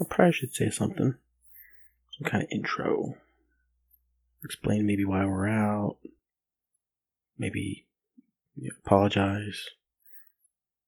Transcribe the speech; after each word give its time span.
I 0.00 0.04
probably 0.04 0.32
should 0.32 0.54
say 0.54 0.70
something. 0.70 1.14
Some 2.18 2.30
kind 2.30 2.42
of 2.42 2.48
intro. 2.50 3.16
Explain 4.42 4.86
maybe 4.86 5.04
why 5.04 5.24
we're 5.24 5.48
out. 5.48 5.96
Maybe 7.38 7.86
you 8.56 8.68
know, 8.68 8.74
apologize. 8.84 9.68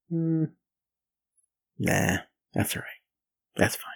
Hmm. 0.09 0.45
Nah, 1.79 2.17
that's 2.53 2.75
alright. 2.75 2.89
That's 3.55 3.75
fine. 3.75 3.93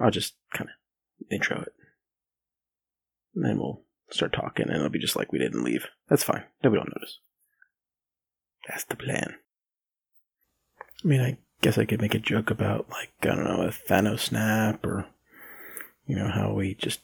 I'll 0.00 0.10
just 0.10 0.34
kind 0.52 0.70
of 0.70 1.26
intro 1.30 1.60
it. 1.60 1.72
And 3.34 3.44
then 3.44 3.58
we'll 3.58 3.82
start 4.10 4.32
talking 4.32 4.66
and 4.66 4.76
it'll 4.76 4.88
be 4.88 4.98
just 4.98 5.16
like 5.16 5.32
we 5.32 5.38
didn't 5.38 5.64
leave. 5.64 5.86
That's 6.08 6.24
fine. 6.24 6.44
Nobody 6.64 6.80
will 6.80 6.92
notice. 6.96 7.18
That's 8.68 8.84
the 8.84 8.96
plan. 8.96 9.34
I 11.04 11.08
mean, 11.08 11.20
I 11.20 11.38
guess 11.60 11.78
I 11.78 11.84
could 11.84 12.00
make 12.00 12.14
a 12.14 12.18
joke 12.18 12.50
about, 12.50 12.88
like, 12.90 13.12
I 13.22 13.26
don't 13.26 13.44
know, 13.44 13.62
a 13.62 13.68
Thanos 13.68 14.20
snap 14.20 14.84
or, 14.84 15.06
you 16.06 16.16
know, 16.16 16.28
how 16.28 16.52
we 16.52 16.74
just 16.74 17.00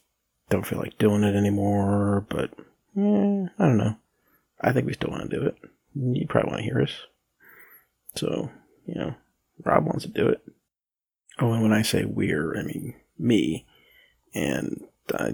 don't 0.49 0.65
feel 0.65 0.79
like 0.79 0.97
doing 0.97 1.23
it 1.23 1.35
anymore, 1.35 2.25
but, 2.29 2.51
eh, 2.97 3.47
I 3.59 3.65
don't 3.65 3.77
know. 3.77 3.97
I 4.61 4.71
think 4.71 4.87
we 4.87 4.93
still 4.93 5.11
want 5.11 5.29
to 5.29 5.37
do 5.37 5.45
it. 5.45 5.57
You 5.93 6.25
probably 6.27 6.49
want 6.49 6.59
to 6.59 6.69
hear 6.69 6.81
us. 6.81 6.91
So, 8.15 8.49
you 8.85 8.95
know, 8.95 9.15
Rob 9.63 9.85
wants 9.85 10.05
to 10.05 10.11
do 10.11 10.27
it. 10.27 10.41
Oh, 11.39 11.51
and 11.53 11.61
when 11.61 11.73
I 11.73 11.83
say 11.83 12.05
we're, 12.05 12.57
I 12.57 12.63
mean 12.63 12.95
me. 13.19 13.65
And, 14.33 14.85
uh, 15.13 15.33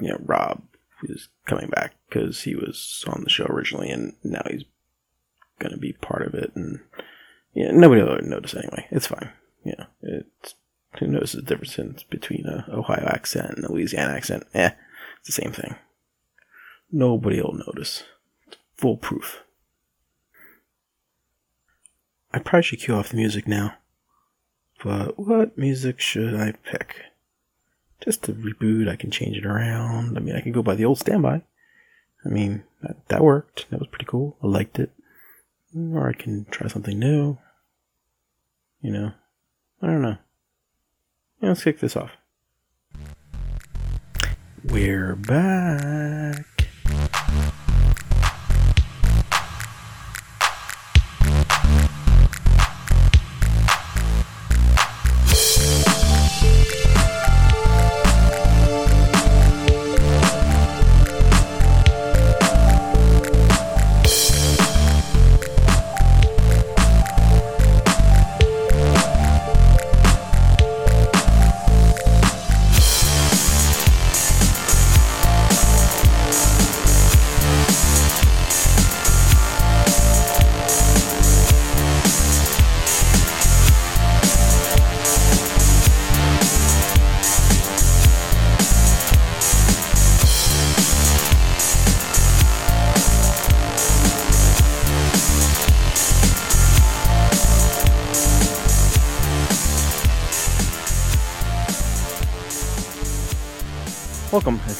you 0.00 0.08
know, 0.08 0.18
Rob 0.20 0.62
is 1.04 1.28
coming 1.46 1.68
back 1.68 1.94
because 2.08 2.42
he 2.42 2.54
was 2.54 3.04
on 3.08 3.24
the 3.24 3.30
show 3.30 3.46
originally 3.46 3.90
and 3.90 4.14
now 4.22 4.42
he's 4.48 4.64
going 5.58 5.72
to 5.72 5.78
be 5.78 5.92
part 5.92 6.22
of 6.22 6.34
it. 6.34 6.52
And, 6.54 6.80
yeah, 7.54 7.70
nobody 7.72 8.02
will 8.02 8.20
notice 8.22 8.54
anyway. 8.54 8.86
It's 8.90 9.06
fine. 9.06 9.30
Yeah, 9.64 9.86
it's, 10.02 10.54
who 10.98 11.06
knows 11.06 11.32
the 11.32 11.42
difference 11.42 12.02
between 12.04 12.46
a 12.46 12.66
Ohio 12.72 13.06
accent 13.06 13.56
and 13.56 13.64
a 13.64 13.72
Louisiana 13.72 14.12
accent? 14.12 14.44
Eh, 14.54 14.70
it's 15.18 15.26
the 15.26 15.42
same 15.42 15.52
thing. 15.52 15.76
Nobody 16.90 17.40
will 17.40 17.60
notice. 17.66 18.04
It's 18.46 18.56
foolproof. 18.76 19.42
I 22.32 22.38
probably 22.38 22.62
should 22.62 22.80
cue 22.80 22.94
off 22.94 23.10
the 23.10 23.16
music 23.16 23.46
now. 23.46 23.74
But 24.82 25.18
what 25.18 25.58
music 25.58 26.00
should 26.00 26.34
I 26.34 26.52
pick? 26.64 26.96
Just 28.02 28.22
to 28.24 28.32
reboot, 28.32 28.88
I 28.88 28.96
can 28.96 29.10
change 29.10 29.36
it 29.36 29.44
around. 29.44 30.16
I 30.16 30.20
mean, 30.20 30.34
I 30.34 30.40
can 30.40 30.52
go 30.52 30.62
by 30.62 30.74
the 30.74 30.86
old 30.86 30.98
standby. 30.98 31.42
I 32.24 32.28
mean, 32.28 32.64
that, 32.82 32.96
that 33.08 33.22
worked. 33.22 33.66
That 33.70 33.80
was 33.80 33.88
pretty 33.88 34.06
cool. 34.06 34.36
I 34.42 34.46
liked 34.46 34.78
it. 34.78 34.90
Or 35.76 36.08
I 36.08 36.12
can 36.12 36.46
try 36.50 36.66
something 36.68 36.98
new. 36.98 37.38
You 38.80 38.92
know, 38.92 39.12
I 39.82 39.86
don't 39.86 40.02
know. 40.02 40.16
Yeah, 41.40 41.48
let's 41.48 41.64
kick 41.64 41.80
this 41.80 41.96
off. 41.96 42.10
We're 44.64 45.16
back. 45.16 46.49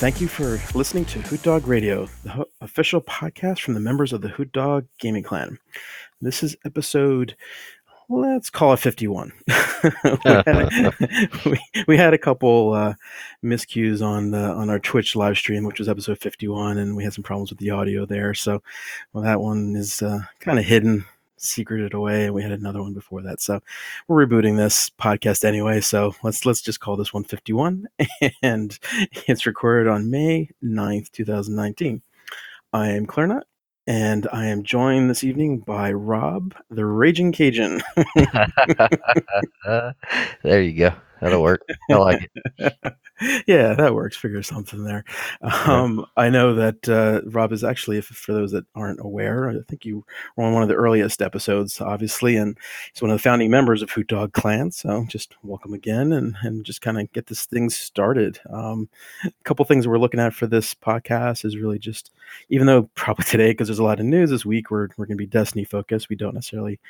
Thank 0.00 0.22
you 0.22 0.28
for 0.28 0.58
listening 0.74 1.04
to 1.04 1.20
Hoot 1.20 1.42
Dawg 1.42 1.66
Radio, 1.66 2.08
the 2.22 2.30
ho- 2.30 2.48
official 2.62 3.02
podcast 3.02 3.60
from 3.60 3.74
the 3.74 3.80
members 3.80 4.14
of 4.14 4.22
the 4.22 4.30
Hoot 4.30 4.50
Dawg 4.50 4.86
Gaming 4.98 5.22
Clan. 5.22 5.58
This 6.22 6.42
is 6.42 6.56
episode, 6.64 7.36
let's 8.08 8.48
call 8.48 8.72
it 8.72 8.78
51. 8.78 9.30
we, 9.46 9.90
had, 10.24 10.94
we, 11.44 11.60
we 11.86 11.96
had 11.98 12.14
a 12.14 12.18
couple 12.18 12.72
uh, 12.72 12.94
miscues 13.44 14.00
on 14.00 14.30
the, 14.30 14.40
on 14.40 14.70
our 14.70 14.78
Twitch 14.78 15.16
live 15.16 15.36
stream, 15.36 15.64
which 15.64 15.78
was 15.78 15.88
episode 15.88 16.18
51, 16.18 16.78
and 16.78 16.96
we 16.96 17.04
had 17.04 17.12
some 17.12 17.22
problems 17.22 17.50
with 17.50 17.58
the 17.58 17.68
audio 17.68 18.06
there. 18.06 18.32
So 18.32 18.62
well, 19.12 19.22
that 19.22 19.42
one 19.42 19.76
is 19.76 20.00
uh, 20.00 20.20
kind 20.38 20.58
of 20.58 20.64
hidden 20.64 21.04
secreted 21.42 21.94
away 21.94 22.26
and 22.26 22.34
we 22.34 22.42
had 22.42 22.52
another 22.52 22.82
one 22.82 22.94
before 22.94 23.22
that. 23.22 23.40
So 23.40 23.60
we're 24.08 24.26
rebooting 24.26 24.56
this 24.56 24.90
podcast 24.90 25.44
anyway 25.44 25.80
so 25.80 26.14
let's 26.22 26.46
let's 26.46 26.62
just 26.62 26.80
call 26.80 26.96
this 26.96 27.12
151, 27.12 27.86
and 28.42 28.78
it's 29.26 29.46
recorded 29.46 29.90
on 29.90 30.10
may 30.10 30.48
9th 30.62 31.10
2019 31.12 32.02
i 32.72 32.88
am 32.88 33.06
ClearNite 33.06 33.42
and 33.86 34.28
i 34.32 34.46
am 34.46 34.62
joined 34.62 35.10
this 35.10 35.24
evening 35.24 35.58
by 35.58 35.92
rob 35.92 36.54
the 36.70 36.84
raging 36.86 37.32
cajun. 37.32 37.80
There 40.42 40.62
you 40.62 40.78
go 40.78 40.94
that'll 41.20 41.42
work 41.42 41.62
i 41.90 41.94
like 41.94 42.30
it 42.58 42.74
yeah, 43.46 43.74
that 43.74 43.94
works. 43.94 44.16
Figure 44.16 44.42
something 44.42 44.84
there. 44.84 45.04
Um, 45.42 46.06
I 46.16 46.30
know 46.30 46.54
that 46.54 46.88
uh, 46.88 47.20
Rob 47.28 47.52
is 47.52 47.62
actually, 47.62 47.98
if, 47.98 48.06
for 48.06 48.32
those 48.32 48.52
that 48.52 48.64
aren't 48.74 49.00
aware, 49.00 49.50
I 49.50 49.56
think 49.68 49.84
you 49.84 50.04
were 50.36 50.44
on 50.44 50.54
one 50.54 50.62
of 50.62 50.68
the 50.68 50.74
earliest 50.74 51.20
episodes, 51.20 51.80
obviously, 51.80 52.36
and 52.36 52.56
he's 52.92 53.02
one 53.02 53.10
of 53.10 53.16
the 53.16 53.22
founding 53.22 53.50
members 53.50 53.82
of 53.82 53.90
Hoot 53.90 54.06
Dawg 54.06 54.32
Clan. 54.32 54.70
So 54.70 55.04
just 55.08 55.34
welcome 55.42 55.74
again 55.74 56.12
and, 56.12 56.34
and 56.42 56.64
just 56.64 56.80
kind 56.80 56.98
of 56.98 57.12
get 57.12 57.26
this 57.26 57.44
thing 57.44 57.68
started. 57.68 58.40
Um, 58.50 58.88
a 59.24 59.30
couple 59.44 59.64
things 59.66 59.86
we're 59.86 59.98
looking 59.98 60.20
at 60.20 60.32
for 60.34 60.46
this 60.46 60.74
podcast 60.74 61.44
is 61.44 61.58
really 61.58 61.78
just, 61.78 62.12
even 62.48 62.66
though 62.66 62.88
probably 62.94 63.24
today, 63.28 63.50
because 63.50 63.68
there's 63.68 63.78
a 63.78 63.84
lot 63.84 64.00
of 64.00 64.06
news 64.06 64.30
this 64.30 64.46
week, 64.46 64.70
we're, 64.70 64.88
we're 64.96 65.06
going 65.06 65.18
to 65.18 65.22
be 65.22 65.26
Destiny 65.26 65.64
focused. 65.64 66.08
We 66.08 66.16
don't 66.16 66.34
necessarily 66.34 66.80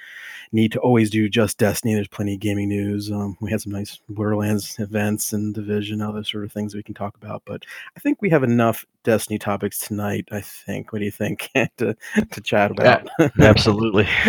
need 0.52 0.70
to 0.72 0.80
always 0.80 1.10
do 1.10 1.28
just 1.28 1.58
Destiny. 1.58 1.94
There's 1.94 2.08
plenty 2.08 2.34
of 2.34 2.40
gaming 2.40 2.68
news. 2.68 3.10
Um, 3.10 3.36
we 3.40 3.50
had 3.50 3.60
some 3.60 3.72
nice 3.72 3.98
Borderlands 4.20 4.78
events 4.78 5.32
and 5.32 5.54
Division, 5.54 6.02
other 6.02 6.22
sort 6.22 6.44
of 6.44 6.52
things 6.52 6.74
we 6.74 6.82
can 6.82 6.92
talk 6.92 7.16
about. 7.16 7.40
But 7.46 7.64
I 7.96 8.00
think 8.00 8.20
we 8.20 8.28
have 8.28 8.42
enough 8.42 8.84
Destiny 9.02 9.38
topics 9.38 9.78
tonight. 9.78 10.28
I 10.30 10.42
think. 10.42 10.92
What 10.92 10.98
do 10.98 11.06
you 11.06 11.10
think 11.10 11.48
to 11.78 11.96
to 12.30 12.40
chat 12.42 12.70
about? 12.70 13.08
Yeah, 13.18 13.30
absolutely, 13.38 14.04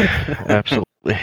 absolutely. 0.48 1.20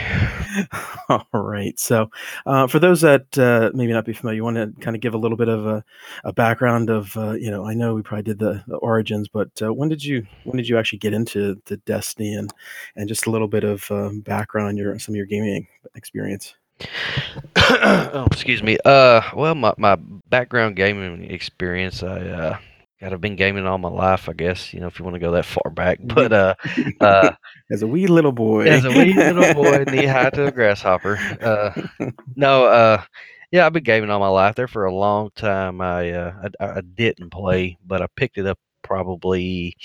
All 1.08 1.26
right. 1.32 1.80
So, 1.80 2.10
uh, 2.44 2.66
for 2.66 2.78
those 2.78 3.00
that 3.00 3.38
uh, 3.38 3.70
maybe 3.72 3.94
not 3.94 4.04
be 4.04 4.12
familiar, 4.12 4.36
you 4.36 4.44
want 4.44 4.56
to 4.58 4.70
kind 4.82 4.94
of 4.94 5.00
give 5.00 5.14
a 5.14 5.18
little 5.18 5.38
bit 5.38 5.48
of 5.48 5.64
a, 5.64 5.82
a 6.24 6.34
background 6.34 6.90
of, 6.90 7.16
uh, 7.16 7.32
you 7.32 7.50
know, 7.50 7.64
I 7.64 7.72
know 7.72 7.94
we 7.94 8.02
probably 8.02 8.24
did 8.24 8.38
the, 8.38 8.62
the 8.66 8.76
origins, 8.76 9.28
but 9.28 9.48
uh, 9.62 9.72
when 9.72 9.88
did 9.88 10.04
you 10.04 10.26
when 10.44 10.58
did 10.58 10.68
you 10.68 10.76
actually 10.76 10.98
get 10.98 11.14
into 11.14 11.58
the 11.64 11.78
Destiny 11.78 12.34
and 12.34 12.52
and 12.96 13.08
just 13.08 13.26
a 13.26 13.30
little 13.30 13.48
bit 13.48 13.64
of 13.64 13.90
um, 13.90 14.20
background 14.20 14.68
on 14.68 14.76
your 14.76 14.98
some 14.98 15.14
of 15.14 15.16
your 15.16 15.24
gaming 15.24 15.66
experience? 15.94 16.54
oh, 17.56 18.26
excuse 18.30 18.62
me. 18.62 18.78
Uh, 18.84 19.22
well, 19.34 19.54
my, 19.54 19.74
my 19.78 19.96
background 20.28 20.76
gaming 20.76 21.30
experience, 21.30 22.02
I 22.02 22.20
uh, 22.20 22.58
got 23.00 23.12
have 23.12 23.20
been 23.20 23.36
gaming 23.36 23.66
all 23.66 23.78
my 23.78 23.88
life, 23.88 24.28
I 24.28 24.32
guess. 24.32 24.72
You 24.72 24.80
know, 24.80 24.86
if 24.86 24.98
you 24.98 25.04
want 25.04 25.14
to 25.14 25.20
go 25.20 25.32
that 25.32 25.44
far 25.44 25.70
back, 25.70 25.98
but 26.02 26.32
uh, 26.32 26.54
uh, 27.00 27.30
as 27.70 27.82
a 27.82 27.86
wee 27.86 28.06
little 28.06 28.32
boy, 28.32 28.66
as 28.66 28.84
a 28.84 28.90
wee 28.90 29.14
little 29.14 29.54
boy, 29.54 29.84
knee 29.88 30.06
high 30.06 30.30
to 30.30 30.46
a 30.46 30.52
grasshopper. 30.52 31.16
Uh, 31.40 32.10
no, 32.36 32.66
uh, 32.66 33.02
yeah, 33.50 33.66
I've 33.66 33.72
been 33.72 33.84
gaming 33.84 34.10
all 34.10 34.20
my 34.20 34.28
life. 34.28 34.56
There 34.56 34.68
for 34.68 34.84
a 34.84 34.94
long 34.94 35.30
time, 35.34 35.80
I 35.80 36.10
uh, 36.12 36.48
I, 36.60 36.64
I 36.66 36.80
didn't 36.80 37.30
play, 37.30 37.78
but 37.86 38.02
I 38.02 38.06
picked 38.16 38.38
it 38.38 38.46
up 38.46 38.58
probably 38.82 39.76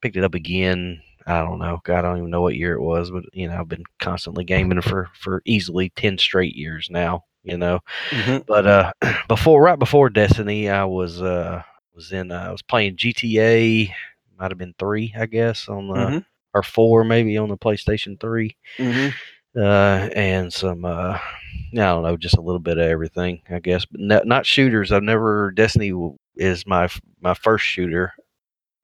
picked 0.00 0.16
it 0.16 0.24
up 0.24 0.34
again 0.34 1.00
I 1.30 1.44
don't 1.44 1.58
know. 1.58 1.80
God, 1.84 1.98
I 1.98 2.02
don't 2.02 2.18
even 2.18 2.30
know 2.30 2.42
what 2.42 2.56
year 2.56 2.74
it 2.74 2.82
was, 2.82 3.10
but 3.10 3.24
you 3.32 3.48
know, 3.48 3.58
I've 3.58 3.68
been 3.68 3.84
constantly 4.00 4.44
gaming 4.44 4.80
for 4.80 5.08
for 5.14 5.42
easily 5.44 5.90
ten 5.90 6.18
straight 6.18 6.56
years 6.56 6.88
now. 6.90 7.24
You 7.42 7.56
know, 7.56 7.80
mm-hmm. 8.10 8.38
but 8.46 8.66
uh, 8.66 8.92
before 9.28 9.62
right 9.62 9.78
before 9.78 10.10
Destiny, 10.10 10.68
I 10.68 10.84
was 10.84 11.22
uh 11.22 11.62
was 11.94 12.12
in 12.12 12.32
uh, 12.32 12.46
I 12.48 12.50
was 12.50 12.62
playing 12.62 12.96
GTA. 12.96 13.90
Might 14.38 14.50
have 14.50 14.58
been 14.58 14.74
three, 14.78 15.14
I 15.18 15.26
guess, 15.26 15.68
on 15.68 15.88
the 15.88 15.94
mm-hmm. 15.94 16.18
or 16.54 16.62
four 16.62 17.04
maybe 17.04 17.36
on 17.36 17.50
the 17.50 17.58
PlayStation 17.58 18.18
3 18.18 18.56
mm-hmm. 18.78 19.60
uh, 19.60 20.08
and 20.14 20.50
some 20.50 20.86
uh, 20.86 21.18
I 21.18 21.76
don't 21.76 22.02
know, 22.02 22.16
just 22.16 22.38
a 22.38 22.40
little 22.40 22.58
bit 22.58 22.78
of 22.78 22.86
everything, 22.86 23.42
I 23.50 23.58
guess. 23.58 23.84
But 23.84 24.00
no, 24.00 24.22
not 24.24 24.46
shooters. 24.46 24.92
I've 24.92 25.02
never 25.02 25.50
Destiny 25.50 25.92
is 26.36 26.66
my 26.66 26.88
my 27.20 27.34
first 27.34 27.64
shooter. 27.66 28.14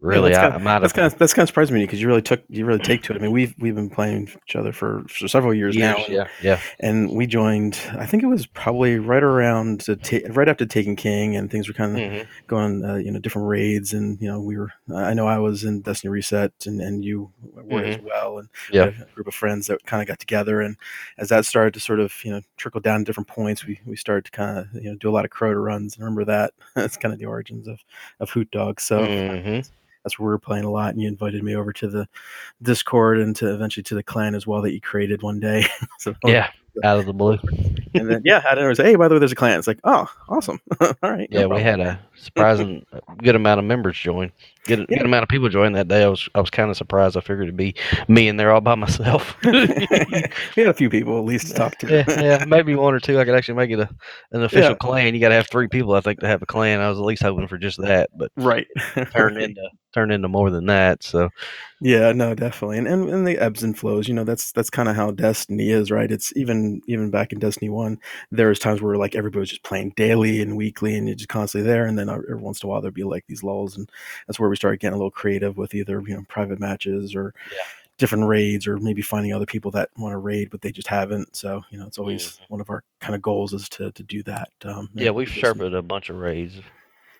Really, 0.01 0.31
yeah, 0.31 0.37
that's 0.37 0.39
I 0.39 0.41
kind 0.51 0.55
of, 0.57 0.63
that's 0.83 0.93
have 0.93 0.93
kind 0.93 1.07
of 1.13 1.19
that's 1.19 1.33
kind 1.33 1.43
of 1.45 1.49
surprising 1.49 1.75
me 1.75 1.83
because 1.85 2.01
you 2.01 2.07
really 2.07 2.21
took 2.23 2.43
you 2.49 2.67
really 2.67 2.81
take 2.81 3.03
to 3.05 3.13
it. 3.13 3.17
I 3.17 3.19
mean, 3.19 3.33
we've 3.33 3.55
we've 3.59 3.75
been 3.75 3.89
playing 3.89 4.29
each 4.47 4.55
other 4.55 4.71
for, 4.71 5.05
for 5.09 5.27
several 5.27 5.55
years, 5.55 5.75
now, 5.75 5.97
years. 5.97 6.07
and, 6.09 6.15
Yeah, 6.15 6.29
yeah. 6.39 6.61
and 6.81 7.11
we 7.17 7.27
joined. 7.27 7.81
I 7.99 8.05
think 8.05 8.23
it 8.23 8.27
was 8.27 8.47
probably 8.47 8.99
right 8.99 9.23
around 9.23 9.87
ta- 10.03 10.19
right 10.31 10.49
after 10.49 10.67
Taken 10.67 10.97
King, 10.97 11.35
and 11.35 11.51
things 11.51 11.67
were 11.67 11.75
kind 11.75 11.97
of 11.97 12.03
hmm 12.05 12.23
going, 12.47 12.85
uh, 12.85 12.97
you 12.97 13.11
know, 13.11 13.19
different 13.19 13.49
raids, 13.49 13.95
and 13.95 14.21
you 14.21 14.29
know, 14.29 14.39
we 14.41 14.59
were. 14.59 14.71
I 14.95 15.15
know 15.15 15.27
I 15.27 15.39
was 15.39 15.65
in 15.65 15.81
Destiny 15.81 16.11
Reset, 16.11 16.53
and 16.67 16.81
and 16.81 17.03
you 17.03 17.33
were 17.41 17.83
as 17.83 17.99
well, 17.99 18.39
and 18.39 18.49
Yeah. 18.71 18.85
a 19.01 19.15
group 19.15 19.27
of 19.29 19.35
friends 19.35 19.67
that 19.69 19.83
kind 19.87 20.03
of 20.03 20.09
got 20.09 20.19
together, 20.19 20.61
and 20.61 20.77
as 21.17 21.31
that 21.31 21.47
started 21.47 21.73
to 21.75 21.81
sort 21.81 22.01
of 22.01 22.13
you 22.23 22.33
know 22.33 22.43
trickle 22.59 22.83
down 22.83 23.01
to 23.01 23.05
different 23.07 23.29
points, 23.29 23.65
we 23.67 23.81
we 23.87 23.97
started 23.97 24.27
to 24.27 24.31
kind 24.31 24.59
of 24.59 24.67
you 24.75 24.91
know 24.91 24.97
do 24.97 25.09
a 25.09 25.13
lot 25.13 25.25
of 25.25 25.31
Crota 25.31 25.63
runs. 25.65 25.97
And 25.97 26.05
remember 26.05 26.27
that 26.27 26.53
that's 26.75 26.99
kind 26.99 27.15
of 27.15 27.19
the 27.19 27.27
origins 27.27 27.67
of 27.67 27.81
of 28.21 28.29
Hoot 28.31 28.51
Dawg. 28.51 28.79
So 28.81 29.07
hmm 29.07 29.61
that's 30.07 30.21
where 30.21 30.29
we 30.29 30.31
were 30.35 30.39
playing 30.39 30.63
a 30.63 30.71
lot, 30.71 30.91
and 30.91 31.03
you 31.03 31.09
invited 31.09 31.43
me 31.43 31.57
over 31.57 31.73
to 31.73 31.89
the 31.89 32.09
Discord 32.63 33.19
and 33.19 33.35
to 33.37 33.53
eventually 33.53 33.83
to 33.83 33.97
the 33.97 34.05
clan 34.05 34.37
as 34.37 34.47
well 34.47 34.63
that 34.63 34.73
you 34.73 34.81
created 34.81 35.21
one 35.21 35.41
day. 35.41 35.65
so 35.99 36.15
Yeah, 36.25 36.49
out 36.85 37.01
of 37.01 37.07
the 37.07 37.13
blue. 37.13 37.39
and 37.93 38.09
then 38.09 38.23
yeah, 38.25 38.41
I 38.49 38.55
didn't 38.55 38.77
say, 38.77 38.85
hey, 38.85 38.95
by 38.95 39.09
the 39.09 39.17
way, 39.17 39.19
there's 39.19 39.33
a 39.33 39.35
clan. 39.37 39.59
It's 39.59 39.67
like, 39.67 39.81
oh, 39.83 40.09
awesome. 40.29 40.61
All 40.81 40.95
right, 41.03 41.29
no 41.29 41.41
Yeah, 41.41 41.47
we 41.47 41.61
had 41.61 41.81
a 41.81 41.99
surprising 42.15 42.87
uh, 42.93 43.01
good 43.17 43.35
amount 43.35 43.59
of 43.59 43.65
members 43.65 43.99
join. 43.99 44.31
Good, 44.67 44.87
Yeah. 44.89 44.99
good 44.99 45.07
amount 45.07 45.23
of 45.23 45.29
people 45.29 45.49
joined 45.49 45.75
that 45.77 45.89
day. 45.89 46.03
I 46.03 46.09
was 46.09 46.29
I 46.35 46.41
was 46.41 46.51
kind 46.51 46.71
of 46.71 46.77
surprised. 46.77 47.17
I 47.17 47.21
figured 47.21 47.45
it'd 47.45 47.57
be 47.57 47.75
me 48.09 48.29
and 48.29 48.39
there 48.39 48.51
all 48.53 48.61
by 48.61 48.75
myself. 48.75 49.37
we 49.45 49.53
had 50.57 50.67
a 50.69 50.75
few 50.75 50.91
people 50.91 51.19
at 51.19 51.25
least 51.25 51.49
to 51.49 51.55
talk 51.55 51.79
to. 51.79 51.89
yeah, 51.89 52.05
yeah, 52.21 52.45
maybe 52.47 52.75
one 52.75 52.95
or 52.95 53.01
two. 53.01 53.19
I 53.19 53.25
could 53.25 53.35
actually 53.35 53.55
make 53.57 53.71
it 53.71 53.81
a 53.81 53.89
an 54.33 54.43
official 54.43 54.71
Yeah. 54.71 54.77
clan. 54.77 55.15
You 55.15 55.21
got 55.21 55.29
to 55.31 55.35
have 55.37 55.49
three 55.49 55.69
people, 55.69 55.95
I 55.95 56.01
think, 56.01 56.21
to 56.21 56.29
have 56.29 56.43
a 56.43 56.47
clan. 56.47 56.81
I 56.81 56.89
was 56.89 56.99
at 56.99 57.05
least 57.05 57.23
hoping 57.23 57.49
for 57.49 57.59
just 57.59 57.81
that, 57.81 58.11
but 58.17 58.31
right. 58.37 58.67
turned 59.13 59.39
into 59.39 59.69
turned 59.95 60.13
into 60.13 60.29
more 60.29 60.51
than 60.51 60.67
that. 60.67 61.03
So 61.03 61.31
Yeah, 61.81 62.13
no, 62.13 62.35
definitely, 62.35 62.79
and, 62.79 62.87
and 62.89 63.09
and 63.09 63.27
the 63.27 63.39
ebbs 63.39 63.63
and 63.63 63.77
flows. 63.79 64.09
You 64.09 64.15
know, 64.15 64.25
that's 64.25 64.53
that's 64.53 64.71
kind 64.71 64.89
of 64.89 64.97
how 64.97 65.11
Destiny 65.11 65.71
is, 65.71 65.91
right? 65.91 66.11
It's 66.11 66.33
even 66.37 66.81
even 66.87 67.11
back 67.11 67.33
in 67.33 67.39
Destiny 67.39 67.69
One, 67.71 67.99
there 68.31 68.49
was 68.49 68.59
times 68.59 68.81
where 68.83 68.97
like 68.97 69.15
everybody 69.15 69.41
was 69.41 69.51
just 69.51 69.63
playing 69.63 69.93
daily 69.97 70.41
and 70.43 70.57
weekly, 70.57 70.97
and 70.97 71.07
you're 71.07 71.17
just 71.17 71.29
constantly 71.29 71.69
there. 71.71 71.87
And 71.87 71.99
then 71.99 72.09
uh, 72.09 72.15
every 72.15 72.37
once 72.41 72.63
in 72.63 72.67
a 72.67 72.71
while 72.71 72.81
there'd 72.81 72.95
be 72.95 73.05
like 73.05 73.25
these 73.27 73.43
lulls, 73.43 73.77
and 73.77 73.91
that's 74.27 74.39
where 74.41 74.49
we 74.49 74.56
started 74.57 74.81
getting 74.81 74.95
a 74.95 74.99
little 74.99 75.11
creative 75.11 75.57
with 75.57 75.75
either 75.75 76.03
you 76.07 76.15
know 76.17 76.25
private 76.29 76.61
matches 76.61 77.15
or 77.15 77.35
Yeah. 77.51 77.59
different 77.99 78.27
raids, 78.27 78.67
or 78.67 78.79
maybe 78.79 79.03
finding 79.03 79.33
other 79.33 79.47
people 79.47 79.71
that 79.73 79.91
want 79.97 80.13
to 80.13 80.19
raid 80.19 80.51
but 80.51 80.61
they 80.63 80.73
just 80.73 80.89
haven't. 80.89 81.35
So 81.37 81.63
you 81.71 81.79
know, 81.79 81.87
it's 81.87 81.99
always 81.99 82.39
Mhm. 82.39 82.49
one 82.49 82.61
of 82.61 82.71
our 82.71 82.83
kind 83.01 83.15
of 83.15 83.23
goals 83.23 83.53
is 83.55 83.69
to 83.71 83.93
to 83.93 84.03
do 84.03 84.23
that. 84.25 84.51
Um, 84.65 84.91
yeah, 84.95 85.11
we've 85.11 85.29
sharpened 85.29 85.75
a 85.75 85.83
bunch 85.83 86.11
of 86.11 86.17
raids. 86.17 86.63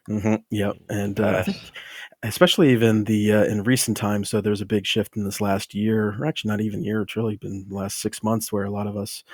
Mhm, 0.09 0.45
Yep, 0.51 0.77
and 0.89 1.19
uh, 1.21 1.45
Nice. 1.47 1.73
especially 2.23 2.71
even 2.73 3.05
the 3.05 3.33
uh, 3.33 3.45
in 3.45 3.63
recent 3.65 3.97
times. 3.97 4.31
So 4.31 4.41
there's 4.41 4.61
a 4.61 4.67
big 4.67 4.87
shift 4.87 5.17
in 5.17 5.25
this 5.25 5.41
last 5.41 5.75
year, 5.75 6.15
or 6.19 6.27
actually 6.27 6.51
not 6.51 6.61
even 6.61 6.85
year. 6.85 7.03
It's 7.03 7.17
really 7.17 7.37
been 7.37 7.67
the 7.69 7.75
last 7.75 7.99
six 8.01 8.23
months 8.23 8.53
where 8.53 8.65
a 8.65 8.71
lot 8.71 8.87
of 8.87 8.97
us, 8.97 9.25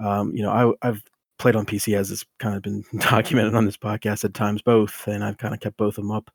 um, 0.00 0.34
you 0.34 0.42
know, 0.42 0.50
I, 0.82 0.88
I've 0.88 1.04
played 1.38 1.56
on 1.56 1.66
PC 1.66 1.96
as 1.96 2.10
it's 2.10 2.24
kind 2.38 2.56
of 2.56 2.62
been 2.62 2.84
documented 2.98 3.54
on 3.54 3.64
this 3.64 3.76
podcast 3.76 4.24
at 4.24 4.34
times 4.34 4.62
both, 4.62 5.06
and 5.06 5.24
I've 5.24 5.38
kind 5.38 5.54
of 5.54 5.60
kept 5.60 5.76
both 5.76 5.98
of 5.98 6.04
them 6.04 6.10
up. 6.10 6.30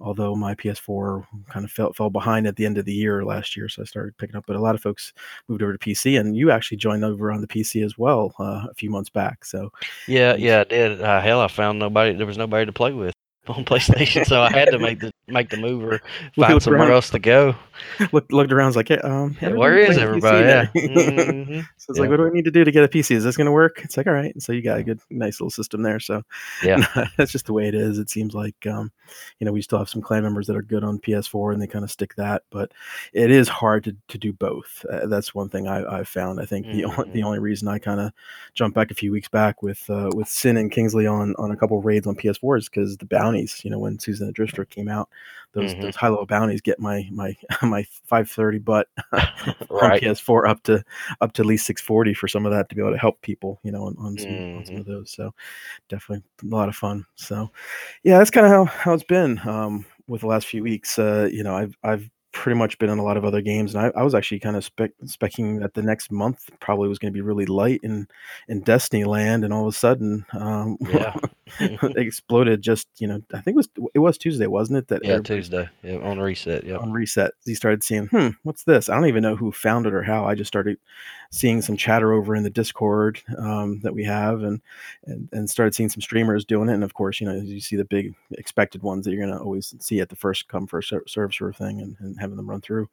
Although 0.00 0.34
my 0.36 0.54
PS4 0.54 1.26
kind 1.48 1.64
of 1.64 1.70
fell 1.70 1.92
fell 1.92 2.10
behind 2.10 2.46
at 2.46 2.56
the 2.56 2.66
end 2.66 2.78
of 2.78 2.84
the 2.84 2.94
year 2.94 3.24
last 3.24 3.56
year, 3.56 3.68
so 3.68 3.82
I 3.82 3.84
started 3.84 4.16
picking 4.18 4.36
up. 4.36 4.44
But 4.46 4.56
a 4.56 4.60
lot 4.60 4.74
of 4.74 4.82
folks 4.82 5.12
moved 5.48 5.62
over 5.62 5.76
to 5.76 5.78
PC, 5.78 6.18
and 6.18 6.36
you 6.36 6.50
actually 6.50 6.78
joined 6.78 7.04
over 7.04 7.32
on 7.32 7.40
the 7.40 7.48
PC 7.48 7.84
as 7.84 7.98
well 7.98 8.34
uh, 8.38 8.66
a 8.70 8.74
few 8.74 8.90
months 8.90 9.10
back. 9.10 9.44
So 9.44 9.72
Yeah, 10.06 10.36
yeah, 10.36 10.60
I 10.60 10.64
did. 10.64 11.00
Uh, 11.00 11.20
hell, 11.20 11.40
I 11.40 11.48
found 11.48 11.78
nobody. 11.78 12.14
There 12.14 12.26
was 12.26 12.38
nobody 12.38 12.66
to 12.66 12.72
play 12.72 12.92
with 12.92 13.15
on 13.56 13.64
PlayStation, 13.64 14.24
so 14.26 14.42
I 14.42 14.50
had 14.50 14.70
to 14.70 14.78
make 14.78 15.00
the 15.00 15.12
make 15.28 15.50
the 15.50 15.56
move 15.56 15.82
or 15.84 15.98
find 16.36 16.50
around. 16.52 16.60
somewhere 16.60 16.92
else 16.92 17.10
to 17.10 17.18
go. 17.18 17.54
looked 18.12 18.32
looked 18.32 18.52
around, 18.52 18.66
was 18.68 18.76
like, 18.76 18.88
yeah, 18.88 18.96
um, 18.98 19.36
Yeah, 19.42 19.50
where 19.52 19.78
is 19.78 19.98
everybody? 19.98 20.46
Yeah. 20.46 20.66
Mhm. 20.74 21.62
So 21.76 21.90
it's 21.90 21.98
like, 22.00 22.08
what 22.10 22.16
do 22.16 22.26
I 22.26 22.30
need 22.30 22.44
to 22.46 22.50
do 22.50 22.64
to 22.64 22.70
get 22.70 22.84
a 22.84 22.88
PC? 22.88 23.14
Is 23.16 23.24
this 23.24 23.36
going 23.36 23.46
to 23.46 23.52
work? 23.52 23.80
It's 23.84 23.96
like, 23.96 24.06
all 24.06 24.12
right. 24.12 24.32
So 24.40 24.52
you 24.52 24.62
got 24.62 24.78
a 24.78 24.82
good, 24.82 24.98
nice 25.10 25.40
little 25.40 25.50
system 25.50 25.82
there. 25.82 26.00
So 26.00 26.22
Yeah. 26.64 26.84
that's 27.16 27.32
just 27.32 27.46
the 27.46 27.52
way 27.52 27.68
it 27.68 27.74
is. 27.74 27.98
It 27.98 28.08
seems 28.10 28.34
like, 28.34 28.54
um, 28.66 28.90
you 29.38 29.44
know, 29.44 29.52
we 29.52 29.62
still 29.62 29.78
have 29.78 29.88
some 29.88 30.00
clan 30.02 30.22
members 30.22 30.46
that 30.46 30.56
are 30.56 30.62
good 30.62 30.82
on 30.84 30.98
PS4 30.98 31.52
and 31.52 31.60
they 31.62 31.66
kind 31.66 31.84
of 31.84 31.90
stick 31.90 32.14
that, 32.16 32.42
but 32.50 32.72
it 33.12 33.30
is 33.30 33.46
hard 33.48 33.84
to, 33.84 33.96
to 34.08 34.18
do 34.18 34.32
both. 34.32 34.84
Uh, 34.90 35.06
that's 35.06 35.34
one 35.34 35.48
thing 35.48 35.68
I, 35.68 35.84
I've 35.98 36.08
found. 36.08 36.40
I 36.40 36.46
think 36.46 36.66
the 36.66 36.84
only, 36.84 37.10
the 37.12 37.22
only 37.22 37.38
reason 37.40 37.68
I 37.68 37.78
kind 37.78 38.00
of 38.00 38.12
jumped 38.54 38.74
back 38.74 38.90
a 38.90 38.94
few 38.94 39.12
weeks 39.12 39.28
back 39.28 39.62
with 39.62 39.88
uh, 39.90 40.10
with 40.14 40.28
Sin 40.28 40.56
and 40.56 40.72
Kingsley 40.72 41.06
on 41.06 41.34
on 41.38 41.50
a 41.50 41.56
couple 41.56 41.80
raids 41.82 42.06
on 42.06 42.16
PS4 42.16 42.58
is 42.58 42.68
because 42.68 42.96
the 42.96 43.04
bounties. 43.36 43.64
You 43.64 43.70
know, 43.70 43.78
when 43.78 43.98
Susan 43.98 44.26
the 44.26 44.32
Drifter 44.32 44.64
came 44.64 44.88
out, 44.88 45.08
those 45.52 45.74
Mhm. 45.74 45.80
those 45.80 45.96
high 45.96 46.08
level 46.08 46.26
bounties 46.26 46.60
get 46.60 46.80
my 46.80 47.08
my 47.12 47.36
my 47.62 47.84
530 48.06 48.58
butt 48.58 48.88
on 49.82 49.92
Right. 49.92 50.02
PS4 50.02 50.46
up 50.48 50.62
to 50.64 50.84
up 51.20 51.32
to 51.34 51.42
at 51.42 51.46
least 51.46 51.66
640 51.66 52.14
for 52.14 52.28
some 52.28 52.46
of 52.46 52.52
that 52.52 52.68
to 52.68 52.74
be 52.74 52.82
able 52.82 52.92
to 52.92 52.98
help 52.98 53.20
people, 53.22 53.60
you 53.62 53.72
know, 53.72 53.84
on, 53.84 53.96
on 53.98 54.18
some 54.18 54.44
on 54.54 54.64
some 54.64 54.78
Mhm. 54.78 54.80
of 54.80 54.86
those. 54.86 55.10
So 55.12 55.34
definitely 55.88 56.24
a 56.42 56.46
lot 56.54 56.68
of 56.68 56.76
fun. 56.76 57.06
So 57.16 57.50
yeah, 58.04 58.18
that's 58.18 58.30
kind 58.30 58.46
of 58.46 58.52
how 58.52 58.64
how 58.66 58.94
it's 58.94 59.04
been 59.04 59.40
um, 59.48 59.86
with 60.08 60.22
the 60.22 60.26
last 60.28 60.46
few 60.46 60.62
weeks. 60.62 60.98
Uh, 60.98 61.28
you 61.32 61.42
know, 61.42 61.56
I've 61.56 61.76
I've 61.82 62.10
pretty 62.36 62.58
much 62.58 62.78
been 62.78 62.90
in 62.90 62.98
a 62.98 63.02
lot 63.04 63.16
of 63.16 63.24
other 63.24 63.40
games, 63.40 63.74
and 63.74 63.86
I, 63.86 64.00
I 64.00 64.02
was 64.02 64.14
actually 64.14 64.40
kind 64.40 64.56
of 64.56 64.64
spec 64.64 64.92
specking 65.04 65.60
that 65.60 65.74
the 65.74 65.82
next 65.82 66.12
month 66.12 66.50
probably 66.60 66.88
was 66.88 66.98
going 66.98 67.12
to 67.12 67.16
be 67.16 67.22
really 67.22 67.46
light 67.46 67.80
in 67.82 68.06
in 68.48 68.60
Destiny 68.60 69.04
Land, 69.04 69.44
and 69.44 69.52
all 69.52 69.66
of 69.66 69.74
a 69.74 69.76
sudden, 69.76 70.24
um, 70.32 70.76
Yeah. 70.88 71.14
exploded. 71.96 72.62
Just 72.62 72.88
you 72.98 73.06
know, 73.06 73.20
I 73.32 73.40
think 73.40 73.54
it 73.54 73.56
was 73.56 73.68
it 73.94 73.98
was 74.00 74.18
Tuesday, 74.18 74.46
wasn't 74.46 74.78
it? 74.78 74.88
That 74.88 75.04
yeah, 75.04 75.18
Tuesday. 75.18 75.68
Yeah, 75.82 75.98
on 75.98 76.18
reset. 76.18 76.64
Yeah, 76.64 76.76
on 76.76 76.92
reset 76.92 77.32
he 77.44 77.54
started 77.54 77.82
seeing 77.82 78.06
hmm 78.08 78.28
what's 78.42 78.64
this 78.64 78.88
i 78.88 78.94
don't 78.94 79.06
even 79.06 79.22
know 79.22 79.36
who 79.36 79.50
found 79.52 79.86
it 79.86 79.94
or 79.94 80.02
how 80.02 80.24
i 80.24 80.34
just 80.34 80.48
started 80.48 80.78
seeing 81.30 81.62
some 81.62 81.76
chatter 81.76 82.12
over 82.12 82.34
in 82.34 82.42
the 82.42 82.50
discord 82.50 83.20
um, 83.38 83.80
that 83.80 83.94
we 83.94 84.04
have 84.04 84.42
and, 84.42 84.60
and 85.06 85.28
and 85.32 85.50
started 85.50 85.74
seeing 85.74 85.88
some 85.88 86.00
streamers 86.00 86.44
doing 86.44 86.68
it 86.68 86.74
and 86.74 86.84
of 86.84 86.94
course 86.94 87.20
you 87.20 87.26
know 87.26 87.34
as 87.34 87.44
you 87.44 87.60
see 87.60 87.76
the 87.76 87.84
big 87.84 88.14
expected 88.32 88.82
ones 88.82 89.04
that 89.04 89.12
you're 89.12 89.24
going 89.24 89.36
to 89.36 89.42
always 89.42 89.74
see 89.80 90.00
at 90.00 90.08
the 90.08 90.16
first 90.16 90.48
come 90.48 90.66
first 90.66 90.92
serve 91.06 91.34
sort 91.34 91.50
of 91.50 91.56
thing 91.56 91.80
and, 91.80 91.96
and 92.00 92.18
having 92.26 92.36
them 92.36 92.48
run 92.50 92.60
through 92.60 92.88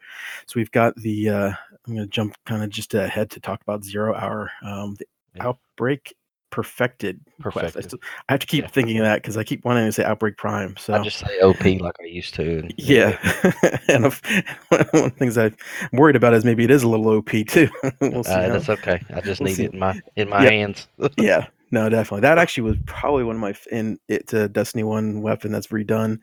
so 0.46 0.54
we've 0.56 0.72
got 0.72 0.96
the 0.98 1.30
uh 1.30 1.52
i'm 1.88 1.96
going 1.96 2.08
to 2.08 2.08
jump 2.08 2.36
kind 2.46 2.64
of 2.64 2.70
just 2.70 2.94
ahead 2.94 3.30
to 3.30 3.40
talk 3.40 3.62
about 3.62 3.84
zero 3.84 4.16
hour 4.16 4.50
um 4.64 4.96
the 5.00 5.06
Yeah. 5.36 5.48
outbreak 5.48 6.14
perfected 6.52 7.20
quest. 7.42 7.76
I, 7.76 7.82
still, 7.82 7.98
I 8.30 8.34
have 8.34 8.40
to 8.42 8.46
keep 8.46 8.62
Yeah. 8.66 8.70
thinking 8.70 9.00
of 9.00 9.06
that 9.06 9.16
because 9.24 9.38
i 9.38 9.44
keep 9.44 9.66
wanting 9.66 9.86
to 9.88 9.92
say 9.92 10.04
outbreak 10.04 10.38
prime 10.38 10.78
so 10.78 10.94
I 10.94 11.00
just 11.02 11.18
say 11.18 11.40
OP 11.40 11.64
like 11.82 11.96
I 12.00 12.06
used 12.06 12.36
to. 12.36 12.60
and- 12.60 12.74
yeah, 12.78 13.18
and 13.90 14.06
if, 14.06 14.22
one 14.70 14.82
of 14.82 14.92
the 14.92 15.10
things 15.18 15.36
I'm 15.36 15.56
worried 15.94 16.16
about 16.16 16.36
is 16.36 16.46
maybe 16.46 16.64
it 16.64 16.70
is 16.70 16.84
a 16.84 16.88
little 16.88 17.08
OP 17.10 17.32
too. 17.48 17.68
we'll 18.02 18.24
see. 18.24 18.32
Uh, 18.32 18.50
that's 18.50 18.70
okay. 18.70 19.02
I 19.16 19.22
just 19.22 19.42
we'll 19.42 19.48
need 19.48 19.56
see. 19.56 19.64
it 19.66 19.74
in 19.74 19.80
my 19.80 20.00
in 20.16 20.30
my 20.30 20.44
Yeah. 20.44 20.50
hands. 20.52 20.88
yeah, 21.18 21.48
no, 21.74 21.90
definitely. 21.90 22.22
That 22.22 22.38
actually 22.38 22.64
was 22.70 22.78
probably 22.86 23.24
one 23.24 23.36
of 23.36 23.42
my 23.42 23.56
in 23.72 23.98
it's 24.08 24.32
a 24.32 24.48
Destiny 24.48 24.84
One 24.84 25.22
weapon 25.24 25.52
that's 25.52 25.68
redone, 25.68 26.20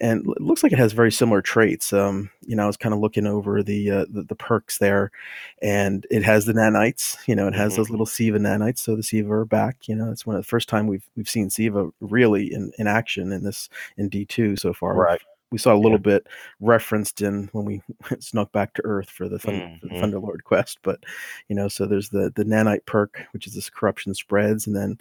and 0.00 0.22
it 0.26 0.40
looks 0.40 0.62
like 0.62 0.72
it 0.72 0.78
has 0.78 0.92
very 0.94 1.12
similar 1.12 1.42
traits. 1.42 1.92
Um, 1.92 2.30
you 2.40 2.56
know, 2.56 2.64
I 2.64 2.66
was 2.66 2.78
kind 2.78 2.94
of 2.94 3.00
looking 3.00 3.26
over 3.26 3.62
the, 3.62 3.90
uh, 3.90 4.06
the 4.08 4.22
the 4.22 4.34
perks 4.34 4.78
there, 4.78 5.10
and 5.60 6.06
it 6.10 6.22
has 6.22 6.46
the 6.46 6.54
nanites. 6.54 7.16
You 7.28 7.36
know, 7.36 7.46
it 7.48 7.54
has 7.54 7.74
Mhm. 7.74 7.76
those 7.76 7.90
little 7.90 8.06
Siva 8.06 8.38
nanites. 8.38 8.78
So 8.78 8.96
the 8.96 9.02
Siva 9.02 9.30
are 9.32 9.44
back. 9.44 9.88
You 9.88 9.94
know, 9.94 10.10
it's 10.10 10.24
one 10.26 10.36
of 10.36 10.42
the 10.42 10.48
first 10.48 10.68
time 10.70 10.86
we've 10.86 11.06
we've 11.16 11.28
seen 11.28 11.50
Siva 11.50 11.90
really 12.00 12.52
in, 12.52 12.72
in 12.78 12.86
action 12.86 13.30
in 13.30 13.44
this 13.44 13.68
in 13.98 14.08
D 14.08 14.24
two 14.24 14.56
so 14.56 14.72
far. 14.72 14.94
Right. 14.94 15.20
We 15.50 15.58
saw 15.58 15.72
a 15.74 15.78
little 15.78 15.98
bit 15.98 16.26
referenced 16.60 17.22
in 17.22 17.48
when 17.52 17.64
we 17.64 17.82
snuck 18.18 18.50
back 18.52 18.74
to 18.74 18.82
Earth 18.84 19.08
for 19.08 19.28
the, 19.28 19.38
Thun- 19.38 19.78
for 19.80 19.86
the. 19.88 19.94
Thunderlord 19.94 20.42
quest. 20.44 20.78
But 20.82 21.00
you 21.48 21.54
know, 21.54 21.68
so 21.68 21.86
there's 21.86 22.08
the 22.08 22.32
the 22.34 22.44
nanite 22.44 22.86
perk, 22.86 23.20
which 23.32 23.46
is 23.46 23.54
this 23.54 23.70
corruption 23.70 24.14
spreads, 24.14 24.66
and 24.66 24.74
then 24.74 24.98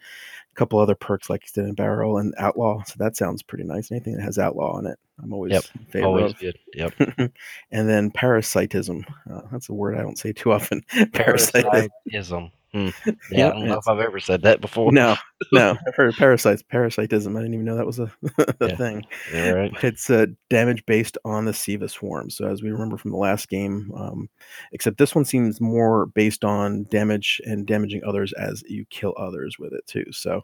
a 0.52 0.56
couple 0.56 0.78
other 0.80 0.96
perks 0.96 1.30
like 1.30 1.42
extended 1.42 1.76
barrel 1.76 2.18
and 2.18 2.34
outlaw. 2.38 2.84
So 2.84 2.94
that 2.98 3.16
sounds 3.18 3.42
pretty 3.42 3.64
nice. 3.64 3.92
Anything 3.92 4.16
that 4.16 4.24
has 4.24 4.38
outlaw 4.38 4.74
on 4.78 4.86
it, 4.86 5.00
I'm 5.22 5.34
always 5.34 5.54
Yep, 5.54 5.64
in 5.80 5.86
favor 5.86 6.06
Always 6.08 6.32
of. 6.34 6.40
good. 6.40 6.60
Yep. 6.76 6.94
and 7.72 7.90
then 7.90 8.12
parasitism. 8.12 9.06
Uh, 9.32 9.42
that's 9.52 9.70
a 9.70 9.74
word 9.74 9.98
I 9.98 10.02
don't 10.02 10.20
say 10.20 10.34
too 10.34 10.52
often. 10.52 10.82
Parasitism. 11.14 11.70
Parasitism. 12.04 12.52
Hmm. 12.74 12.90
Yeah, 13.32 13.50
I 13.50 13.52
don't 13.54 13.68
know 13.68 13.78
if 13.78 13.88
I've 13.88 14.00
ever 14.00 14.20
said 14.20 14.42
that 14.44 14.62
before. 14.62 14.92
No, 14.92 15.16
no, 15.52 15.72
I've 15.88 15.96
heard 15.96 16.16
parasites. 16.18 16.62
Parasitism. 16.64 17.36
I 17.36 17.40
didn't 17.40 17.54
even 17.56 17.66
know 17.66 17.76
that 17.76 17.86
was 17.86 18.00
a, 18.00 18.12
a 18.38 18.68
Yeah. 18.68 18.76
thing. 18.76 19.06
Yeah, 19.32 19.50
right. 19.52 19.74
It's 19.84 20.10
uh, 20.10 20.28
damage 20.50 20.86
based 20.86 21.18
on 21.26 21.46
the 21.46 21.54
Siva 21.54 21.88
swarm. 21.88 22.30
So 22.30 22.48
as 22.48 22.62
we 22.62 22.72
remember 22.72 22.98
from 22.98 23.12
the 23.12 23.18
last 23.18 23.50
game, 23.50 23.92
um, 23.96 24.30
except 24.72 24.98
this 24.98 25.16
one 25.16 25.26
seems 25.26 25.60
more 25.62 26.08
based 26.08 26.44
on 26.44 26.84
damage 26.90 27.42
and 27.46 27.66
damaging 27.66 28.02
others 28.06 28.34
as 28.34 28.64
you 28.68 28.86
kill 28.90 29.14
others 29.18 29.58
with 29.60 29.74
it 29.74 29.86
too. 29.88 30.06
So 30.12 30.44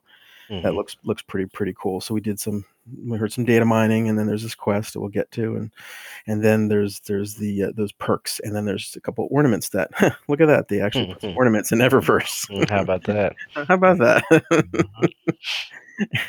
that 0.50 0.64
Mhm. 0.64 0.76
looks 0.76 0.98
looks 1.04 1.22
pretty 1.22 1.46
pretty 1.48 1.74
cool. 1.80 2.02
So 2.02 2.14
we 2.14 2.22
did 2.22 2.40
some 2.40 2.66
we 3.06 3.18
heard 3.20 3.32
some 3.32 3.46
data 3.46 3.66
mining, 3.66 4.10
and 4.10 4.18
then 4.18 4.26
there's 4.26 4.42
this 4.44 4.56
quest 4.56 4.94
that 4.94 5.00
we'll 5.00 5.10
get 5.10 5.30
to, 5.34 5.56
and 5.56 5.72
and 6.28 6.44
then 6.44 6.68
there's 6.70 7.00
there's 7.02 7.36
the 7.36 7.64
uh, 7.66 7.72
those 7.76 7.92
perks, 7.92 8.40
and 8.44 8.56
then 8.56 8.66
there's 8.66 8.96
a 8.96 9.02
couple 9.02 9.28
ornaments 9.32 9.70
that 9.70 9.90
look 10.28 10.42
at 10.42 10.48
that 10.48 10.68
they 10.70 10.82
actually 10.82 11.08
put 11.14 11.22
some 11.22 11.32
Mhm. 11.32 11.38
ornaments 11.38 11.72
in 11.72 11.80
Eververse. 11.88 12.50
Mm, 12.50 12.70
How 12.70 12.82
about 12.82 13.04
that? 13.06 13.36
How 13.54 13.76
about 13.76 13.98
that? 14.00 14.24
Mhm. 14.52 15.04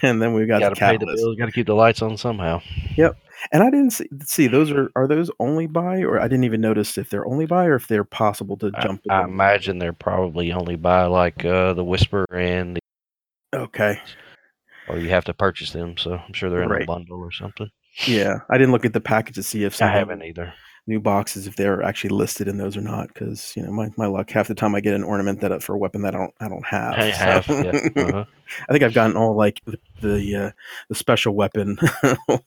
and 0.03 0.21
then 0.21 0.35
we 0.35 0.47
got 0.47 0.61
Got 0.61 0.71
the 0.71 0.75
to 0.75 0.81
pay 0.81 0.97
the 0.97 1.07
bills. 1.07 1.37
Got 1.37 1.47
to 1.47 1.53
keep 1.53 1.67
the 1.67 1.75
lights 1.75 2.03
on 2.03 2.17
somehow. 2.17 2.61
Yep. 2.97 3.17
And 3.53 3.63
I 3.63 3.71
didn't 3.71 3.93
see, 3.93 4.07
see 4.25 4.47
those 4.49 4.71
are 4.71 4.91
are 4.97 5.07
those 5.07 5.31
only 5.41 5.67
buy, 5.67 6.03
or 6.03 6.21
I 6.21 6.25
didn't 6.29 6.45
even 6.45 6.61
notice 6.61 6.99
if 6.99 7.09
they're 7.09 7.27
only 7.27 7.47
buy 7.47 7.65
or 7.67 7.77
if 7.77 7.87
they're 7.89 8.05
possible 8.05 8.57
to 8.59 8.71
jump. 8.83 9.01
I 9.09 9.23
in. 9.23 9.31
imagine 9.31 9.79
they're 9.79 9.93
probably 9.95 10.53
only 10.53 10.77
by 10.77 11.05
like 11.07 11.43
uh, 11.45 11.73
the 11.73 11.85
Whisper 11.85 12.27
and 12.35 12.77
the, 12.77 12.80
okay, 13.55 14.01
or 14.89 14.99
you 14.99 15.09
have 15.11 15.25
to 15.27 15.35
purchase 15.35 15.73
them. 15.73 15.97
So 15.97 16.15
I'm 16.15 16.33
sure 16.33 16.51
they're 16.51 16.63
in 16.63 16.69
Right. 16.69 16.83
a 16.83 16.87
bundle 16.87 17.19
or 17.21 17.33
something. 17.33 17.69
yeah, 18.07 18.39
I 18.51 18.59
didn't 18.59 18.73
look 18.73 18.85
at 18.85 18.93
the 18.93 19.01
package 19.01 19.35
to 19.37 19.43
see 19.43 19.65
if 19.65 19.75
some 19.75 19.89
I 19.89 19.93
haven't 19.93 20.23
either. 20.23 20.53
new 20.87 20.99
boxes 21.01 21.47
if 21.47 21.57
they're 21.57 21.83
actually 21.83 22.11
listed 22.11 22.49
in 22.49 22.57
those 22.57 22.77
or 22.77 22.81
not. 22.81 23.09
Because 23.09 23.53
you 23.57 23.63
know 23.63 23.71
my, 23.73 23.89
my 23.97 24.07
luck, 24.07 24.31
half 24.31 24.49
the 24.49 24.55
time 24.55 24.75
I 24.75 24.81
get 24.81 24.95
an 24.95 25.05
ornament 25.05 25.41
that 25.41 25.63
for 25.63 25.75
a 25.75 25.79
weapon 25.79 26.03
that 26.03 26.15
I 26.15 26.19
don't 26.19 26.35
I 26.41 26.49
don't 26.49 26.65
have. 26.67 26.95
I 26.95 27.11
so- 27.11 27.17
have. 27.19 27.49
Yeah. 27.49 27.89
Uh-huh. 28.03 28.25
I 28.69 28.73
think 28.73 28.83
I've 28.83 28.95
gotten 28.95 29.17
all 29.17 29.37
like 29.37 29.61
the 29.67 29.79
the, 30.01 30.37
uh, 30.37 30.51
the 30.89 30.95
special 30.95 31.35
weapon. 31.35 31.79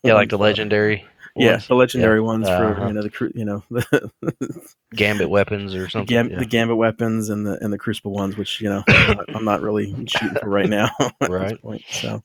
Yeah, 0.04 0.14
like 0.16 0.30
the 0.32 0.38
legendary. 0.38 1.06
Yeah, 1.36 1.54
ones. 1.54 1.68
the 1.68 1.76
legendary 1.76 2.22
ones 2.22 2.48
for 2.48 2.54
Uh-huh. 2.54 2.88
you 2.88 2.94
know 2.94 3.02
the 3.02 3.32
you 3.34 3.46
know 3.46 3.64
the, 3.72 4.12
Gambit 4.94 5.30
weapons 5.32 5.74
or 5.74 5.90
something. 5.90 6.06
gam- 6.06 6.30
yeah. 6.30 6.38
the 6.38 6.46
gambit 6.46 6.78
weapons 6.78 7.30
and 7.30 7.48
the 7.48 7.58
and 7.64 7.74
the 7.74 7.78
crucible 7.80 8.12
ones, 8.14 8.38
which 8.38 8.62
you 8.62 8.70
know 8.70 8.84
I'm 8.88 9.18
not, 9.18 9.36
I'm 9.38 9.46
not 9.46 9.62
really 9.62 9.92
shooting 10.08 10.36
for 10.40 10.48
right 10.50 10.70
now 10.70 10.90
Right. 11.28 11.60
point. 11.62 11.82
So, 11.90 12.24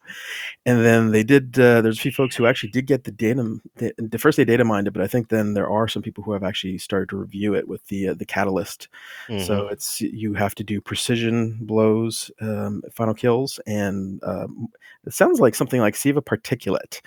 and 0.66 0.84
then 0.84 1.10
they 1.12 1.22
did. 1.24 1.58
Uh, 1.58 1.80
there's 1.80 1.98
a 1.98 2.02
few 2.02 2.12
folks 2.12 2.36
who 2.36 2.44
actually 2.46 2.70
did 2.70 2.86
get 2.86 3.04
the 3.04 3.10
data. 3.10 3.58
The, 3.76 3.94
the 3.96 4.18
first 4.18 4.36
they 4.36 4.44
data 4.44 4.64
mined 4.64 4.86
it, 4.86 4.90
but 4.92 5.02
I 5.02 5.06
think 5.06 5.30
then 5.30 5.54
there 5.54 5.70
are 5.70 5.88
some 5.88 6.02
people 6.02 6.22
who 6.24 6.32
have 6.32 6.44
actually 6.44 6.76
started 6.76 7.08
to 7.08 7.16
review 7.16 7.54
it 7.54 7.66
with 7.66 7.86
the 7.86 8.08
uh, 8.10 8.14
the 8.14 8.26
catalyst. 8.26 8.88
Mhm. 9.28 9.46
So 9.46 9.68
it's 9.68 10.02
you 10.02 10.34
have 10.34 10.54
to 10.56 10.64
do 10.64 10.82
precision 10.82 11.56
blows, 11.62 12.30
um, 12.42 12.82
final 12.92 13.14
kills, 13.14 13.58
and 13.66 14.22
um, 14.24 14.68
it 15.06 15.14
sounds 15.14 15.40
like 15.40 15.54
something 15.54 15.80
like 15.80 15.96
Siva 15.96 16.20
particulate. 16.20 17.00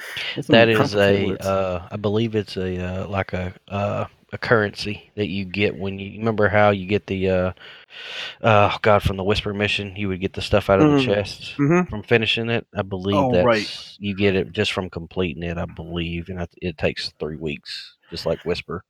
That 0.47 0.69
is 0.69 0.95
a, 0.95 1.37
uh, 1.47 1.87
I 1.91 1.97
believe 1.97 2.35
it's 2.35 2.57
a 2.57 2.77
uh, 3.03 3.07
like 3.07 3.33
a 3.33 3.53
uh, 3.67 4.05
a 4.33 4.37
currency 4.37 5.11
that 5.15 5.27
you 5.27 5.43
get 5.45 5.77
when 5.77 5.99
you 5.99 6.17
remember 6.19 6.47
how 6.47 6.69
you 6.69 6.85
get 6.87 7.07
the 7.07 7.29
uh, 7.29 7.51
oh 8.41 8.77
god 8.81 9.03
from 9.03 9.17
the 9.17 9.23
Whisper 9.23 9.53
mission 9.53 9.93
you 9.95 10.07
would 10.07 10.21
get 10.21 10.33
the 10.33 10.41
stuff 10.41 10.69
out 10.69 10.79
of 10.79 10.87
Mm. 10.87 10.97
the 10.99 11.05
chests 11.13 11.53
Mhm. 11.57 11.89
from 11.89 12.03
finishing 12.03 12.49
it. 12.49 12.65
I 12.75 12.81
believe 12.81 13.15
Oh, 13.17 13.31
that's 13.31 13.45
right. 13.45 13.95
you 13.99 14.15
get 14.15 14.35
it 14.35 14.51
just 14.53 14.71
from 14.71 14.89
completing 14.89 15.43
it. 15.43 15.57
I 15.57 15.65
believe, 15.65 16.29
and 16.29 16.41
it- 16.41 16.55
it 16.61 16.77
takes 16.77 17.11
three 17.19 17.35
weeks, 17.37 17.97
just 18.09 18.25
like 18.25 18.43
Whisper, 18.45 18.83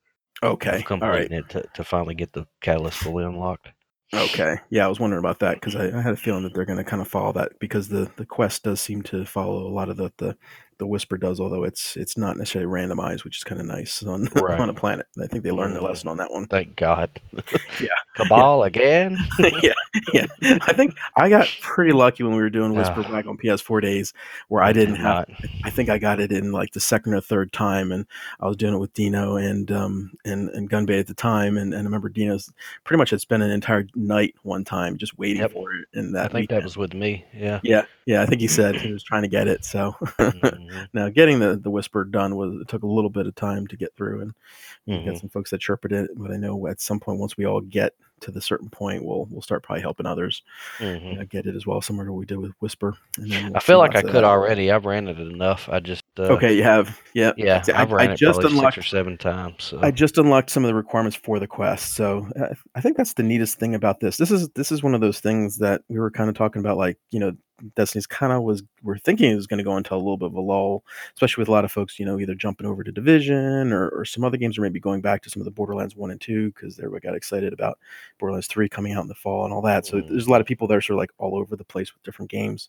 Okay, 0.43 0.69
of 0.69 0.91
all 0.91 1.09
right. 1.09 1.27
completing 1.29 1.37
it 1.39 1.49
to, 1.49 1.63
to 1.73 1.83
finally 1.83 2.15
get 2.15 2.33
the 2.33 2.45
catalyst 2.61 2.97
fully 2.99 3.23
unlocked. 3.25 3.69
Okay. 4.13 4.57
Yeah, 4.69 4.85
I 4.85 4.89
was 4.89 4.99
wondering 4.99 5.19
about 5.23 5.39
that 5.39 5.55
because 5.55 5.73
I, 5.75 5.97
I 5.97 6.01
had 6.01 6.13
a 6.13 6.17
feeling 6.17 6.43
that 6.43 6.53
they're 6.53 6.65
going 6.65 6.77
to 6.77 6.83
kind 6.83 7.01
of 7.01 7.07
follow 7.07 7.31
that 7.33 7.53
because 7.59 7.87
the, 7.87 8.11
the 8.17 8.25
quest 8.25 8.61
does 8.63 8.81
seem 8.81 9.01
to 9.03 9.23
follow 9.25 9.65
a 9.65 9.71
lot 9.71 9.87
of 9.87 9.95
the, 9.95 10.11
the 10.17 10.35
the 10.81 10.87
whisper 10.87 11.15
does, 11.15 11.39
although 11.39 11.63
it's 11.63 11.95
it's 11.95 12.17
not 12.17 12.37
necessarily 12.37 12.67
randomized, 12.71 13.23
which 13.23 13.37
is 13.37 13.43
kind 13.43 13.61
of 13.61 13.67
nice 13.67 14.01
on 14.01 14.25
Right. 14.33 14.59
on 14.59 14.67
a 14.67 14.73
planet. 14.73 15.05
I 15.21 15.27
think 15.27 15.43
they 15.43 15.51
learned 15.51 15.75
their 15.75 15.81
Mhm. 15.83 15.89
lesson 15.89 16.09
on 16.09 16.17
that 16.17 16.31
one. 16.31 16.47
Thank 16.47 16.75
God. 16.75 17.09
Yeah. 17.79 17.87
Cabal 18.15 18.63
again. 18.63 19.17
yeah, 19.63 19.71
yeah. 20.13 20.25
I 20.41 20.73
think 20.73 20.95
I 21.15 21.29
got 21.29 21.47
pretty 21.61 21.93
lucky 21.93 22.23
when 22.23 22.33
we 22.35 22.41
were 22.41 22.49
doing 22.49 22.73
Whisper 22.75 23.03
Ah. 23.05 23.11
back 23.11 23.25
on 23.25 23.37
PS4 23.37 23.79
days, 23.81 24.13
where 24.49 24.61
I 24.61 24.73
didn't 24.73 24.95
have. 24.95 25.25
I 25.63 25.69
think 25.69 25.87
I 25.89 25.97
got 25.97 26.19
it 26.19 26.31
in 26.31 26.51
like 26.51 26.71
the 26.73 26.79
second 26.81 27.13
or 27.13 27.21
third 27.21 27.53
time, 27.53 27.91
and 27.91 28.05
I 28.41 28.47
was 28.47 28.57
doing 28.57 28.73
it 28.73 28.79
with 28.79 28.93
Dino 28.93 29.37
and 29.37 29.71
um 29.71 30.11
and 30.25 30.49
and 30.49 30.69
Gunbay 30.69 30.99
at 30.99 31.07
the 31.07 31.13
time, 31.13 31.57
and, 31.57 31.73
and 31.73 31.81
I 31.81 31.85
remember 31.85 32.09
Dino's 32.09 32.51
pretty 32.83 32.97
much 32.97 33.11
had 33.11 33.21
spent 33.21 33.43
an 33.43 33.51
entire 33.51 33.87
night 33.95 34.33
one 34.43 34.65
time 34.65 34.97
just 34.97 35.17
waiting 35.17 35.41
Yep. 35.43 35.53
for 35.53 35.71
it, 35.73 35.87
and 35.93 36.13
that 36.15 36.25
I 36.25 36.27
think 36.33 36.49
that 36.49 36.63
was 36.63 36.75
with 36.75 36.93
me. 36.93 37.23
Yeah. 37.33 37.59
Yeah, 37.63 37.85
yeah, 38.05 38.21
I 38.21 38.25
think 38.25 38.41
he 38.41 38.47
said 38.47 38.75
he 38.75 38.91
was 38.91 39.03
trying 39.03 39.21
to 39.21 39.29
get 39.29 39.47
it. 39.47 39.63
So 39.63 39.95
Mhm. 40.71 40.87
now 40.93 41.09
getting 41.09 41.39
the 41.39 41.57
the 41.57 41.69
whisper 41.71 42.03
done 42.03 42.35
was 42.35 42.53
it 42.61 42.67
took 42.67 42.83
a 42.83 42.87
little 42.87 43.09
bit 43.09 43.27
of 43.27 43.35
time 43.35 43.67
to 43.67 43.77
get 43.77 43.95
through, 43.95 44.21
and 44.21 44.33
we 44.87 44.93
Mhm. 44.95 45.05
got 45.05 45.17
some 45.17 45.29
folks 45.29 45.51
that 45.51 45.61
chirped 45.61 45.91
it. 45.91 46.11
But 46.15 46.31
I 46.31 46.37
know 46.37 46.67
at 46.67 46.81
some 46.81 46.99
point, 46.99 47.19
once 47.19 47.37
we 47.37 47.45
all 47.45 47.61
get 47.61 47.93
to 48.21 48.31
the 48.31 48.41
certain 48.41 48.69
point, 48.69 49.03
we'll 49.03 49.27
we'll 49.31 49.41
start 49.41 49.63
probably 49.63 49.81
helping 49.81 50.05
others 50.05 50.43
Mhm. 50.79 51.11
you 51.11 51.17
know, 51.19 51.25
get 51.25 51.45
it 51.47 51.55
as 51.55 51.65
well, 51.67 51.81
similar 51.81 52.05
to 52.05 52.11
what 52.13 52.19
we 52.19 52.25
did 52.25 52.37
with 52.39 52.51
whisper. 52.59 52.95
We'll 53.17 53.55
I 53.55 53.59
feel 53.59 53.77
like 53.79 53.95
I 53.95 54.01
could 54.01 54.13
that. 54.13 54.23
already. 54.25 54.71
I've 54.71 54.85
ran 54.85 55.07
it 55.07 55.19
enough. 55.19 55.67
I 55.69 55.79
just 55.79 56.00
uh, 56.19 56.23
Okay, 56.23 56.53
you 56.55 56.63
have, 56.63 56.99
yeah, 57.13 57.31
Yeah, 57.37 57.63
I- 57.69 57.81
I've 57.83 57.91
ran 57.91 58.09
I 58.09 58.13
it 58.13 58.17
just 58.17 58.43
unlocked- 58.43 58.75
six 58.75 58.85
or 58.85 58.89
seven 58.89 59.17
times. 59.17 59.63
So. 59.63 59.79
I 59.81 59.91
just 59.91 60.17
unlocked 60.17 60.49
some 60.49 60.63
of 60.63 60.67
the 60.67 60.75
requirements 60.75 61.15
for 61.15 61.39
the 61.39 61.47
quest, 61.47 61.93
so 61.95 62.27
uh, 62.39 62.53
I 62.75 62.81
think 62.81 62.97
that's 62.97 63.13
the 63.13 63.23
neatest 63.23 63.59
thing 63.59 63.75
about 63.75 63.99
this. 64.01 64.17
This 64.17 64.31
is 64.31 64.49
this 64.49 64.71
is 64.71 64.83
one 64.83 64.93
of 64.95 65.01
those 65.01 65.19
things 65.19 65.57
that 65.59 65.81
we 65.89 65.99
were 65.99 66.11
kind 66.11 66.29
of 66.29 66.35
talking 66.35 66.59
about, 66.59 66.77
like 66.77 66.97
you 67.11 67.19
know, 67.19 67.31
Destiny's 67.75 68.07
kind 68.07 68.33
of 68.33 68.41
was 68.41 68.63
we're 68.81 68.97
thinking 68.97 69.31
it 69.31 69.35
was 69.35 69.45
going 69.45 69.59
to 69.59 69.63
go 69.63 69.77
into 69.77 69.93
a 69.93 69.97
little 69.97 70.17
bit 70.17 70.25
of 70.25 70.33
a 70.33 70.41
lull, 70.41 70.83
especially 71.13 71.43
with 71.43 71.47
a 71.47 71.51
lot 71.51 71.63
of 71.63 71.71
folks, 71.71 71.99
you 71.99 72.05
know, 72.05 72.19
either 72.19 72.33
jumping 72.33 72.65
over 72.65 72.83
to 72.83 72.91
Division 72.91 73.71
or, 73.71 73.87
or 73.89 74.03
some 74.03 74.23
other 74.23 74.37
games, 74.37 74.57
or 74.57 74.61
maybe 74.61 74.79
going 74.79 74.99
back 74.99 75.21
to 75.21 75.29
some 75.29 75.41
of 75.41 75.45
the 75.45 75.51
Borderlands 75.51 75.95
one 75.95 76.09
and 76.09 76.19
two 76.19 76.51
because 76.51 76.79
everybody 76.79 77.05
got 77.07 77.15
excited 77.15 77.53
about 77.53 77.77
Borderlands 78.19 78.47
three 78.47 78.67
coming 78.67 78.93
out 78.93 79.03
in 79.03 79.07
the 79.07 79.13
fall 79.15 79.45
and 79.45 79.53
all 79.53 79.61
that. 79.61 79.85
So 79.85 79.97
Mm. 79.97 80.09
there's 80.09 80.25
a 80.25 80.31
lot 80.31 80.41
of 80.41 80.47
people 80.47 80.67
that 80.67 80.75
are 80.75 80.81
sort 80.81 80.95
of 80.95 80.99
like 81.01 81.11
all 81.19 81.37
over 81.37 81.55
the 81.55 81.63
place 81.63 81.93
with 81.93 82.01
different 82.03 82.31
games. 82.31 82.67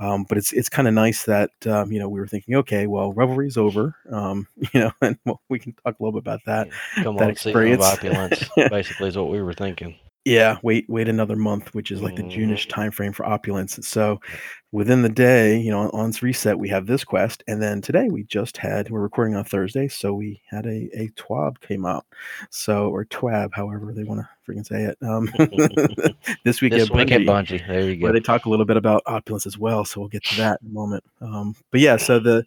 Um, 0.00 0.24
but 0.28 0.38
it's 0.38 0.52
it's 0.52 0.70
kind 0.70 0.88
of 0.88 0.94
nice 0.94 1.24
that 1.24 1.50
um, 1.66 1.92
you 1.92 1.98
know 2.00 2.08
we 2.08 2.18
were 2.18 2.26
thinking, 2.26 2.56
okay, 2.56 2.86
well, 2.86 3.12
Revelry's 3.12 3.56
over, 3.58 3.94
um, 4.10 4.48
you 4.72 4.80
know, 4.80 4.90
and 5.02 5.18
well, 5.26 5.40
we 5.50 5.58
can 5.58 5.74
talk 5.74 6.00
a 6.00 6.02
little 6.02 6.18
bit 6.18 6.26
about 6.26 6.40
that. 6.46 6.68
Come 7.04 7.16
that 7.18 7.24
on, 7.24 7.30
experience. 7.30 7.84
opulence. 7.84 8.48
basically, 8.56 9.08
is 9.08 9.16
what 9.18 9.30
we 9.30 9.42
were 9.42 9.52
thinking. 9.52 9.94
Yeah, 10.24 10.58
wait, 10.62 10.84
wait 10.88 11.08
another 11.08 11.36
month, 11.36 11.74
which 11.74 11.90
is 11.90 12.02
like 12.02 12.14
the 12.16 12.22
Mhm. 12.22 12.30
June-ish 12.30 12.68
time 12.68 12.90
frame 12.90 13.12
for 13.12 13.24
opulence. 13.24 13.78
So 13.88 14.20
within 14.72 15.02
the 15.02 15.08
day, 15.08 15.58
you 15.58 15.70
know, 15.70 15.90
on 15.90 16.12
reset, 16.22 16.58
we 16.58 16.68
have 16.68 16.86
this 16.86 17.04
quest, 17.04 17.42
and 17.48 17.62
then 17.62 17.80
today 17.80 18.08
we 18.08 18.24
just 18.24 18.56
had. 18.56 18.90
We're 18.90 19.00
recording 19.00 19.34
on 19.34 19.44
Thursday, 19.44 19.88
so 19.88 20.14
we 20.14 20.40
had 20.48 20.66
a 20.66 20.88
a 20.94 21.08
TWAB 21.16 21.60
came 21.60 21.84
out, 21.84 22.06
so 22.50 22.88
or 22.88 23.04
TWAB, 23.04 23.50
however 23.52 23.92
they 23.92 24.04
want 24.04 24.20
to 24.20 24.28
freaking 24.50 24.66
say 24.66 24.82
it. 24.84 24.98
Um, 25.02 25.30
this 26.44 26.60
week 26.60 26.72
This 26.72 26.88
at 26.88 26.94
week 26.94 27.10
at 27.12 27.22
Bungie, 27.22 27.26
Bungie. 27.58 27.66
There 27.66 27.80
you 27.80 27.96
go. 27.96 28.04
where 28.04 28.12
they 28.12 28.20
talk 28.20 28.46
a 28.46 28.50
little 28.50 28.64
bit 28.64 28.76
about 28.76 29.02
opulence 29.06 29.46
as 29.46 29.58
well. 29.58 29.84
So 29.84 30.00
we'll 30.00 30.08
get 30.08 30.24
to 30.24 30.36
that 30.38 30.60
in 30.62 30.68
a 30.68 30.72
moment. 30.72 31.04
Um, 31.20 31.54
but 31.70 31.80
yeah, 31.80 31.96
so 31.96 32.18
the 32.18 32.44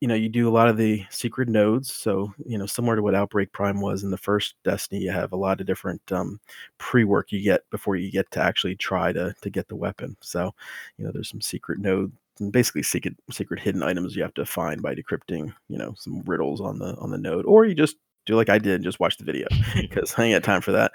you 0.00 0.08
know 0.08 0.14
you 0.14 0.28
do 0.28 0.48
a 0.48 0.50
lot 0.50 0.68
of 0.68 0.76
the 0.76 1.04
secret 1.10 1.48
nodes. 1.48 1.92
So 1.92 2.32
you 2.44 2.58
know 2.58 2.66
similar 2.66 2.96
to 2.96 3.02
what 3.02 3.14
Outbreak 3.14 3.52
Prime 3.52 3.80
was 3.80 4.02
in 4.02 4.10
the 4.10 4.18
first 4.18 4.54
Destiny, 4.64 5.00
you 5.00 5.10
have 5.10 5.32
a 5.32 5.36
lot 5.36 5.60
of 5.60 5.66
different 5.66 6.00
um, 6.12 6.40
pre 6.78 7.04
work 7.04 7.32
you 7.32 7.42
get 7.42 7.68
before 7.70 7.96
you 7.96 8.10
get 8.10 8.30
to 8.32 8.40
actually 8.40 8.76
try 8.76 9.12
to 9.12 9.34
to 9.40 9.50
get 9.50 9.68
the 9.68 9.76
weapon. 9.76 10.16
So 10.20 10.54
you 10.96 11.04
know 11.04 11.12
there's 11.12 11.28
some 11.28 11.40
secret 11.40 11.57
node. 11.68 12.12
And 12.40 12.52
basically, 12.52 12.82
secret 12.84 13.16
secret 13.30 13.60
hidden 13.60 13.82
items 13.82 14.14
you 14.14 14.22
have 14.22 14.34
to 14.34 14.46
find 14.46 14.80
by 14.80 14.94
decrypting, 14.94 15.52
you 15.68 15.76
know, 15.76 15.94
some 15.96 16.22
riddles 16.24 16.60
on 16.60 16.78
the 16.78 16.94
on 16.96 17.10
the 17.10 17.18
node, 17.18 17.44
or 17.46 17.64
you 17.64 17.74
just 17.74 17.96
do 18.26 18.36
like 18.36 18.48
I 18.48 18.58
did, 18.58 18.74
and 18.76 18.84
just 18.84 19.00
watch 19.00 19.16
the 19.16 19.24
video 19.24 19.48
because 19.74 20.14
I 20.16 20.24
ain't 20.24 20.36
got 20.36 20.52
time 20.52 20.60
for 20.60 20.72
that. 20.72 20.92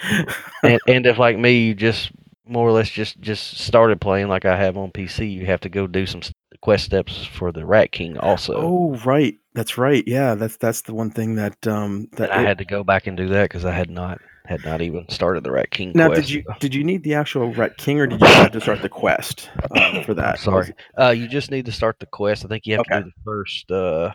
and, 0.63 0.79
and 0.87 1.05
if 1.05 1.17
like 1.17 1.37
me, 1.37 1.67
you 1.67 1.75
just 1.75 2.11
more 2.45 2.67
or 2.67 2.71
less 2.71 2.89
just 2.89 3.19
just 3.19 3.57
started 3.57 3.99
playing 3.99 4.27
like 4.27 4.45
I 4.45 4.55
have 4.57 4.77
on 4.77 4.91
PC, 4.91 5.31
you 5.31 5.45
have 5.45 5.61
to 5.61 5.69
go 5.69 5.87
do 5.87 6.05
some 6.05 6.21
quest 6.61 6.85
steps 6.85 7.25
for 7.25 7.51
the 7.51 7.65
Rat 7.65 7.91
King 7.91 8.17
also. 8.17 8.53
Oh, 8.55 8.95
right. 9.05 9.35
That's 9.53 9.77
right. 9.77 10.03
Yeah, 10.07 10.35
that's 10.35 10.57
that's 10.57 10.81
the 10.81 10.93
one 10.93 11.11
thing 11.11 11.35
that 11.35 11.67
um 11.67 12.07
that 12.13 12.31
and 12.31 12.39
I 12.39 12.43
had 12.43 12.57
to 12.59 12.65
go 12.65 12.83
back 12.83 13.07
and 13.07 13.15
do 13.15 13.27
that 13.29 13.43
because 13.43 13.65
I 13.65 13.71
had 13.71 13.89
not 13.89 14.19
had 14.45 14.63
not 14.65 14.81
even 14.81 15.07
started 15.09 15.43
the 15.43 15.51
Rat 15.51 15.71
King. 15.71 15.91
now 15.95 16.07
quest. 16.07 16.21
did 16.21 16.29
you 16.29 16.43
did 16.59 16.75
you 16.75 16.83
need 16.83 17.03
the 17.03 17.13
actual 17.13 17.53
Rat 17.53 17.77
King 17.77 17.99
or 17.99 18.07
did 18.07 18.19
you 18.19 18.27
have 18.27 18.51
to 18.51 18.61
start 18.61 18.81
the 18.81 18.89
quest 18.89 19.49
um, 19.71 20.03
for 20.03 20.13
that? 20.13 20.35
I'm 20.35 20.37
sorry. 20.37 20.73
Uh, 20.99 21.09
you 21.11 21.27
just 21.27 21.49
need 21.51 21.65
to 21.65 21.71
start 21.71 21.99
the 21.99 22.05
quest. 22.05 22.43
I 22.45 22.47
think 22.49 22.65
you 22.65 22.73
have 22.73 22.81
Okay. 22.81 22.97
to 22.99 23.03
do 23.03 23.09
the 23.15 23.23
first. 23.23 23.71
Uh, 23.71 24.13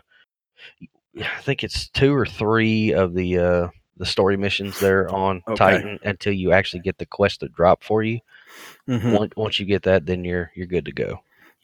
I 1.19 1.41
think 1.41 1.63
it's 1.63 1.89
two 1.89 2.13
or 2.13 2.25
three 2.25 2.93
of 2.93 3.13
the 3.13 3.37
uh, 3.39 3.67
the 3.97 4.05
story 4.05 4.37
missions 4.37 4.79
there 4.79 5.09
on 5.13 5.41
Okay. 5.47 5.55
Titan 5.57 5.99
until 6.03 6.33
you 6.33 6.51
actually 6.51 6.81
get 6.81 6.97
the 6.97 7.05
quest 7.05 7.39
to 7.41 7.49
drop 7.49 7.83
for 7.83 8.03
you. 8.03 8.19
Mhm. 8.87 9.17
Once, 9.17 9.33
once 9.35 9.59
you 9.59 9.65
get 9.65 9.83
that, 9.83 10.05
then 10.05 10.23
you're 10.23 10.51
you're 10.55 10.67
good 10.67 10.85
to 10.85 10.91
go. 10.91 11.21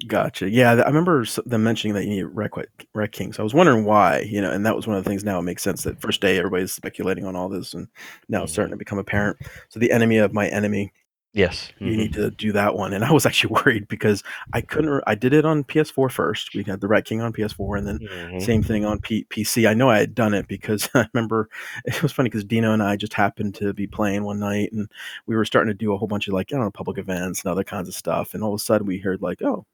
Gotcha. 0.07 0.49
Yeah, 0.49 0.71
I 0.73 0.87
remember 0.87 1.25
them 1.45 1.63
mentioning 1.63 1.93
that 1.95 2.03
you 2.03 2.09
need 2.09 2.23
Rat 2.23 3.11
King. 3.13 3.31
So 3.31 3.41
I 3.41 3.45
was 3.45 3.53
wondering 3.53 3.85
why, 3.85 4.19
you 4.19 4.41
know, 4.41 4.51
and 4.51 4.65
that 4.65 4.75
was 4.75 4.87
one 4.87 4.97
of 4.97 5.03
the 5.03 5.09
things. 5.09 5.23
Now 5.23 5.39
it 5.39 5.43
makes 5.43 5.63
sense 5.63 5.83
that 5.83 6.01
first 6.01 6.19
day 6.19 6.37
everybody's 6.37 6.73
speculating 6.73 7.25
on 7.25 7.35
all 7.35 7.47
this, 7.47 7.73
and 7.73 7.87
now 8.27 8.43
it's 8.43 8.51
mm-hmm. 8.51 8.55
starting 8.55 8.71
to 8.71 8.77
become 8.77 8.99
apparent. 8.99 9.37
So 9.69 9.79
the 9.79 9.91
enemy 9.91 10.17
of 10.17 10.33
my 10.33 10.47
enemy 10.49 10.91
Yes. 11.35 11.71
you 11.79 11.91
Mhm. 11.91 11.97
need 11.97 12.13
to 12.13 12.31
do 12.31 12.51
that 12.53 12.75
one. 12.75 12.93
And 12.93 13.03
I 13.03 13.11
was 13.11 13.25
actually 13.25 13.53
worried 13.65 13.87
because 13.89 14.23
I 14.53 14.61
couldn't. 14.61 14.89
re- 14.89 15.01
I 15.05 15.15
did 15.15 15.33
it 15.33 15.45
on 15.45 15.63
PS4 15.65 16.09
first. 16.09 16.55
We 16.55 16.63
had 16.63 16.79
the 16.81 16.87
Rat 16.87 17.05
King 17.05 17.21
on 17.21 17.33
PS4, 17.33 17.77
and 17.77 17.85
then 17.87 17.99
Mhm. 17.99 18.41
same 18.41 18.63
thing 18.63 18.85
on 18.85 18.99
P- 19.01 19.25
PC. 19.29 19.67
I 19.67 19.73
know 19.73 19.89
I 19.89 19.99
had 19.99 20.15
done 20.15 20.33
it 20.33 20.47
because 20.47 20.89
I 20.95 21.07
remember 21.13 21.49
it 21.85 22.01
was 22.01 22.13
funny 22.13 22.29
because 22.29 22.45
Dino 22.45 22.71
and 22.73 22.81
I 22.81 22.95
just 22.95 23.13
happened 23.13 23.53
to 23.55 23.73
be 23.73 23.85
playing 23.85 24.23
one 24.23 24.39
night, 24.39 24.71
and 24.71 24.89
we 25.27 25.35
were 25.35 25.45
starting 25.45 25.69
to 25.71 25.77
do 25.77 25.93
a 25.93 25.97
whole 25.97 26.07
bunch 26.07 26.27
of 26.27 26.33
like 26.33 26.51
I 26.51 26.55
don't 26.55 26.63
know 26.65 26.71
public 26.71 26.97
events 26.97 27.43
and 27.43 27.51
other 27.51 27.63
kinds 27.65 27.89
of 27.89 27.93
stuff. 27.95 28.33
And 28.33 28.41
all 28.41 28.53
of 28.53 28.59
a 28.61 28.63
sudden 28.63 28.87
we 28.87 28.97
heard 28.99 29.21
like, 29.21 29.41
oh. 29.43 29.65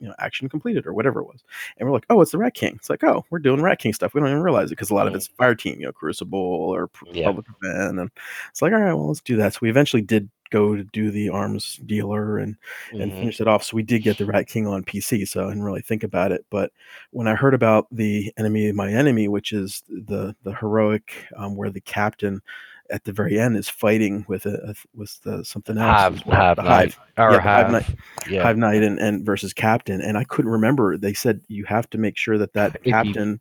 You 0.00 0.08
know 0.08 0.14
action 0.18 0.48
completed 0.48 0.86
or 0.86 0.92
whatever 0.94 1.20
it 1.20 1.26
was, 1.26 1.42
and 1.78 1.88
we're 1.88 1.94
like, 1.94 2.06
oh, 2.10 2.20
it's 2.20 2.32
the 2.32 2.38
Rat 2.38 2.54
King. 2.54 2.74
It's 2.76 2.90
like, 2.90 3.04
oh, 3.04 3.24
we're 3.30 3.38
doing 3.38 3.62
Rat 3.62 3.78
King 3.78 3.92
stuff. 3.92 4.14
We 4.14 4.20
don't 4.20 4.30
even 4.30 4.42
realize 4.42 4.66
it 4.68 4.70
because 4.70 4.90
a 4.90 4.94
lot 4.94 5.06
of 5.08 5.14
it's 5.14 5.26
Fire 5.28 5.54
Team, 5.54 5.80
you 5.80 5.86
know, 5.86 5.92
Crucible 5.92 6.38
or 6.38 6.90
Yeah. 7.12 7.24
Public 7.26 7.46
Event, 7.62 7.98
and 8.00 8.10
it's 8.50 8.62
like, 8.62 8.72
all 8.72 8.80
right, 8.80 8.92
well, 8.94 9.08
let's 9.08 9.20
do 9.20 9.36
that. 9.36 9.54
So 9.54 9.58
we 9.62 9.70
eventually 9.70 10.02
did 10.02 10.28
go 10.50 10.74
to 10.74 10.82
do 10.84 11.10
the 11.10 11.28
arms 11.28 11.78
dealer 11.84 12.38
and 12.38 12.56
and 12.92 13.12
Mhm. 13.12 13.18
finish 13.18 13.40
it 13.40 13.46
off. 13.48 13.62
So 13.64 13.76
we 13.76 13.82
did 13.82 14.02
get 14.02 14.16
the 14.16 14.24
Rat 14.26 14.46
King 14.48 14.66
on 14.66 14.82
PC, 14.82 15.24
so 15.26 15.44
I 15.44 15.48
didn't 15.48 15.62
really 15.64 15.82
think 15.82 16.02
about 16.04 16.32
it. 16.32 16.46
But 16.50 16.72
when 17.10 17.28
I 17.28 17.34
heard 17.34 17.52
about 17.54 17.86
the 17.92 18.32
enemy 18.38 18.68
of 18.68 18.76
my 18.76 18.90
enemy, 18.90 19.28
which 19.28 19.52
is 19.52 19.82
the 19.88 20.34
the 20.44 20.54
heroic, 20.54 21.26
um, 21.36 21.54
where 21.56 21.70
the 21.70 21.80
captain 21.82 22.40
at 22.90 23.04
the 23.04 23.12
very 23.12 23.38
end 23.38 23.56
is 23.56 23.68
fighting 23.68 24.24
with 24.28 24.46
a, 24.46 24.74
with 24.94 25.20
the, 25.22 25.44
something 25.44 25.76
else, 25.78 26.00
Hive, 26.00 26.26
well, 26.26 26.36
Hive 26.36 26.56
Knight, 26.58 26.96
or 27.16 27.32
Yeah, 27.32 27.40
Hive 27.40 27.66
Hive, 27.66 27.70
Knight. 27.72 27.96
yeah. 28.30 28.42
Hive 28.42 28.56
and, 28.58 28.98
and 28.98 29.24
versus 29.26 29.52
Captain, 29.52 30.00
and 30.00 30.16
I 30.16 30.24
couldn't 30.24 30.50
remember. 30.50 30.96
They 30.96 31.14
said 31.14 31.40
you 31.48 31.64
have 31.64 31.88
to 31.90 31.98
make 31.98 32.16
sure 32.16 32.38
that 32.38 32.52
that 32.54 32.76
If 32.84 32.92
Captain 32.92 33.40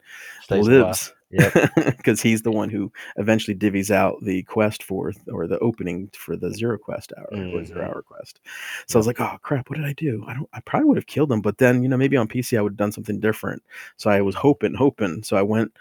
lives 0.49 1.13
Yep. 1.29 1.71
because 1.97 2.21
he's 2.21 2.43
the 2.43 2.51
one 2.51 2.69
who 2.69 2.89
eventually 3.17 3.53
divvies 3.53 3.91
out 3.91 4.15
the 4.21 4.43
quest 4.43 4.81
for 4.81 5.11
or 5.29 5.45
the 5.45 5.59
opening 5.59 6.09
for 6.17 6.37
the 6.37 6.53
zero 6.53 6.77
quest 6.77 7.11
hour 7.17 7.27
or 7.53 7.65
zero 7.65 7.81
Mhm. 7.81 7.89
hour 7.89 8.01
quest. 8.01 8.39
So 8.85 8.97
I 8.97 8.99
was 9.01 9.07
like, 9.07 9.19
oh 9.19 9.37
crap, 9.41 9.69
what 9.69 9.75
did 9.75 9.85
I 9.85 9.91
do? 9.91 10.23
I 10.25 10.33
don't. 10.35 10.47
I 10.53 10.61
probably 10.61 10.87
would 10.87 10.97
have 10.97 11.05
killed 11.07 11.29
him, 11.29 11.41
but 11.41 11.57
then 11.57 11.83
you 11.83 11.89
know 11.89 11.97
maybe 11.97 12.15
on 12.15 12.29
PC 12.29 12.57
I 12.57 12.61
would 12.61 12.71
have 12.73 12.77
done 12.77 12.93
something 12.93 13.19
different. 13.19 13.61
So 13.97 14.09
I 14.09 14.21
was 14.21 14.35
hoping, 14.35 14.73
hoping. 14.73 15.21
So 15.21 15.35
I 15.35 15.41
went 15.41 15.73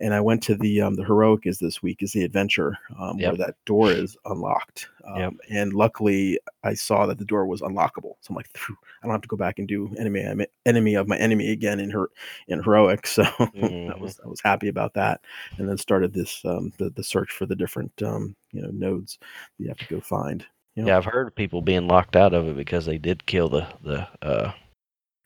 and 0.00 0.12
I 0.14 0.20
went 0.20 0.42
to 0.44 0.54
the 0.54 0.80
um, 0.80 0.94
the 0.94 1.04
heroic 1.04 1.46
is 1.46 1.58
this 1.58 1.82
week 1.82 2.02
is 2.02 2.12
the 2.12 2.24
adventure 2.24 2.78
um, 2.98 3.18
Yep. 3.18 3.28
where 3.38 3.46
that 3.46 3.56
door 3.64 3.92
is 3.94 4.16
unlocked. 4.26 4.88
Um, 5.06 5.20
Yep. 5.20 5.32
And 5.50 5.72
luckily 5.74 6.38
I 6.64 6.74
saw 6.74 7.06
that 7.06 7.18
the 7.18 7.24
door 7.24 7.46
was 7.46 7.60
unlockable. 7.60 8.14
So 8.20 8.30
I'm 8.30 8.36
like, 8.36 8.48
"Phew, 8.56 8.76
I 9.02 9.06
don't 9.06 9.12
have 9.14 9.22
to 9.22 9.28
go 9.28 9.36
back 9.36 9.58
and 9.58 9.68
do 9.68 9.94
enemy 9.98 10.46
enemy 10.66 10.94
of 10.94 11.08
my 11.08 11.16
enemy 11.18 11.50
again 11.52 11.80
in 11.80 11.90
her 11.90 12.10
in 12.48 12.62
heroic. 12.62 13.06
So 13.14 13.22
I 13.22 13.46
Mhm. 13.56 14.00
was 14.00 14.20
I 14.24 14.28
was 14.28 14.40
happy 14.42 14.68
about 14.68 14.94
that 14.94 15.20
and 15.58 15.68
then 15.68 15.78
started 15.78 16.12
this 16.12 16.40
um, 16.44 16.72
the 16.78 16.90
the 16.90 17.04
search 17.04 17.30
for 17.32 17.46
the 17.46 17.56
different 17.56 17.92
um, 18.02 18.34
you 18.52 18.62
know 18.62 18.70
nodes 18.72 19.18
that 19.58 19.62
you 19.64 19.68
have 19.68 19.78
to 19.78 19.86
go 19.86 20.00
find. 20.00 20.44
You 20.74 20.82
know? 20.82 20.88
Yeah, 20.88 20.96
I've 20.96 21.04
heard 21.04 21.28
of 21.28 21.36
people 21.36 21.62
being 21.62 21.86
locked 21.86 22.16
out 22.16 22.34
of 22.34 22.48
it 22.48 22.56
because 22.56 22.84
they 22.86 22.98
did 22.98 23.26
kill 23.26 23.48
the 23.48 23.66
the 23.82 24.08
uh, 24.22 24.52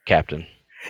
captain. 0.06 0.46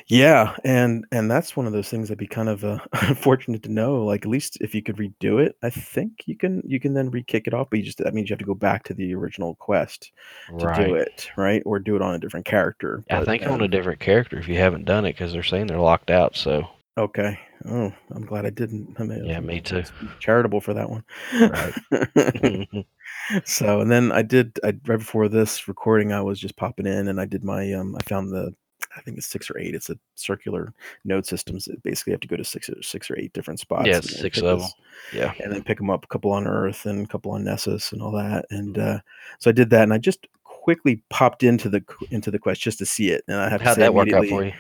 Yeah, 0.07 0.55
and 0.65 1.05
and 1.13 1.31
that's 1.31 1.57
one 1.57 1.67
of 1.67 1.73
those 1.73 1.89
things 1.89 2.09
that'd 2.09 2.19
be 2.19 2.27
kind 2.27 2.49
of 2.49 2.65
uh, 2.65 2.79
unfortunate 2.93 3.63
to 3.65 3.73
know. 3.73 4.05
Like 4.05 4.25
at 4.25 4.31
least 4.31 4.59
if 4.61 4.75
you 4.75 4.83
could 4.83 4.97
redo 4.97 5.45
it, 5.45 5.57
I 5.63 5.71
think 5.71 6.25
you 6.27 6.37
can 6.37 6.63
you 6.67 6.79
can 6.81 6.95
then 6.95 7.11
re-kick 7.11 7.47
it 7.47 7.55
off. 7.55 7.69
But 7.71 7.79
you 7.81 7.85
just 7.85 7.99
that 7.99 8.15
means 8.15 8.29
you 8.29 8.35
have 8.35 8.39
to 8.41 8.45
go 8.45 8.55
back 8.55 8.85
to 8.85 8.95
the 8.95 9.15
original 9.15 9.55
quest 9.57 10.13
to 10.59 10.67
Right. 10.67 10.87
do 10.87 10.95
it, 10.95 11.31
right? 11.37 11.63
Or 11.65 11.79
do 11.79 11.97
it 11.97 12.03
on 12.03 12.15
a 12.15 12.19
different 12.19 12.47
character. 12.47 13.05
I 13.11 13.21
But, 13.21 13.27
think 13.27 13.47
on 13.47 13.55
um, 13.55 13.63
a 13.63 13.69
different 13.69 14.01
character 14.01 14.39
if 14.39 14.49
you 14.49 14.57
haven't 14.59 14.85
done 14.85 15.05
it 15.07 15.13
because 15.13 15.33
they're 15.33 15.43
saying 15.43 15.67
they're 15.69 15.79
locked 15.79 16.11
out. 16.11 16.37
So 16.37 16.69
Okay. 16.97 17.39
Oh, 17.65 17.93
I'm 18.11 18.25
glad 18.27 18.45
I 18.47 18.51
didn't. 18.51 18.97
I 18.99 19.05
mean, 19.05 19.25
Yeah, 19.25 19.41
me 19.41 19.61
too. 19.61 19.85
Charitable 20.21 20.61
for 20.61 20.75
that 20.75 20.91
one. 20.91 21.05
Right. 21.33 21.75
so, 23.45 23.81
and 23.81 23.91
then 23.91 24.13
I 24.13 24.23
did. 24.23 24.59
I 24.65 24.69
right 24.87 24.99
before 24.99 25.29
this 25.29 25.69
recording, 25.69 26.13
I 26.13 26.21
was 26.23 26.39
just 26.41 26.57
popping 26.57 26.87
in, 26.87 27.09
and 27.09 27.21
I 27.21 27.25
did 27.25 27.45
my. 27.45 27.73
Um, 27.73 27.97
I 27.97 28.03
found 28.05 28.31
the. 28.33 28.55
I 28.99 29.01
think 29.01 29.17
it's 29.17 29.27
six 29.27 29.51
or 29.51 29.59
eight. 29.59 29.75
It's 29.75 29.89
a 29.91 29.99
circular 30.17 30.75
node 31.05 31.25
systems. 31.25 31.67
That 31.67 31.83
basically 31.83 32.13
have 32.13 32.21
to 32.21 32.29
go 32.29 32.37
to 32.37 32.45
six 32.45 32.69
or 32.69 32.83
six 32.83 33.11
or 33.11 33.19
eight 33.19 33.33
different 33.33 33.61
spots. 33.61 33.87
Yeah, 33.87 34.01
six 34.01 34.41
this- 34.41 34.75
yeah. 35.13 35.33
and 35.43 35.53
then 35.53 35.63
pick 35.63 35.79
them 35.79 35.91
up 35.91 36.05
a 36.05 36.09
couple 36.09 36.33
on 36.33 36.47
Earth 36.47 36.85
and 36.87 37.05
a 37.05 37.09
couple 37.09 37.31
on 37.31 37.45
Nessus 37.45 37.93
and 37.93 38.03
all 38.03 38.13
that. 38.13 38.47
And 38.51 38.79
uh, 38.79 38.99
so 39.39 39.49
I 39.51 39.53
did 39.53 39.71
that, 39.71 39.85
and 39.85 39.95
I 39.95 39.99
just 39.99 40.27
quickly 40.63 41.01
popped 41.09 41.43
into 41.43 41.69
the 41.69 41.83
into 42.11 42.31
the 42.31 42.39
quest 42.39 42.61
just 42.61 42.79
to 42.79 42.85
see 42.85 43.09
it. 43.11 43.23
And 43.29 43.37
I 43.39 43.49
have 43.49 43.61
to 43.61 43.67
How'd 43.67 43.77
say 43.77 43.83
that 43.83 43.95
work 43.95 44.13
out 44.13 44.27
for 44.27 44.45
you? 44.45 44.53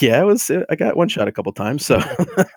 yeah, 0.00 0.20
it 0.20 0.24
was. 0.24 0.50
uh, 0.50 0.64
I 0.70 0.74
got 0.74 0.96
one 0.96 1.08
shot 1.08 1.28
a 1.28 1.32
couple 1.32 1.52
times, 1.52 1.84
so 1.86 1.96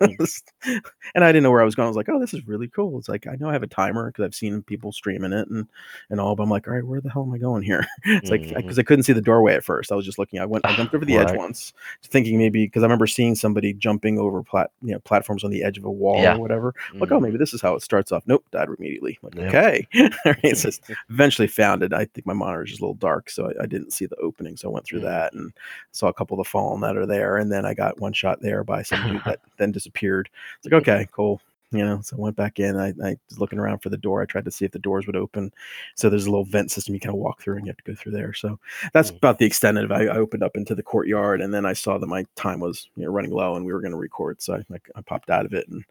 and 1.14 1.24
I 1.24 1.28
didn't 1.28 1.42
know 1.42 1.50
where 1.50 1.60
I 1.62 1.64
was 1.64 1.74
going. 1.74 1.86
I 1.86 1.90
was 1.90 1.96
like, 1.96 2.08
"Oh, 2.08 2.18
this 2.18 2.34
is 2.34 2.46
really 2.46 2.68
cool." 2.68 2.98
It's 2.98 3.08
like 3.08 3.26
I 3.26 3.36
know 3.36 3.48
I 3.48 3.52
have 3.52 3.62
a 3.62 3.66
timer 3.68 4.06
because 4.10 4.24
I've 4.24 4.34
seen 4.34 4.62
people 4.62 4.92
streaming 4.92 5.32
it 5.32 5.48
and 5.48 5.66
and 6.10 6.20
all, 6.20 6.34
but 6.36 6.42
I'm 6.42 6.50
like, 6.50 6.66
"All 6.66 6.74
right, 6.74 6.84
where 6.84 7.00
the 7.00 7.10
hell 7.10 7.22
am 7.22 7.32
I 7.32 7.38
going 7.38 7.62
here?" 7.62 7.86
it's 8.04 8.30
like 8.30 8.42
Mhm. 8.42 8.56
because 8.56 8.78
I 8.78 8.82
couldn't 8.82 9.04
see 9.04 9.12
the 9.12 9.20
doorway 9.22 9.54
at 9.54 9.64
first. 9.64 9.92
I 9.92 9.94
was 9.94 10.04
just 10.04 10.18
looking. 10.18 10.40
I 10.40 10.44
went. 10.46 10.66
I 10.66 10.74
jumped 10.74 10.94
over 10.94 11.04
the 11.06 11.16
edge 11.16 11.36
once, 11.36 11.72
thinking 12.04 12.38
maybe 12.38 12.64
because 12.66 12.82
I 12.82 12.86
remember 12.86 13.06
seeing 13.06 13.34
somebody 13.34 13.72
jumping 13.72 14.18
over 14.18 14.42
plat, 14.42 14.70
you 14.82 14.92
know, 14.92 14.98
platforms 15.00 15.44
on 15.44 15.50
the 15.50 15.62
edge 15.62 15.78
of 15.78 15.84
a 15.84 15.90
wall 15.90 16.20
Yeah. 16.20 16.36
or 16.36 16.40
whatever. 16.40 16.74
I'm 16.92 16.98
like, 17.00 17.12
oh, 17.12 17.18
Mhm. 17.18 17.22
maybe 17.22 17.38
this 17.38 17.54
is 17.54 17.60
how 17.60 17.74
it 17.74 17.82
starts 17.82 18.12
off. 18.12 18.22
Nope, 18.26 18.44
died 18.50 18.68
immediately. 18.78 19.18
Like, 19.22 19.34
Yep. 19.36 19.48
okay. 19.48 19.86
All 20.24 20.34
right, 20.42 20.56
so 20.56 20.68
it's 20.68 20.80
eventually 21.10 21.48
found 21.48 21.82
it. 21.82 21.92
I 21.92 22.04
think 22.06 22.26
my 22.26 22.32
monitor 22.32 22.62
is 22.64 22.70
just 22.70 22.82
little 22.86 22.94
dark, 22.94 23.30
so 23.30 23.46
I, 23.58 23.64
I 23.64 23.66
didn't 23.66 23.92
see 23.92 24.06
the 24.06 24.16
opening. 24.16 24.56
So 24.56 24.68
I 24.68 24.72
went 24.72 24.86
through 24.86 25.00
Mhm. 25.00 25.04
that 25.04 25.32
and 25.34 25.52
saw 25.92 26.08
a 26.08 26.14
couple 26.14 26.38
of 26.40 26.44
the 26.46 26.50
fallen 26.50 26.80
that 26.82 26.96
are 26.96 27.06
there, 27.06 27.36
and 27.38 27.50
then 27.52 27.64
I 27.66 27.74
got 27.74 28.00
one 28.00 28.12
shot 28.12 28.40
there 28.40 28.64
by 28.64 28.82
some 28.82 29.02
dude 29.02 29.22
that 29.24 29.40
then 29.58 29.72
disappeared. 29.72 30.28
It's 30.58 30.66
like, 30.66 30.80
okay, 30.82 31.08
cool. 31.12 31.40
You 31.72 31.84
know, 31.84 32.00
so 32.00 32.16
I 32.16 32.20
went 32.20 32.36
back 32.36 32.60
in. 32.60 32.76
I, 32.76 32.88
I 33.04 33.16
was 33.28 33.40
looking 33.40 33.58
around 33.58 33.80
for 33.80 33.88
the 33.88 33.96
door. 33.96 34.22
I 34.22 34.24
tried 34.26 34.44
to 34.44 34.50
see 34.52 34.64
if 34.64 34.70
the 34.70 34.78
doors 34.78 35.06
would 35.06 35.16
open. 35.16 35.52
So 35.96 36.08
there's 36.08 36.26
a 36.26 36.30
little 36.30 36.44
vent 36.44 36.70
system 36.70 36.94
you 36.94 37.00
kind 37.00 37.14
of 37.14 37.20
walk 37.20 37.42
through, 37.42 37.56
and 37.56 37.66
you 37.66 37.70
have 37.70 37.76
to 37.78 37.82
go 37.92 37.94
through 37.94 38.12
there. 38.12 38.32
So 38.34 38.58
that's 38.92 39.10
Mm. 39.10 39.16
about 39.16 39.38
the 39.38 39.46
extent 39.46 39.76
of 39.78 39.90
it. 39.90 39.94
I, 39.94 40.06
opened 40.08 40.44
up 40.44 40.56
into 40.56 40.74
the 40.76 40.82
courtyard, 40.84 41.40
and 41.40 41.52
then 41.52 41.66
I 41.66 41.72
saw 41.72 41.98
that 41.98 42.06
my 42.06 42.24
time 42.36 42.60
was 42.60 42.88
you 42.96 43.04
know 43.04 43.10
running 43.10 43.32
low, 43.32 43.56
and 43.56 43.66
we 43.66 43.72
were 43.72 43.80
going 43.80 43.90
to 43.90 43.96
record. 43.98 44.40
So 44.40 44.54
I, 44.54 44.64
like, 44.68 44.88
I 44.94 45.00
popped 45.02 45.28
out 45.28 45.44
of 45.44 45.52
it 45.54 45.66
and 45.68 45.84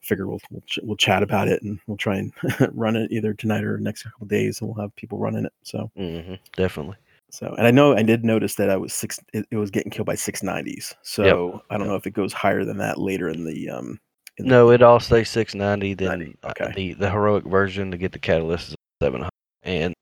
figured 0.00 0.26
we'll 0.28 0.40
we'll, 0.50 0.62
ch- 0.62 0.80
we'll 0.82 0.96
chat 0.96 1.22
about 1.22 1.46
it, 1.48 1.62
and 1.62 1.78
we'll 1.86 1.98
try 1.98 2.16
and 2.16 2.32
run 2.72 2.96
it 2.96 3.12
either 3.12 3.34
tonight 3.34 3.64
or 3.64 3.76
next 3.78 4.04
couple 4.04 4.24
of 4.24 4.28
days, 4.30 4.60
and 4.60 4.68
we'll 4.70 4.82
have 4.82 4.96
people 4.96 5.18
running 5.18 5.44
it. 5.44 5.52
So 5.62 5.90
Mhm, 5.98 6.38
Definitely. 6.56 6.96
so, 7.28 7.54
and 7.58 7.66
I 7.66 7.70
know 7.70 7.94
I 7.94 8.02
did 8.02 8.24
notice 8.24 8.54
that 8.54 8.70
I 8.70 8.78
was 8.78 8.94
six. 8.94 9.20
It, 9.34 9.46
it 9.50 9.56
was 9.56 9.70
getting 9.70 9.90
killed 9.92 10.06
by 10.06 10.14
six 10.14 10.42
nineties. 10.42 10.94
So 11.02 11.62
I 11.68 11.76
don't 11.76 11.86
know 11.86 11.96
if 11.96 12.06
it 12.06 12.12
goes 12.14 12.32
higher 12.32 12.64
than 12.64 12.78
that 12.78 12.96
later 12.98 13.28
in 13.28 13.44
the 13.44 13.68
um. 13.68 14.00
No, 14.40 14.70
it 14.70 14.82
all 14.82 15.00
stays 15.00 15.28
690. 15.30 15.94
Then 15.94 16.08
90, 16.18 16.36
uh, 16.42 16.48
okay. 16.50 16.72
the 16.74 16.92
the 16.94 17.10
heroic 17.10 17.44
version 17.44 17.90
to 17.90 17.96
get 17.96 18.12
the 18.12 18.18
catalyst 18.18 18.68
is 18.70 18.74
700, 19.02 19.30
and 19.62 19.94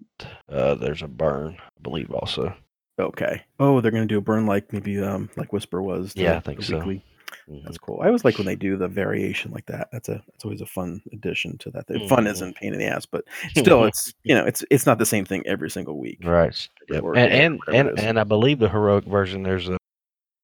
uh, 0.51 0.75
there's 0.75 1.03
a 1.03 1.09
burn, 1.09 1.57
I 1.61 1.83
believe, 1.83 2.11
also. 2.11 2.55
Okay. 2.99 3.43
Oh, 3.61 3.81
they're 3.81 3.91
gonna 3.91 4.07
do 4.07 4.19
a 4.19 4.23
burn 4.23 4.47
like 4.47 4.73
maybe 4.73 4.99
um 5.03 5.29
like 5.37 5.53
Whisper 5.53 5.83
was. 5.83 6.15
the- 6.15 6.23
Yeah, 6.23 6.37
I 6.37 6.41
think 6.41 6.63
so. 6.63 6.79
weekly. 6.79 7.03
Mhm. 7.51 7.65
That's 7.65 7.79
cool. 7.79 8.01
I 8.03 8.07
always 8.07 8.25
like 8.25 8.39
when 8.39 8.47
they 8.47 8.57
do 8.57 8.77
the 8.77 8.89
variation 8.89 9.53
like 9.53 9.67
that. 9.67 9.89
That's 9.93 10.09
a 10.09 10.23
that's 10.33 10.45
always 10.45 10.61
a 10.61 10.67
fun 10.67 11.01
addition 11.13 11.59
to 11.59 11.71
that. 11.73 11.87
The 11.87 12.07
Fun 12.09 12.27
isn't 12.27 12.57
pain 12.57 12.73
in 12.73 12.79
the 12.79 12.87
ass, 12.87 13.05
but 13.07 13.25
still, 13.57 13.85
it's 13.85 14.15
you 14.25 14.35
know 14.35 14.45
it's 14.47 14.65
it's 14.71 14.87
not 14.87 14.99
the 14.99 15.07
same 15.07 15.25
thing 15.25 15.43
every 15.47 15.71
single 15.71 15.99
week. 15.99 16.19
Right. 16.25 16.69
Yep. 16.89 17.03
Or 17.03 17.17
And 17.17 17.33
and 17.33 17.61
and, 17.89 17.99
and 18.01 18.19
I 18.21 18.25
believe 18.25 18.59
the 18.59 18.69
heroic 18.69 19.05
version 19.05 19.43
there's 19.43 19.69
a 19.69 19.77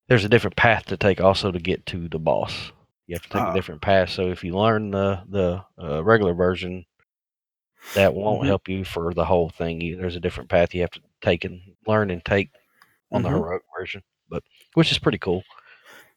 there's 0.09 0.24
a 0.24 0.28
different 0.28 0.57
path 0.57 0.87
to 0.87 0.96
take 0.96 1.20
also 1.20 1.50
to 1.50 1.59
get 1.59 1.87
to 1.87 2.09
the 2.09 2.18
boss. 2.18 2.72
You 3.07 3.15
have 3.17 3.23
to 3.23 3.29
take 3.29 3.43
Ah. 3.43 3.51
a 3.51 3.55
different 3.55 3.83
path. 3.83 4.11
So 4.11 4.31
if 4.31 4.45
you 4.45 4.57
learn 4.57 4.91
the 4.91 5.23
the 5.29 5.65
uh, 5.83 6.03
regular 6.05 6.35
version, 6.35 6.85
that 7.95 8.15
won't 8.15 8.43
Mhm. 8.43 8.47
help 8.47 8.69
you 8.69 8.85
for 8.85 9.12
the 9.12 9.25
whole 9.25 9.49
thing. 9.51 9.81
You, 9.81 9.97
there's 9.97 10.17
a 10.17 10.21
different 10.21 10.49
path 10.49 10.75
you 10.75 10.81
have 10.83 10.91
to 10.93 11.01
take 11.21 11.45
and 11.45 11.61
learn 11.87 12.11
and 12.11 12.25
take 12.25 12.51
on 13.11 13.21
Mhm. 13.21 13.25
the 13.25 13.29
heroic 13.31 13.62
version, 13.79 14.03
but 14.29 14.43
which 14.75 14.91
is 14.93 14.99
pretty 14.99 15.19
cool. 15.19 15.43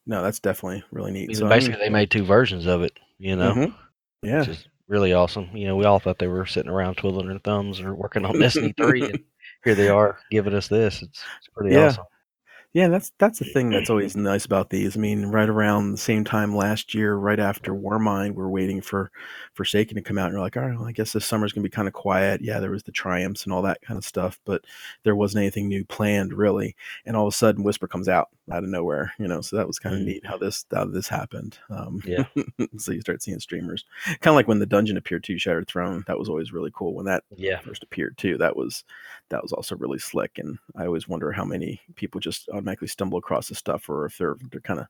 No, 0.05 0.21
that's 0.21 0.39
definitely 0.39 0.83
really 0.91 1.09
I 1.11 1.13
neat. 1.13 1.27
mean, 1.29 1.37
So, 1.37 1.47
I 1.47 1.49
basically, 1.49 1.79
mean, 1.79 1.85
they 1.85 1.89
made 1.89 2.11
two 2.11 2.23
versions 2.23 2.65
of 2.67 2.83
it. 2.83 2.97
You 3.17 3.35
know, 3.35 3.53
Mhm. 3.55 3.75
yeah, 4.21 4.39
which 4.39 4.49
is 4.49 4.67
really 4.87 5.13
awesome. 5.13 5.49
You 5.57 5.65
know, 5.67 5.75
we 5.75 5.85
all 5.85 5.99
thought 5.99 6.19
they 6.19 6.27
were 6.27 6.45
sitting 6.45 6.71
around 6.71 6.95
twiddling 6.97 7.27
their 7.27 7.39
thumbs 7.39 7.81
or 7.81 7.95
working 7.95 8.23
on 8.25 8.33
Destiny 8.39 8.73
three, 8.77 9.01
and 9.09 9.23
here 9.63 9.73
they 9.73 9.89
are 9.89 10.19
giving 10.29 10.53
us 10.53 10.67
this. 10.67 11.01
It's, 11.01 11.23
it's 11.39 11.47
pretty 11.55 11.73
Yeah. 11.75 11.87
awesome. 11.87 12.05
Yeah, 12.75 12.89
that's 12.89 13.13
that's 13.19 13.39
the 13.39 13.45
thing 13.45 13.69
that's 13.69 13.89
always 13.89 14.17
nice 14.17 14.43
about 14.43 14.69
these. 14.69 14.97
I 14.97 14.99
mean, 14.99 15.27
right 15.27 15.47
around 15.47 15.93
the 15.93 15.97
same 15.97 16.25
time 16.25 16.53
last 16.53 16.93
year, 16.93 17.15
right 17.15 17.39
after 17.39 17.73
Warmind, 17.73 18.33
we're 18.33 18.49
waiting 18.49 18.81
for 18.81 19.11
Forsaken 19.53 19.95
to 19.95 20.01
come 20.01 20.17
out, 20.17 20.25
and 20.25 20.33
you're 20.33 20.41
like, 20.41 20.57
all 20.57 20.63
right, 20.63 20.77
well, 20.77 20.85
I 20.85 20.91
guess 20.91 21.13
this 21.13 21.25
summer's 21.25 21.53
gonna 21.53 21.63
be 21.63 21.69
kind 21.69 21.87
of 21.87 21.93
quiet. 21.93 22.41
Yeah, 22.41 22.59
there 22.59 22.71
was 22.71 22.83
the 22.83 22.91
triumphs 22.91 23.45
and 23.45 23.53
all 23.53 23.61
that 23.61 23.81
kind 23.81 23.97
of 23.97 24.03
stuff, 24.03 24.41
but 24.43 24.65
there 25.03 25.15
wasn't 25.15 25.41
anything 25.43 25.69
new 25.69 25.85
planned 25.85 26.33
really. 26.33 26.75
And 27.05 27.15
all 27.15 27.25
of 27.27 27.33
a 27.33 27.37
sudden, 27.37 27.63
Whisper 27.63 27.87
comes 27.87 28.09
out 28.09 28.27
out 28.51 28.63
of 28.65 28.69
nowhere, 28.69 29.13
you 29.19 29.27
know. 29.29 29.39
So 29.39 29.55
that 29.55 29.67
was 29.67 29.79
kind 29.79 29.95
of 29.95 30.01
Mhm. 30.01 30.05
neat 30.05 30.25
how 30.25 30.37
this 30.37 30.65
how 30.73 30.83
this 30.83 31.07
happened. 31.07 31.57
Um, 31.69 32.01
Yeah. 32.05 32.25
so 32.77 32.91
you 32.91 32.99
start 32.99 33.23
seeing 33.23 33.39
streamers, 33.39 33.85
kind 34.19 34.33
of 34.33 34.35
like 34.35 34.49
when 34.49 34.59
the 34.59 34.65
dungeon 34.65 34.97
appeared 34.97 35.23
too, 35.23 35.39
Shattered 35.39 35.67
Throne. 35.69 36.03
That 36.07 36.19
was 36.19 36.27
always 36.27 36.51
really 36.51 36.71
cool 36.75 36.93
when 36.93 37.05
that 37.05 37.23
Yeah. 37.37 37.59
first 37.61 37.83
appeared 37.83 38.17
too. 38.17 38.37
That 38.37 38.57
was 38.57 38.83
that 39.29 39.41
was 39.41 39.53
also 39.53 39.77
really 39.77 39.97
slick, 39.97 40.37
and 40.39 40.59
I 40.75 40.85
always 40.85 41.07
wonder 41.07 41.31
how 41.31 41.45
many 41.45 41.79
people 41.95 42.19
just 42.19 42.49
automatically 42.65 42.87
stumble 42.87 43.17
across 43.17 43.47
this 43.49 43.57
stuff, 43.59 43.89
or 43.89 44.05
if 44.05 44.17
they're 44.17 44.35
they're 44.51 44.61
kind 44.61 44.79
of 44.79 44.87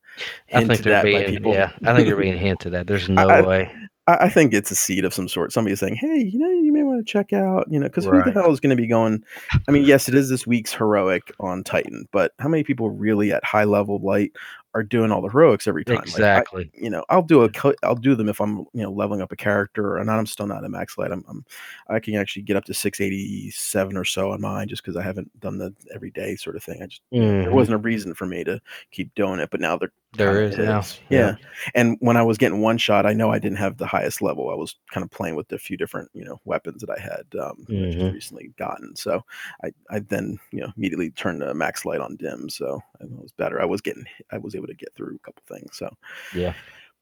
I 0.54 0.64
think 0.64 0.82
they're 0.82 1.04
being 1.04 1.26
people. 1.26 1.54
yeah. 1.54 1.72
I 1.84 1.94
think 1.94 2.08
they're 2.08 2.16
being 2.16 2.38
hinted 2.48 2.74
at. 2.74 2.88
There's 2.88 3.10
no 3.10 3.28
I- 3.28 3.42
way. 3.42 3.76
I, 4.08 4.26
I 4.26 4.30
think 4.30 4.54
it's 4.54 4.70
a 4.72 4.76
seed 4.76 5.04
of 5.04 5.14
some 5.14 5.28
sort. 5.28 5.52
Somebody's 5.52 5.80
saying, 5.80 5.96
"Hey, 5.96 6.30
you 6.32 6.40
know, 6.40 6.50
you 6.50 6.72
may 6.72 6.84
want 6.84 7.06
to 7.06 7.12
check 7.12 7.34
out," 7.34 7.68
you 7.70 7.80
know, 7.80 7.88
because 7.88 8.06
who 8.06 8.22
the 8.24 8.32
hell 8.32 8.52
is 8.52 8.60
going 8.60 8.76
to 8.76 8.82
be 8.82 8.88
going? 8.88 9.24
I 9.68 9.72
mean, 9.72 9.84
yes, 9.84 10.08
it 10.08 10.16
is 10.16 10.30
this 10.30 10.46
week's 10.48 10.74
heroic 10.74 11.34
on 11.40 11.64
Titan, 11.64 12.08
but 12.12 12.32
how 12.40 12.48
many 12.48 12.64
people 12.64 12.90
really 12.92 13.32
at 13.34 13.44
high 13.44 13.64
level 13.64 14.00
light 14.00 14.32
are 14.76 14.84
doing 14.84 15.12
all 15.12 15.22
the 15.22 15.30
heroics 15.30 15.68
every 15.68 15.84
time. 15.86 15.96
Like, 15.96 16.06
I- 16.08 16.10
Exactly. 16.12 16.70
you 16.74 16.90
know, 16.92 17.04
I'll 17.10 17.24
do 17.24 17.44
a 17.44 17.50
I'll 17.82 17.96
do 17.96 18.14
them 18.14 18.30
if 18.30 18.40
I'm 18.42 18.60
you 18.74 18.84
know 18.84 18.92
leveling 18.92 19.22
up 19.22 19.32
a 19.32 19.36
character, 19.36 19.98
and 19.98 20.12
I'm 20.12 20.26
still 20.28 20.46
not 20.48 20.64
at 20.64 20.70
max 20.70 20.98
light. 20.98 21.12
I'm, 21.12 21.24
I'm 21.28 21.46
I 21.90 22.00
can 22.00 22.16
actually 22.16 22.44
get 22.44 22.58
up 22.58 22.66
to 22.66 22.74
687 22.74 23.98
or 23.98 24.04
so 24.06 24.32
on 24.32 24.42
mine 24.42 24.68
just 24.68 24.84
because 24.84 24.98
I 24.98 25.02
haven't 25.02 25.32
done 25.40 25.58
the 25.58 25.74
everyday 25.94 26.36
sort 26.36 26.56
of 26.56 26.64
thing. 26.64 26.82
I 26.84 26.88
just 26.88 27.02
there 27.12 27.22
Mhm. 27.50 27.52
wasn't 27.54 27.76
a 27.76 27.80
reason 27.80 28.14
for 28.14 28.26
me 28.28 28.44
to 28.44 28.60
keep 28.92 29.16
doing 29.16 29.40
it, 29.40 29.50
but 29.50 29.62
now 29.62 29.78
there 29.78 29.92
There 30.18 30.42
is 30.42 30.58
now. 30.58 30.84
Yeah. 31.10 31.36
And 31.74 31.98
when 32.00 32.18
I 32.18 32.24
was 32.24 32.38
getting 32.38 32.62
one 32.62 32.78
shot, 32.78 33.06
I 33.06 33.14
know 33.14 33.32
I 33.32 33.40
didn't 33.40 33.58
have 33.58 33.78
the 33.78 33.86
highest 33.88 34.22
level. 34.22 34.50
I 34.50 34.56
was 34.56 34.76
kind 34.92 35.04
of 35.04 35.12
playing 35.12 35.36
with 35.36 35.52
a 35.52 35.58
few 35.58 35.78
different, 35.78 36.10
you 36.14 36.24
know, 36.26 36.40
weapons 36.46 36.82
that 36.82 36.90
I 36.90 37.00
had 37.00 37.26
um, 37.40 37.66
that 37.70 37.78
I 37.78 37.92
just 37.92 37.98
Mhm. 37.98 38.14
recently 38.14 38.52
gotten. 38.58 38.96
So 38.96 39.24
I, 39.64 39.72
I 39.90 40.00
then, 40.00 40.40
you 40.52 40.62
know, 40.62 40.72
immediately 40.78 41.12
turned 41.12 41.42
the 41.42 41.54
max 41.54 41.86
light 41.86 42.02
on 42.02 42.16
dim. 42.16 42.50
So 42.50 42.82
it 43.00 43.10
was 43.12 43.32
better. 43.32 43.62
I 43.62 43.66
was 43.66 43.82
getting, 43.82 44.06
I 44.32 44.38
was 44.38 44.56
able 44.56 44.68
to 44.68 44.74
get 44.74 44.94
through 44.96 45.16
a 45.16 45.20
couple 45.20 45.44
things. 45.48 45.76
So, 45.78 45.90
Yeah. 46.34 46.54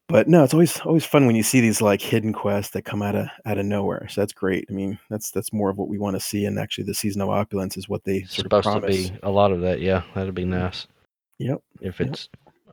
but 0.08 0.28
no, 0.28 0.44
it's 0.44 0.54
always 0.54 0.78
always 0.80 1.04
fun 1.04 1.26
when 1.26 1.34
you 1.36 1.42
see 1.42 1.60
these 1.60 1.80
like 1.80 2.00
hidden 2.02 2.32
quests 2.32 2.72
that 2.72 2.82
come 2.84 3.02
out 3.02 3.14
of 3.16 3.26
out 3.46 3.58
of 3.58 3.66
nowhere. 3.66 4.06
So 4.08 4.20
that's 4.20 4.32
great. 4.32 4.66
I 4.70 4.72
mean, 4.72 4.98
that's 5.10 5.30
that's 5.30 5.52
more 5.52 5.70
of 5.70 5.78
what 5.78 5.88
we 5.88 5.98
want 5.98 6.14
to 6.16 6.20
see. 6.20 6.44
And 6.44 6.58
actually, 6.58 6.84
the 6.84 6.94
season 6.94 7.22
of 7.22 7.30
opulence 7.30 7.76
is 7.76 7.88
what 7.88 8.04
they 8.04 8.22
sort 8.22 8.52
of 8.52 8.64
supposed 8.64 8.82
to 9.08 9.12
be 9.12 9.18
a 9.22 9.30
lot 9.30 9.50
of 9.50 9.60
that. 9.62 9.80
Yeah, 9.80 10.02
that'd 10.14 10.34
be 10.34 10.44
nice 10.44 10.86
Yep. 11.38 11.62
if 11.80 12.00
Yep. 12.00 12.16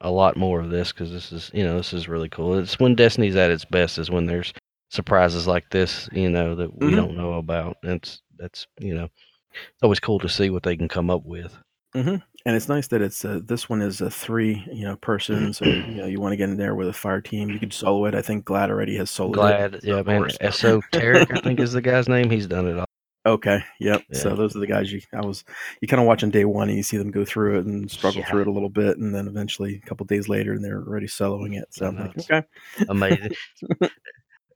A 0.04 0.10
lot 0.10 0.36
more 0.36 0.60
of 0.60 0.70
this 0.72 0.92
because 0.92 1.12
this 1.12 1.32
is 1.32 1.52
you 1.54 1.64
know 1.64 1.78
this 1.78 1.94
is 1.94 2.08
really 2.08 2.30
cool. 2.30 2.58
It's 2.58 2.80
when 2.80 2.96
Destiny's 2.96 3.36
at 3.36 3.52
its 3.52 3.66
best 3.66 3.98
is 4.00 4.10
when 4.10 4.26
there's 4.26 4.52
surprises 4.90 5.48
like 5.48 5.70
this, 5.70 6.10
you 6.12 6.30
know, 6.30 6.56
that 6.56 6.76
we 6.76 6.92
Mhm. 6.92 6.96
don't 6.96 7.16
know 7.18 7.34
about. 7.34 7.78
It's 7.84 8.22
that's 8.38 8.66
you 8.80 8.96
know, 8.96 9.06
it's 9.54 9.84
always 9.84 10.00
cool 10.00 10.20
to 10.20 10.28
see 10.30 10.50
what 10.50 10.64
they 10.64 10.76
can 10.76 10.88
come 10.88 11.10
up 11.12 11.24
with. 11.26 11.56
hmm 11.94 12.16
And 12.46 12.56
it's 12.56 12.68
nice 12.70 12.88
that 12.88 13.02
it's 13.02 13.24
uh, 13.24 13.42
this 13.44 13.70
one 13.70 13.82
is 13.84 14.02
a 14.02 14.10
three, 14.10 14.64
you 14.74 14.86
know, 14.86 14.96
person. 14.96 15.54
So 15.54 15.66
you 15.68 15.96
know 16.02 16.08
you 16.08 16.20
want 16.20 16.32
to 16.34 16.38
get 16.38 16.50
in 16.50 16.58
there 16.58 16.74
with 16.74 16.88
a 16.88 16.94
fire 16.94 17.22
team. 17.22 17.52
You 17.52 17.60
could 17.60 17.72
solo 17.74 18.06
it. 18.06 18.16
I 18.16 18.22
think 18.24 18.46
Gladd 18.46 18.70
already 18.72 18.96
has 18.98 19.12
soloed 19.12 19.34
it. 19.34 19.36
Gladd, 19.36 19.82
so 19.84 19.88
yeah, 19.88 20.02
man. 20.02 20.24
Esoterickk, 20.42 21.38
I 21.38 21.42
think 21.42 21.60
is 21.60 21.74
the 21.74 21.82
guy's 21.82 22.10
name. 22.10 22.30
He's 22.32 22.48
done 22.48 22.68
it 22.68 22.80
all. 22.80 22.86
Okay. 23.26 23.64
Yep. 23.80 24.02
Yeah. 24.10 24.18
So 24.20 24.36
those 24.36 24.56
are 24.56 24.60
the 24.60 24.68
guys 24.68 24.92
you. 24.92 25.02
I 25.14 25.22
was. 25.26 25.44
You 25.80 25.88
kind 25.88 26.02
of 26.02 26.08
watch 26.08 26.24
on 26.24 26.32
day 26.32 26.44
one, 26.46 26.70
and 26.70 26.78
you 26.78 26.84
see 26.84 26.98
them 26.98 27.12
go 27.12 27.24
through 27.24 27.60
it 27.60 27.66
and 27.66 27.90
struggle 27.92 28.22
Yeah. 28.22 28.30
through 28.30 28.42
it 28.42 28.48
a 28.48 28.52
little 28.52 28.70
bit, 28.70 28.98
and 28.98 29.14
then 29.14 29.28
eventually 29.28 29.76
a 29.84 29.88
couple 29.88 30.06
days 30.08 30.28
later, 30.28 30.54
and 30.54 30.64
they're 30.64 30.82
already 30.82 31.06
soloing 31.08 31.56
it. 31.60 31.68
So 31.72 31.86
I'm 31.88 31.98
like, 31.98 32.18
okay. 32.18 32.44
Amazing. 32.90 33.34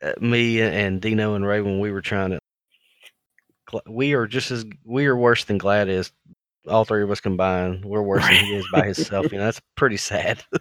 Uh, 0.01 0.11
Me 0.19 0.61
and 0.61 1.01
Dino 1.01 1.35
and 1.35 1.47
Ray, 1.47 1.61
when 1.61 1.79
we 1.79 1.89
were 1.89 2.01
trying 2.01 2.31
to, 2.31 2.39
we 3.89 4.13
are 4.13 4.27
just 4.27 4.51
as 4.51 4.65
we 4.83 5.05
are 5.05 5.15
worse 5.15 5.45
than 5.45 5.57
Gladd 5.57 5.87
is. 5.87 6.11
All 6.67 6.83
three 6.83 7.01
of 7.01 7.09
us 7.11 7.21
combined, 7.21 7.85
we're 7.85 8.01
worse 8.01 8.23
than 8.25 8.43
he 8.43 8.55
is 8.57 8.67
by 8.73 8.85
himself. 8.87 9.31
You 9.31 9.37
know, 9.37 9.45
that's 9.45 9.61
pretty 9.75 9.97
sad. 9.97 10.43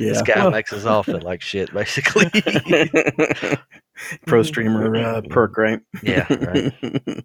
Yeah. 0.00 0.10
this 0.12 0.22
guy 0.22 0.38
well- 0.40 0.50
makes 0.52 0.72
us 0.72 0.86
all 0.86 1.02
feel 1.02 1.20
like 1.20 1.42
shit, 1.42 1.72
basically. 1.74 2.30
Pro 4.26 4.42
streamer 4.42 4.94
uh, 4.96 5.20
perk, 5.28 5.58
right? 5.58 5.80
Yeah, 6.02 6.26
right. 6.32 7.24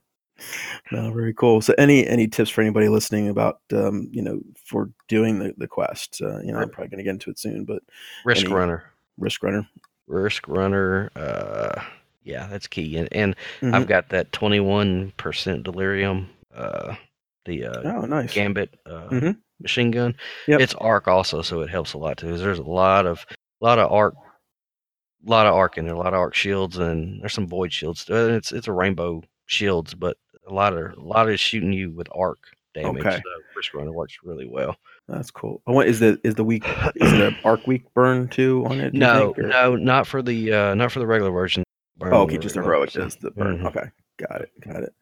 No, 0.91 1.11
very 1.11 1.33
cool. 1.33 1.61
So, 1.61 1.73
any 1.77 2.05
any 2.07 2.27
tips 2.27 2.49
for 2.49 2.61
anybody 2.61 2.89
listening 2.89 3.29
about 3.29 3.59
um, 3.71 4.07
you 4.11 4.21
know 4.21 4.41
for 4.65 4.89
doing 5.07 5.39
the 5.39 5.53
the 5.57 5.67
quest? 5.67 6.21
Uh, 6.21 6.39
you 6.39 6.51
know, 6.51 6.59
I'm 6.59 6.69
probably 6.69 6.89
going 6.89 6.97
to 6.99 7.03
get 7.03 7.11
into 7.11 7.29
it 7.29 7.39
soon, 7.39 7.65
but 7.65 7.81
Risk 8.25 8.49
runner, 8.49 8.83
risk 9.17 9.43
runner. 9.43 9.67
risk 10.07 10.47
runner. 10.47 11.09
Uh, 11.15 11.81
yeah, 12.23 12.47
that's 12.47 12.67
key. 12.67 12.97
And 12.97 13.07
and 13.11 13.35
Mhm. 13.61 13.73
I've 13.73 13.87
got 13.87 14.09
that 14.09 14.31
twenty 14.31 14.59
one 14.59 15.11
percent 15.17 15.63
delirium. 15.63 16.29
Uh, 16.53 16.95
the 17.45 17.65
uh, 17.65 17.81
oh, 17.83 18.05
nice. 18.05 18.33
gambit 18.33 18.73
uh, 18.85 19.09
Mhm. 19.09 19.37
machine 19.59 19.91
gun. 19.91 20.15
Yep. 20.47 20.61
It's 20.61 20.73
arc 20.75 21.07
also, 21.07 21.41
so 21.41 21.61
it 21.61 21.69
helps 21.69 21.93
a 21.93 21.97
lot 21.97 22.17
too. 22.17 22.37
There's 22.37 22.59
a 22.59 22.63
lot 22.63 23.05
of 23.05 23.25
a 23.61 23.65
lot 23.65 23.79
of 23.79 23.91
arc, 23.91 24.15
a 25.25 25.29
lot 25.29 25.47
of 25.47 25.53
arc 25.53 25.77
in 25.77 25.85
there, 25.85 25.95
a 25.95 25.97
lot 25.97 26.13
of 26.13 26.19
arc 26.19 26.35
shields, 26.35 26.77
and 26.77 27.21
there's 27.21 27.33
some 27.33 27.47
void 27.47 27.71
shields. 27.73 28.09
Uh, 28.09 28.29
It's 28.33 28.51
it's 28.51 28.67
a 28.67 28.71
rainbow 28.73 29.23
shields, 29.45 29.93
but 29.93 30.17
a 30.47 30.53
lot 30.53 30.73
of 30.77 30.97
a 30.97 31.01
lot 31.01 31.29
of 31.29 31.39
shooting 31.39 31.73
you 31.73 31.91
with 31.91 32.07
arc 32.13 32.39
damage. 32.73 33.05
Okay. 33.05 33.17
So 33.17 33.41
risk 33.55 33.73
runner 33.73 33.91
works 33.91 34.17
really 34.23 34.47
well. 34.47 34.75
That's 35.07 35.31
cool. 35.31 35.61
I 35.67 35.71
want 35.71 35.89
is 35.89 35.99
the 35.99 36.19
is 36.23 36.35
the 36.35 36.43
week 36.43 36.63
is 36.95 37.11
the 37.11 37.35
arc 37.43 37.67
week 37.67 37.85
burn 37.93 38.27
too 38.29 38.65
on 38.67 38.79
it? 38.79 38.93
No, 38.93 39.33
think, 39.33 39.47
no, 39.49 39.75
not 39.75 40.07
for 40.07 40.21
the 40.21 40.53
uh 40.53 40.75
not 40.75 40.91
for 40.91 40.99
the 40.99 41.07
regular 41.07 41.31
version. 41.31 41.63
Burn 41.97 42.13
Oh, 42.13 42.21
okay, 42.21 42.37
just 42.37 42.55
heroic 42.55 42.91
does 42.91 43.15
the 43.17 43.31
burn. 43.31 43.59
Mhm. 43.59 43.65
Okay, 43.67 43.89
got 44.17 44.41
it, 44.41 44.49
got 44.61 44.83
it. 44.83 44.93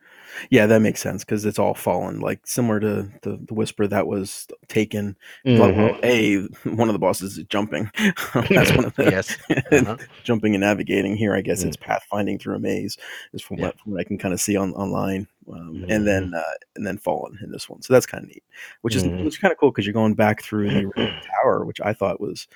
Yeah, 0.50 0.66
that 0.68 0.82
makes 0.82 1.02
sense 1.02 1.24
because 1.24 1.46
it's 1.46 1.60
all 1.60 1.74
fallen. 1.74 2.20
Like 2.20 2.46
similar 2.46 2.80
to 2.80 3.10
the, 3.22 3.40
the 3.48 3.54
whisper 3.54 3.88
that 3.88 4.08
was 4.08 4.48
taken. 4.68 5.16
Mhm. 5.46 6.00
a 6.04 6.70
one 6.76 6.90
of 6.90 6.94
the 6.94 7.00
bosses 7.00 7.38
is 7.38 7.44
jumping. 7.46 7.90
That's 8.50 8.72
one 8.76 8.86
of 8.86 8.96
the 8.96 9.10
yes. 9.12 9.38
Uh-huh. 9.72 9.98
jumping 10.24 10.56
and 10.56 10.62
navigating. 10.62 11.16
Here, 11.16 11.36
I 11.36 11.42
guess 11.42 11.64
Mm. 11.64 11.68
it's 11.68 11.78
pathfinding 11.78 12.40
through 12.40 12.56
a 12.56 12.60
maze. 12.60 12.98
Is 13.34 13.42
from, 13.42 13.58
Yeah. 13.60 13.66
what, 13.68 13.80
from 13.80 13.92
what 13.94 14.02
I 14.02 14.04
can 14.04 14.18
kind 14.18 14.34
of 14.34 14.40
see 14.42 14.56
on 14.56 14.74
online, 14.74 15.28
um, 15.52 15.86
and 15.90 16.08
then 16.08 16.34
uh, 16.36 16.42
and 16.76 16.86
then 16.88 16.98
fallen 16.98 17.38
in 17.44 17.52
this 17.52 17.70
one. 17.70 17.82
So 17.82 17.94
that's 17.94 18.06
kind 18.06 18.24
of 18.24 18.30
neat. 18.30 18.44
Which 18.82 18.96
is 18.96 19.04
Mhm. 19.04 19.26
which 19.26 19.36
is 19.36 19.38
kind 19.40 19.52
of 19.52 19.58
cool 19.58 19.72
because 19.72 19.86
you're 19.86 19.94
going 19.94 20.14
back 20.14 20.42
through 20.42 20.70
the 20.70 21.12
tower, 21.44 21.66
which 21.66 21.82
I 21.82 21.94
thought 21.94 22.22
was 22.22 22.48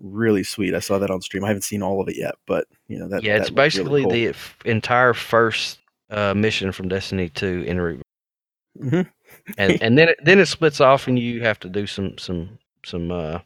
really 0.00 0.44
sweet. 0.44 0.74
I 0.74 0.80
saw 0.80 0.98
that 0.98 1.10
on 1.10 1.20
stream. 1.20 1.44
I 1.44 1.48
haven't 1.48 1.62
seen 1.62 1.82
all 1.82 2.00
of 2.00 2.08
it 2.08 2.16
yet, 2.16 2.34
but 2.46 2.66
you 2.88 2.98
know 2.98 3.08
that 3.08 3.22
yeah, 3.22 3.38
that 3.38 3.48
it's 3.48 3.50
looked 3.50 3.58
really 3.58 3.66
basically 3.68 4.02
cool. 4.02 4.10
the 4.12 4.26
f- 4.28 4.56
entire 4.64 5.14
first 5.14 5.78
uh, 6.10 6.34
mission 6.34 6.72
from 6.72 6.88
Destiny 6.88 7.28
2 7.28 7.64
in 7.66 7.80
re- 7.80 8.00
Mhm. 8.80 9.10
and 9.58 9.82
and 9.82 9.98
then 9.98 10.08
it, 10.10 10.18
then 10.24 10.38
it 10.40 10.46
splits 10.46 10.80
off 10.80 11.06
and 11.08 11.18
you 11.18 11.42
have 11.42 11.60
to 11.60 11.68
do 11.68 11.86
some 11.86 12.18
some 12.18 12.58
some 12.84 13.10
uh 13.10 13.40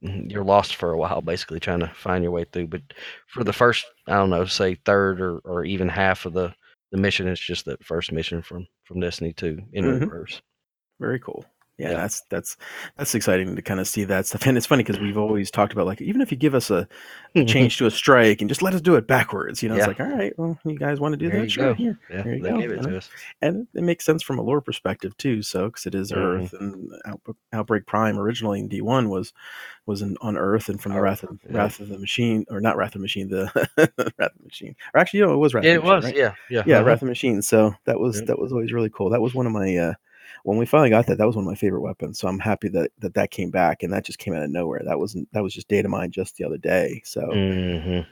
you're 0.00 0.44
lost 0.44 0.76
for 0.76 0.92
a 0.92 0.98
while 0.98 1.20
basically 1.20 1.60
trying 1.60 1.78
to 1.80 1.88
find 1.88 2.24
your 2.24 2.32
way 2.32 2.44
through 2.44 2.66
but 2.66 2.82
for 3.28 3.44
the 3.44 3.52
first 3.52 3.86
i 4.08 4.14
don't 4.14 4.30
know 4.30 4.44
say 4.44 4.74
third 4.84 5.20
or, 5.20 5.38
or 5.40 5.64
even 5.64 5.88
half 5.88 6.26
of 6.26 6.32
the 6.32 6.52
the 6.90 6.98
mission 6.98 7.28
it's 7.28 7.40
just 7.40 7.64
that 7.64 7.82
first 7.84 8.10
mission 8.12 8.42
from 8.42 8.66
from 8.84 9.00
destiny 9.00 9.32
2 9.32 9.58
in 9.72 9.84
Mhm. 9.84 10.00
reverse 10.00 10.42
Very 11.00 11.20
cool. 11.20 11.44
Yeah, 11.78 11.90
Yeah. 11.92 11.96
that's 11.96 12.20
that's 12.28 12.56
that's 12.96 13.14
exciting 13.14 13.56
to 13.56 13.62
kind 13.62 13.80
of 13.80 13.88
see 13.88 14.04
that 14.04 14.26
stuff. 14.26 14.46
And 14.46 14.56
it's 14.58 14.66
funny 14.66 14.82
because 14.84 15.00
we've 15.00 15.16
always 15.16 15.50
talked 15.50 15.72
about 15.72 15.86
like 15.86 16.00
even 16.02 16.20
if 16.20 16.30
you 16.30 16.36
give 16.36 16.54
us 16.54 16.70
a 16.70 16.86
change 17.46 17.78
to 17.78 17.86
a 17.86 17.90
strike 17.90 18.40
and 18.42 18.48
just 18.48 18.60
let 18.62 18.74
us 18.74 18.80
do 18.82 18.94
it 18.96 19.06
backwards, 19.06 19.62
you 19.62 19.68
know, 19.70 19.74
Yeah. 19.76 19.80
it's 19.80 19.88
like 19.88 20.00
all 20.00 20.14
right, 20.14 20.38
well, 20.38 20.58
you 20.66 20.78
guys 20.78 21.00
want 21.00 21.14
to 21.14 21.16
do 21.16 21.30
There 21.30 21.40
that, 21.40 21.50
sure, 21.50 21.64
go. 21.68 21.74
here. 21.74 21.98
yeah 22.10 22.22
There 22.22 22.34
you 22.34 22.42
they 22.42 22.50
go, 22.50 22.58
gave 22.60 22.70
it 22.72 22.86
us 22.86 23.08
And 23.40 23.66
it 23.74 23.82
makes 23.82 24.04
sense 24.04 24.22
from 24.22 24.38
a 24.38 24.42
lore 24.42 24.60
perspective 24.60 25.16
too. 25.16 25.40
So 25.42 25.66
because 25.66 25.86
it 25.86 25.94
is 25.94 26.12
Mhm. 26.12 26.16
Earth 26.18 26.52
and 26.60 26.90
Out- 27.06 27.20
Outbreak 27.54 27.86
Prime 27.86 28.18
originally 28.18 28.60
in 28.60 28.68
D 28.68 28.82
one 28.82 29.08
was 29.08 29.32
was 29.86 30.02
in, 30.02 30.16
on 30.20 30.36
Earth 30.36 30.68
and 30.68 30.80
from 30.80 30.92
the 30.92 31.00
Wrath 31.00 31.22
of 31.24 31.40
yeah. 31.50 31.56
Wrath 31.56 31.80
of 31.80 31.88
the 31.88 31.98
Machine 31.98 32.44
or 32.50 32.60
not 32.60 32.76
Wrath 32.76 32.90
of 32.94 33.00
the 33.00 33.04
Machine 33.04 33.28
the 33.28 33.50
Wrath 33.76 34.18
of 34.18 34.38
the 34.38 34.44
Machine 34.44 34.76
or 34.94 35.00
actually 35.00 35.20
you 35.20 35.26
know 35.26 35.32
it 35.32 35.38
was 35.38 35.54
Wrath 35.54 35.64
yeah, 35.64 35.72
of 35.72 35.76
it 35.76 35.86
Machine, 35.86 35.94
was 35.96 36.04
right? 36.04 36.16
yeah 36.16 36.34
yeah 36.50 36.62
yeah 36.66 36.76
uh-huh. 36.76 36.84
wrath 36.84 36.94
of 36.96 37.00
the 37.00 37.06
machine 37.06 37.40
so 37.42 37.74
that 37.86 37.98
was 37.98 38.22
that 38.26 38.38
was 38.38 38.52
always 38.52 38.72
really 38.72 38.90
cool 38.90 39.08
that 39.10 39.20
was 39.22 39.34
one 39.34 39.46
of 39.46 39.52
my 39.52 39.74
uh 39.76 39.94
when 40.44 40.58
we 40.58 40.66
finally 40.66 40.90
got 40.90 41.06
that 41.06 41.18
that 41.18 41.26
was 41.26 41.36
one 41.36 41.44
of 41.44 41.48
my 41.48 41.54
favorite 41.54 41.80
weapons 41.82 42.18
so 42.18 42.28
i'm 42.28 42.38
happy 42.38 42.68
that 42.68 42.90
that 42.98 43.14
that 43.14 43.30
came 43.30 43.50
back 43.50 43.82
and 43.82 43.92
that 43.92 44.04
just 44.04 44.18
came 44.18 44.34
out 44.34 44.42
of 44.42 44.50
nowhere. 44.50 44.80
That 44.84 44.98
wasn't 44.98 45.32
that 45.32 45.42
was 45.42 45.54
just 45.54 45.68
data 45.68 45.88
mine 45.88 46.10
just 46.10 46.36
the 46.36 46.44
other 46.44 46.58
day 46.58 47.00
so 47.04 47.20
Mhm. 47.20 48.06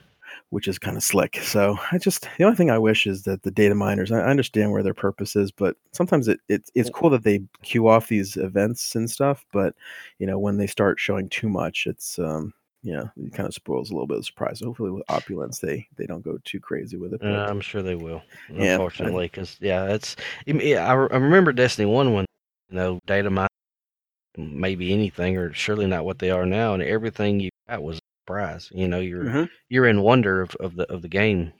which 0.49 0.67
is 0.67 0.79
kind 0.79 0.95
of 0.95 1.03
slick. 1.03 1.37
So 1.43 1.77
i 1.91 1.97
just 1.97 2.27
the 2.37 2.43
only 2.45 2.55
thing 2.55 2.69
i 2.71 2.77
wish 2.77 3.05
is 3.05 3.23
that 3.23 3.43
the 3.43 3.51
data 3.51 3.75
miners 3.75 4.11
i 4.11 4.19
I 4.19 4.29
understand 4.29 4.71
where 4.71 4.83
their 4.83 4.93
purpose 4.93 5.35
is 5.35 5.51
but 5.51 5.75
sometimes 5.91 6.27
it, 6.27 6.39
it 6.47 6.69
it's 6.75 6.89
cool 6.89 7.09
that 7.11 7.23
they 7.23 7.41
queue 7.63 7.87
off 7.87 8.07
these 8.07 8.37
events 8.37 8.95
and 8.95 9.09
stuff 9.09 9.45
but 9.51 9.75
you 10.19 10.25
know 10.27 10.39
when 10.39 10.57
they 10.57 10.67
start 10.67 10.99
showing 10.99 11.27
too 11.29 11.49
much 11.49 11.85
it's 11.87 12.17
um 12.19 12.53
you 12.83 12.93
know 12.93 13.09
it 13.17 13.33
kind 13.33 13.47
of 13.47 13.53
spoils 13.53 13.89
a 13.89 13.93
little 13.93 14.07
bit 14.07 14.17
of 14.17 14.25
surprise 14.25 14.61
hopefully 14.63 14.91
with 14.91 15.03
opulence 15.09 15.59
they 15.59 15.87
they 15.97 16.05
don't 16.05 16.23
go 16.23 16.37
too 16.43 16.59
crazy 16.59 16.97
with 16.97 17.13
it 17.13 17.21
Uh, 17.21 17.25
I'm 17.49 17.61
sure 17.61 17.81
they 17.83 17.95
will. 17.95 18.21
Yeah, 18.49 18.77
Unfortunately, 18.77 19.27
because 19.27 19.57
yeah, 19.61 19.85
it's. 19.93 20.15
I 20.47 20.51
yeah, 20.53 20.85
I, 20.87 20.91
I 20.93 21.17
remember 21.17 21.53
Destiny 21.53 21.85
One 21.85 22.13
when 22.13 22.25
you 22.69 22.75
know 22.75 22.99
data 23.05 23.29
mine 23.29 23.47
maybe 24.37 24.93
anything 24.93 25.37
or 25.37 25.53
surely 25.53 25.87
not 25.87 26.05
what 26.05 26.19
they 26.19 26.31
are 26.31 26.45
now, 26.45 26.73
and 26.73 26.83
everything 26.83 27.39
you 27.39 27.49
got 27.69 27.83
was 27.83 27.97
a 27.97 28.01
surprise. 28.23 28.69
You 28.73 28.87
know, 28.87 28.99
you're 28.99 29.29
Mhm. 29.29 29.49
you're 29.69 29.87
in 29.87 30.01
wonder 30.01 30.41
of, 30.41 30.55
of 30.57 30.75
the 30.75 30.91
of 30.91 31.01
the 31.01 31.09
game. 31.09 31.53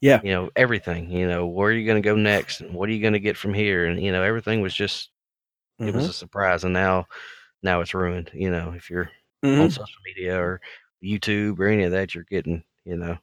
Yeah. 0.00 0.22
You 0.22 0.32
know 0.32 0.50
everything. 0.56 1.10
You 1.10 1.28
know 1.28 1.46
where 1.46 1.70
are 1.70 1.74
you 1.74 1.86
going 1.86 2.02
to 2.02 2.08
go 2.08 2.16
next, 2.16 2.60
and 2.60 2.74
what 2.74 2.88
are 2.88 2.92
you 2.92 3.00
going 3.02 3.14
to 3.14 3.20
get 3.20 3.36
from 3.36 3.54
here, 3.54 3.86
and 3.86 4.00
you 4.02 4.12
know 4.12 4.22
everything 4.22 4.60
was 4.62 4.74
just 4.74 5.10
it 5.84 5.92
was 5.94 6.06
Mhm. 6.06 6.08
a 6.08 6.14
surprise, 6.14 6.64
and 6.64 6.74
now 6.74 7.06
now 7.62 7.80
it's 7.80 7.94
ruined. 7.94 8.30
You 8.34 8.50
know 8.50 8.72
if 8.76 8.90
you're 8.90 9.10
Mhm. 9.44 9.60
on 9.62 9.70
social 9.70 10.00
media 10.04 10.40
or 10.40 10.60
YouTube 11.02 11.58
or 11.58 11.66
any 11.68 11.84
of 11.84 11.92
that, 11.92 12.14
you're 12.14 12.24
getting 12.24 12.64
you 12.84 12.96
know 12.96 13.18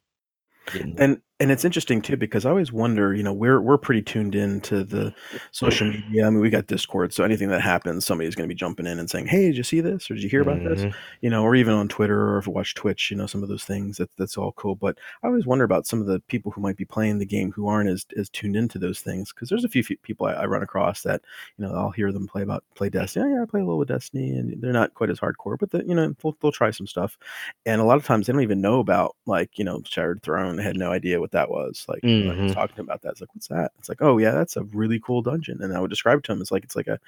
getting 0.71 0.99
and 0.99 1.21
and 1.41 1.51
it's 1.51 1.65
interesting 1.65 2.01
too 2.01 2.15
because 2.15 2.45
I 2.45 2.49
always 2.49 2.71
wonder, 2.71 3.13
you 3.13 3.21
know, 3.21 3.33
we're 3.33 3.59
we're 3.59 3.77
pretty 3.77 4.01
tuned 4.01 4.35
in 4.35 4.61
to 4.61 4.85
the 4.85 5.13
social 5.51 5.87
media. 5.87 6.25
I 6.25 6.29
mean, 6.29 6.39
we 6.39 6.49
got 6.49 6.67
Discord, 6.67 7.13
so 7.13 7.25
anything 7.25 7.49
that 7.49 7.59
happens, 7.59 8.05
somebody's 8.05 8.35
going 8.35 8.47
to 8.47 8.53
be 8.53 8.57
jumping 8.57 8.85
in 8.85 8.99
and 8.99 9.09
saying, 9.09 9.25
"Hey, 9.27 9.47
did 9.47 9.57
you 9.57 9.63
see 9.63 9.81
this? 9.81 10.09
Or 10.09 10.13
did 10.13 10.23
you 10.23 10.29
hear 10.29 10.41
about 10.41 10.63
this?" 10.63 10.85
Mhm. 10.85 10.93
You 11.21 11.29
know, 11.29 11.43
or 11.43 11.53
even 11.55 11.73
on 11.73 11.89
Twitter 11.89 12.29
or 12.35 12.37
if 12.37 12.47
you 12.47 12.53
watch 12.53 12.73
Twitch, 12.73 13.11
you 13.11 13.17
know, 13.17 13.25
some 13.27 13.43
of 13.43 13.49
those 13.49 13.65
things. 13.65 13.97
That 13.97 14.09
that's 14.17 14.37
all 14.37 14.53
cool. 14.53 14.75
But 14.75 14.97
I 15.23 15.27
always 15.27 15.45
wonder 15.45 15.65
about 15.65 15.85
some 15.85 15.99
of 15.99 16.07
the 16.07 16.21
people 16.27 16.53
who 16.53 16.61
might 16.61 16.77
be 16.77 16.85
playing 16.85 17.17
the 17.19 17.25
game 17.25 17.51
who 17.51 17.67
aren't 17.67 17.89
as 17.89 18.05
as 18.17 18.29
tuned 18.29 18.55
into 18.55 18.79
those 18.79 19.01
things 19.01 19.33
because 19.33 19.49
there's 19.49 19.65
a 19.65 19.69
few 19.69 19.83
fe- 19.83 19.97
people 20.03 20.27
I, 20.27 20.33
I 20.33 20.45
run 20.45 20.63
across 20.63 21.01
that 21.03 21.21
you 21.57 21.65
know 21.65 21.73
I'll 21.75 21.91
hear 21.91 22.13
them 22.13 22.27
play 22.27 22.43
about 22.43 22.63
play 22.75 22.89
Destiny. 22.89 23.25
Oh, 23.25 23.35
yeah, 23.35 23.43
I 23.43 23.45
play 23.45 23.59
a 23.59 23.63
little 23.65 23.79
with 23.79 23.89
Destiny, 23.89 24.29
and 24.29 24.61
they're 24.61 24.71
not 24.71 24.93
quite 24.93 25.09
as 25.09 25.19
hardcore, 25.19 25.57
but 25.59 25.71
the, 25.71 25.83
you 25.85 25.95
know 25.95 26.15
they'll, 26.23 26.37
they'll 26.41 26.51
try 26.53 26.71
some 26.71 26.87
stuff 26.87 27.17
and 27.65 27.81
a 27.81 27.83
lot 27.83 27.97
of 27.97 28.05
times 28.05 28.27
they 28.27 28.33
don't 28.33 28.41
even 28.43 28.61
know 28.61 28.79
about 28.79 29.15
like 29.25 29.57
you 29.57 29.65
know 29.65 29.81
Shattered 29.85 30.21
Throne. 30.23 30.55
They 30.57 30.63
had 30.63 30.77
no 30.77 30.91
idea 30.91 31.19
what 31.25 31.31
that 31.31 31.49
was. 31.49 31.85
Like 31.89 32.03
was 32.03 32.11
Mhm. 32.11 32.53
talking 32.53 32.79
about 32.79 33.01
that, 33.01 33.13
it's 33.13 33.21
like, 33.21 33.33
what's 33.33 33.47
that? 33.47 33.71
It's 33.79 33.89
like, 33.89 34.01
oh 34.01 34.17
yeah, 34.19 34.31
that's 34.31 34.55
a 34.55 34.63
really 34.65 34.99
cool 34.99 35.21
dungeon. 35.21 35.61
And 35.61 35.75
I 35.75 35.79
would 35.79 35.89
describe 35.89 36.21
to 36.23 36.31
him, 36.31 36.39
it's 36.41 36.51
like 36.51 36.63
it's 36.63 36.75
like 36.75 36.87
a 36.87 36.99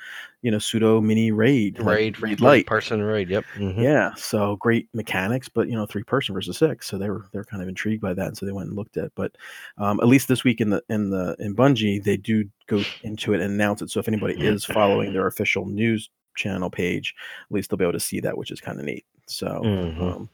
you 0.41 0.51
know 0.51 0.59
pseudo 0.59 0.99
mini 1.01 1.31
raid, 1.31 1.77
like 1.79 1.87
Raid, 1.87 2.21
raid 2.21 2.41
light. 2.41 2.65
person 2.65 3.01
raid. 3.01 3.29
Yep. 3.29 3.45
Mhm. 3.57 3.81
Yeah, 3.81 4.13
so 4.15 4.55
great 4.57 4.89
mechanics, 4.93 5.47
but 5.49 5.67
you 5.69 5.75
know, 5.75 5.85
three 5.85 6.03
person 6.03 6.33
versus 6.33 6.57
six. 6.57 6.87
So 6.87 6.97
they 6.97 7.09
were 7.09 7.25
they're 7.31 7.43
kind 7.43 7.61
of 7.61 7.69
intrigued 7.69 8.01
by 8.01 8.13
that, 8.13 8.27
and 8.27 8.37
so 8.37 8.45
they 8.45 8.51
went 8.51 8.67
and 8.69 8.75
looked 8.77 8.97
at. 8.97 9.05
it. 9.05 9.11
But 9.15 9.35
um, 9.77 9.99
at 9.99 10.07
least 10.07 10.27
this 10.27 10.43
week 10.43 10.59
in 10.61 10.69
the 10.71 10.83
in 10.89 11.09
the 11.11 11.35
in 11.39 11.55
Bungie, 11.55 12.03
they 12.03 12.17
do 12.17 12.45
go 12.67 12.85
into 13.03 13.33
it 13.33 13.41
and 13.41 13.53
announce 13.53 13.81
it. 13.81 13.89
So 13.91 13.99
if 13.99 14.07
anybody 14.07 14.35
is 14.39 14.65
following 14.65 15.13
their 15.13 15.27
official 15.27 15.65
news 15.65 16.09
channel 16.35 16.69
page, 16.69 17.15
at 17.49 17.51
least 17.55 17.69
they'll 17.69 17.77
be 17.77 17.83
able 17.85 17.93
to 17.93 17.99
see 17.99 18.19
that, 18.21 18.37
which 18.37 18.51
is 18.51 18.61
kind 18.61 18.79
of 18.79 18.85
neat. 18.85 19.05
So 19.27 19.47
Mhm. 19.63 20.01
um, 20.15 20.29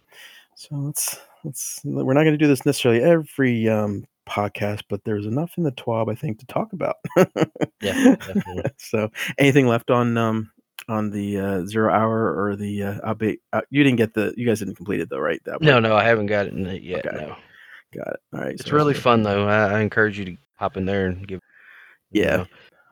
so 0.55 0.75
let's 0.75 1.19
let's 1.43 1.79
we're 1.83 2.13
not 2.13 2.23
going 2.23 2.33
to 2.33 2.37
do 2.37 2.47
this 2.47 2.65
necessarily 2.65 3.01
every 3.03 3.67
um, 3.69 4.05
podcast, 4.27 4.83
but 4.89 5.03
there's 5.03 5.25
enough 5.25 5.53
in 5.57 5.63
the 5.63 5.71
TWAB 5.71 6.11
I 6.11 6.15
think 6.15 6.39
to 6.39 6.45
talk 6.47 6.73
about. 6.73 6.95
Yeah, 7.81 8.15
definitely. 8.15 8.63
so 8.77 9.09
anything 9.37 9.67
left 9.67 9.89
on 9.91 10.17
um 10.17 10.51
on 10.89 11.09
the 11.11 11.39
uh, 11.39 11.65
zero 11.65 11.93
hour 11.93 12.33
or 12.37 12.55
the 12.55 12.83
uh, 12.83 13.13
update? 13.13 13.37
Uh, 13.53 13.61
you 13.69 13.83
didn't 13.83 13.97
get 13.97 14.13
the 14.13 14.33
you 14.37 14.45
guys 14.45 14.59
didn't 14.59 14.75
complete 14.75 14.99
it 14.99 15.09
though, 15.09 15.19
right? 15.19 15.41
That 15.45 15.61
No, 15.61 15.73
one? 15.75 15.83
no, 15.83 15.95
I 15.95 16.03
haven't 16.03 16.27
got 16.27 16.47
it 16.47 16.83
yet. 16.83 17.05
Okay. 17.07 17.17
No, 17.17 17.35
got 17.93 18.13
it. 18.13 18.19
All 18.33 18.39
right, 18.41 18.51
it's 18.53 18.65
so 18.65 18.71
really 18.75 18.93
fun 18.93 19.23
though. 19.23 19.47
I, 19.47 19.77
I 19.77 19.81
encourage 19.81 20.17
you 20.19 20.25
to 20.25 20.35
hop 20.55 20.77
in 20.77 20.85
there 20.85 21.07
and 21.07 21.27
give. 21.27 21.39
Yeah. 22.11 22.37
know. 22.37 22.45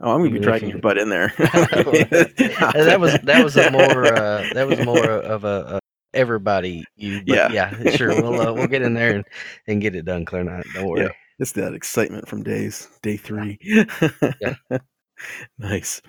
Oh, 0.03 0.11
I'm 0.15 0.21
gonna 0.21 0.31
be 0.31 0.39
dragging 0.39 0.69
you- 0.69 0.75
your 0.75 0.81
butt 0.81 0.97
in 0.97 1.09
there. 1.09 1.31
That 1.37 2.97
was 2.99 3.13
that 3.23 3.43
was 3.43 3.55
a 3.57 3.69
more 3.71 4.05
uh, 4.05 4.47
that 4.53 4.67
was 4.67 4.79
more 4.85 5.05
of 5.05 5.43
a 5.43 5.79
everybody 6.13 6.85
you. 6.95 7.21
Yeah. 7.25 7.51
yeah, 7.51 7.91
sure. 7.95 8.09
We'll 8.09 8.39
uh, 8.41 8.53
we'll 8.53 8.67
get 8.67 8.81
in 8.81 8.93
there 8.93 9.15
and, 9.15 9.25
and 9.67 9.81
get 9.81 9.95
it 9.95 10.05
done, 10.05 10.25
ClearNite, 10.25 10.73
don't 10.73 10.87
worry. 10.87 11.01
Yeah. 11.03 11.11
It's 11.39 11.53
that 11.53 11.73
excitement 11.73 12.27
from 12.27 12.43
days 12.43 12.87
day 13.01 13.17
three. 13.17 13.57
Yeah. 14.39 14.55
nice. 15.57 16.01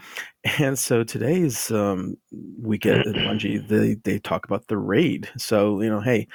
And 0.58 0.78
so 0.78 1.04
today's 1.04 1.70
um, 1.70 2.16
week 2.60 2.86
at 2.86 3.06
Bungie, 3.06 3.66
they 3.66 3.94
they 3.94 4.18
talk 4.18 4.44
about 4.44 4.66
the 4.68 4.76
raid. 4.76 5.30
So 5.38 5.80
you 5.80 5.88
know, 5.88 6.00
hey, 6.00 6.28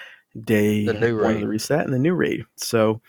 day 0.43 0.85
The 0.85 0.93
new 0.93 1.17
one 1.17 1.25
of 1.25 1.35
raid. 1.35 1.43
the 1.43 1.47
reset 1.47 1.85
and 1.85 1.93
the 1.93 1.99
new 1.99 2.13
raid. 2.13 2.43
So 2.55 3.01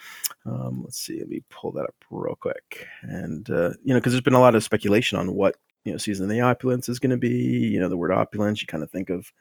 um, 0.47 0.83
let's 0.85 0.99
see, 0.99 1.18
let 1.18 1.29
me 1.29 1.42
pull 1.51 1.73
that 1.73 1.85
up 1.85 1.94
real 2.11 2.37
quick. 2.37 2.87
And 3.03 3.49
uh, 3.51 3.71
you 3.83 3.94
know, 3.94 4.01
because 4.01 4.12
there's 4.12 4.23
been 4.23 4.35
a 4.35 4.40
lot 4.40 4.55
of 4.55 4.64
speculation 4.64 5.18
on 5.18 5.35
what 5.35 5.57
you 5.85 5.92
know 5.92 5.99
season 5.99 6.25
of 6.25 6.31
the 6.31 6.40
opulence 6.40 6.88
is 6.88 6.99
going 6.99 7.11
to 7.11 7.16
be. 7.16 7.29
You 7.29 7.81
know, 7.81 7.88
the 7.88 7.97
word 7.97 8.12
opulence, 8.12 8.61
you 8.61 8.66
kind 8.66 8.83
of 8.83 8.90
think 8.90 9.11
of 9.11 9.33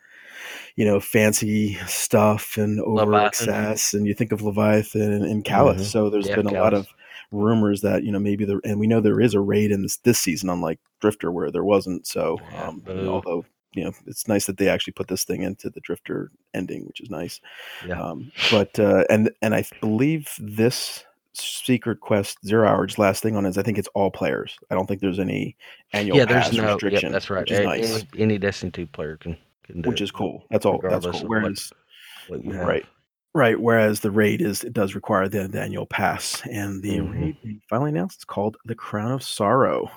you 0.76 0.86
know 0.86 1.00
fancy 1.00 1.76
stuff 1.88 2.58
and 2.58 2.80
over 2.82 3.16
excess, 3.16 3.94
and 3.94 4.06
you 4.08 4.14
think 4.14 4.32
of 4.32 4.42
Leviathan 4.42 5.12
and, 5.12 5.24
and 5.26 5.44
Calus. 5.44 5.78
Mhm. 5.82 5.86
So 5.86 6.10
there's 6.10 6.28
Yeah, 6.28 6.36
been 6.38 6.48
a 6.48 6.54
lot 6.54 6.74
of 6.74 6.88
rumors 7.32 7.82
that 7.82 8.04
you 8.04 8.12
know 8.12 8.20
maybe 8.20 8.46
there 8.46 8.62
and 8.64 8.80
we 8.80 8.88
know 8.88 9.02
there 9.02 9.20
is 9.20 9.34
a 9.34 9.40
raid 9.42 9.70
in 9.72 9.82
this 9.82 9.98
this 9.98 10.18
season 10.18 10.50
unlike 10.50 10.80
drifter 11.02 11.30
where 11.30 11.52
there 11.52 11.66
wasn't 11.66 12.08
so 12.08 12.40
um 12.58 12.80
boo. 12.80 13.10
although 13.10 13.44
you 13.74 13.84
know 13.84 13.92
it's 14.06 14.30
nice 14.30 14.46
that 14.46 14.56
they 14.58 14.70
actually 14.70 14.94
put 14.94 15.10
this 15.10 15.26
thing 15.26 15.42
into 15.44 15.70
the 15.70 15.82
drifter 15.82 16.32
ending 16.54 16.86
which 16.86 17.02
is 17.02 17.10
nice 17.10 17.42
Yeah. 17.86 18.02
um 18.02 18.32
but 18.50 18.80
uh 18.80 19.04
and 19.10 19.30
and 19.42 19.54
i 19.54 19.66
believe 19.82 20.30
this 20.40 21.04
secret 21.34 22.00
quest 22.00 22.38
zero 22.46 22.66
hours 22.66 22.98
last 22.98 23.22
thing 23.22 23.36
on 23.36 23.46
is 23.46 23.58
i 23.58 23.62
think 23.62 23.78
it's 23.78 23.90
all 23.94 24.10
players 24.10 24.58
i 24.72 24.76
don't 24.76 24.88
think 24.88 25.02
there's 25.02 25.20
any 25.20 25.58
annual 25.92 26.18
yeah, 26.18 26.24
there's 26.26 26.54
no. 26.54 26.64
Yep, 26.64 26.82
restriction 26.82 27.12
that's 27.12 27.30
right. 27.30 27.42
which 27.42 27.52
is 27.52 27.60
A- 27.60 27.64
nice 27.64 27.92
Any, 28.14 28.24
any 28.24 28.38
Destiny 28.38 28.72
two 28.72 28.88
player 28.88 29.18
can 29.18 29.36
which 29.86 30.02
is 30.02 30.12
cool 30.12 30.46
that's 30.52 30.66
all 30.66 30.80
that's 30.82 31.06
cool 31.06 31.16
of 31.16 31.22
what- 31.24 31.30
whereas 31.30 31.72
what. 32.28 32.46
Right. 32.46 32.86
Right. 33.36 33.60
Whereas 33.60 34.00
the 34.00 34.10
raid 34.10 34.42
is 34.42 34.64
it 34.64 34.74
does 34.74 34.96
require 34.96 35.28
the, 35.30 35.48
the 35.48 35.62
annual 35.62 35.86
pass. 35.86 36.42
And 36.50 36.82
the 36.82 36.98
Mhm. 36.98 37.14
raid 37.14 37.62
finally 37.70 37.90
announced 37.92 38.18
it's 38.18 38.26
called 38.26 38.58
the 38.66 38.74
Crown 38.74 39.12
of 39.12 39.22
Sorrow. 39.22 39.92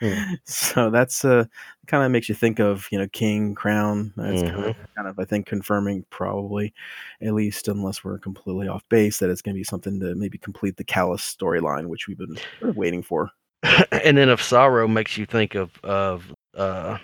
Hmm. 0.00 0.34
So 0.44 0.90
that's 0.90 1.24
uh 1.24 1.44
kind 1.86 2.04
of 2.04 2.10
makes 2.10 2.28
you 2.28 2.34
think 2.34 2.58
of, 2.58 2.88
you 2.90 2.98
know, 2.98 3.06
King, 3.12 3.54
Crown. 3.54 4.12
That's 4.16 4.42
kind, 4.42 4.54
Mm-hmm. 4.54 4.68
of, 4.70 4.76
kind 4.96 5.08
of 5.08 5.18
I 5.20 5.24
think 5.24 5.46
confirming 5.46 6.04
probably, 6.10 6.74
at 7.20 7.32
least 7.34 7.68
unless 7.68 8.02
we're 8.02 8.18
completely 8.18 8.66
off 8.66 8.82
base, 8.88 9.18
that 9.18 9.30
it's 9.30 9.42
gonna 9.42 9.54
be 9.54 9.62
something 9.64 10.00
to 10.00 10.14
maybe 10.16 10.38
complete 10.38 10.76
the 10.76 10.84
Calus 10.84 11.20
storyline, 11.36 11.86
which 11.86 12.08
we've 12.08 12.18
been 12.18 12.36
sort 12.58 12.70
of 12.70 12.76
waiting 12.76 13.02
for. 13.02 13.30
and 13.92 14.16
then 14.18 14.28
if 14.28 14.42
sorrow 14.42 14.88
makes 14.88 15.16
you 15.16 15.26
think 15.26 15.54
of 15.54 15.70
of 15.84 16.34
uh 16.56 16.98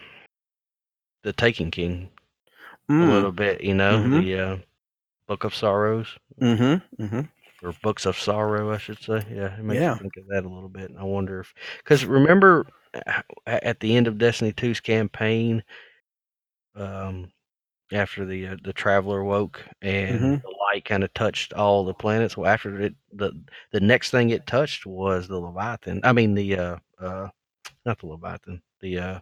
the 1.22 1.33
Taken 1.33 1.70
King 1.70 2.11
a 3.00 3.04
Mm, 3.04 3.09
little 3.09 3.33
bit, 3.33 3.62
you 3.62 3.74
know, 3.74 4.04
Mhm. 4.04 4.11
the 4.11 4.38
uh, 4.38 4.59
Book 5.28 5.44
of 5.44 5.54
Sorrows 5.54 6.18
mm-hmm. 6.40 7.02
Mm-hmm. 7.02 7.20
or 7.62 7.72
Books 7.83 8.07
of 8.07 8.18
Sorrow, 8.18 8.72
I 8.72 8.78
should 8.78 8.98
say. 9.00 9.24
Yeah, 9.31 9.59
it 9.59 9.64
makes 9.64 9.81
Yeah. 9.81 9.90
you 9.90 10.00
think 10.00 10.16
of 10.16 10.26
that 10.28 10.44
a 10.44 10.48
little 10.48 10.68
bit. 10.68 10.90
And 10.90 10.98
I 10.98 11.04
wonder 11.04 11.40
if 11.40 11.54
because 11.78 12.04
remember 12.04 12.66
uh, 12.94 13.22
at 13.46 13.81
the 13.81 13.96
end 13.96 14.07
of 14.07 14.18
Destiny 14.18 14.52
2's 14.52 14.81
campaign, 14.81 15.62
um, 16.74 17.31
after 17.92 18.24
the 18.26 18.48
uh, 18.48 18.57
the 18.64 18.72
Traveler 18.72 19.24
woke 19.24 19.64
and 19.83 20.38
Mhm. 20.38 20.42
the 20.42 20.57
light 20.72 20.85
kind 20.85 21.04
of 21.04 21.12
touched 21.14 21.52
all 21.54 21.85
the 21.85 21.94
planets. 21.94 22.37
Well, 22.37 22.50
after 22.50 22.81
it, 22.81 22.94
the 23.12 23.33
the 23.72 23.81
next 23.81 24.11
thing 24.11 24.31
it 24.31 24.46
touched 24.46 24.87
was 24.87 25.28
the 25.28 25.38
Leviathan. 25.38 26.00
I 26.04 26.12
mean 26.12 26.35
the 26.35 26.57
uh 26.59 26.76
uh 27.00 27.28
not 27.87 27.98
the 28.00 28.07
Leviathan. 28.09 28.62
The 28.81 28.98
uh 28.98 29.20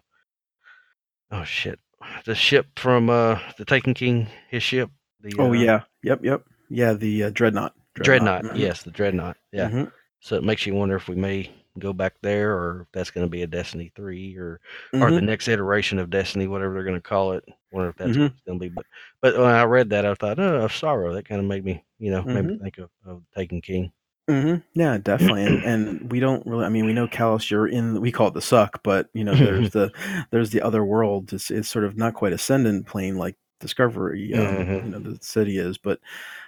oh 1.31 1.43
shit, 1.45 1.79
the 2.25 2.35
ship 2.35 2.67
from 2.77 3.09
uh 3.09 3.39
the 3.57 3.65
Taken 3.65 3.93
King, 3.93 4.27
his 4.49 4.63
ship. 4.63 4.89
The 5.21 5.33
Oh 5.39 5.49
uh, 5.49 5.53
yeah. 5.53 5.81
Yep, 6.03 6.23
yep. 6.23 6.43
Yeah, 6.69 6.93
the 6.93 7.25
uh, 7.25 7.29
Dreadnought. 7.31 7.73
Dreadnought. 7.95 8.43
Mhm. 8.43 8.57
Yes, 8.57 8.83
the 8.83 8.91
Dreadnought. 8.91 9.37
Yeah. 9.51 9.69
Mhm. 9.69 9.91
So 10.19 10.35
it 10.35 10.43
makes 10.43 10.65
you 10.65 10.75
wonder 10.75 10.95
if 10.95 11.07
we 11.07 11.15
may 11.15 11.51
go 11.79 11.93
back 11.93 12.15
there, 12.21 12.53
or 12.55 12.81
if 12.81 12.87
that's 12.91 13.11
going 13.11 13.25
to 13.25 13.29
be 13.29 13.43
a 13.43 13.47
Destiny 13.47 13.91
three, 13.95 14.35
or 14.37 14.59
or 14.93 15.09
Mhm. 15.09 15.15
the 15.15 15.21
next 15.21 15.47
iteration 15.47 15.99
of 15.99 16.09
Destiny, 16.09 16.47
whatever 16.47 16.73
they're 16.73 16.83
going 16.83 16.95
to 16.95 17.01
call 17.01 17.33
it. 17.33 17.43
Wonder 17.71 17.89
if 17.89 17.95
that's 17.97 18.17
Mhm. 18.17 18.33
going 18.45 18.59
to 18.59 18.59
be. 18.59 18.69
But 18.69 18.85
but 19.21 19.37
when 19.37 19.49
I 19.53 19.63
read 19.63 19.89
that, 19.91 20.05
I 20.05 20.13
thought, 20.15 20.39
oh, 20.39 20.61
of 20.63 20.73
sorrow. 20.73 21.13
That 21.13 21.27
kind 21.27 21.39
of 21.41 21.47
made 21.47 21.63
me, 21.65 21.83
you 21.99 22.11
know, 22.11 22.23
made 22.23 22.45
me 22.45 22.57
think 22.57 22.77
of, 22.77 22.89
of 23.05 23.23
Taken 23.35 23.61
King. 23.61 23.91
Hmm 24.29 24.55
Yeah, 24.73 24.97
definitely. 24.97 25.43
And, 25.45 25.63
and 25.63 26.11
we 26.11 26.19
don't 26.19 26.45
really. 26.45 26.65
I 26.65 26.69
mean, 26.69 26.85
we 26.85 26.91
know 26.93 27.07
Calus. 27.07 27.49
You're 27.49 27.67
in. 27.67 28.01
We 28.01 28.11
call 28.11 28.27
it 28.27 28.33
the 28.33 28.41
suck, 28.41 28.81
but 28.83 29.07
you 29.13 29.23
know, 29.23 29.33
there's 29.33 29.69
the 29.71 29.91
there's 30.31 30.49
the 30.49 30.61
other 30.61 30.83
world. 30.83 31.31
It's, 31.31 31.49
it's 31.49 31.69
sort 31.69 31.85
of 31.85 31.95
not 31.97 32.13
quite 32.13 32.33
ascendant 32.33 32.87
plane 32.87 33.15
like 33.17 33.37
Discovery. 33.61 34.33
Um, 34.35 34.67
Mhm. 34.67 34.83
You 34.85 34.89
know, 34.91 34.99
the 34.99 35.17
city 35.21 35.57
is, 35.59 35.77
but 35.77 35.99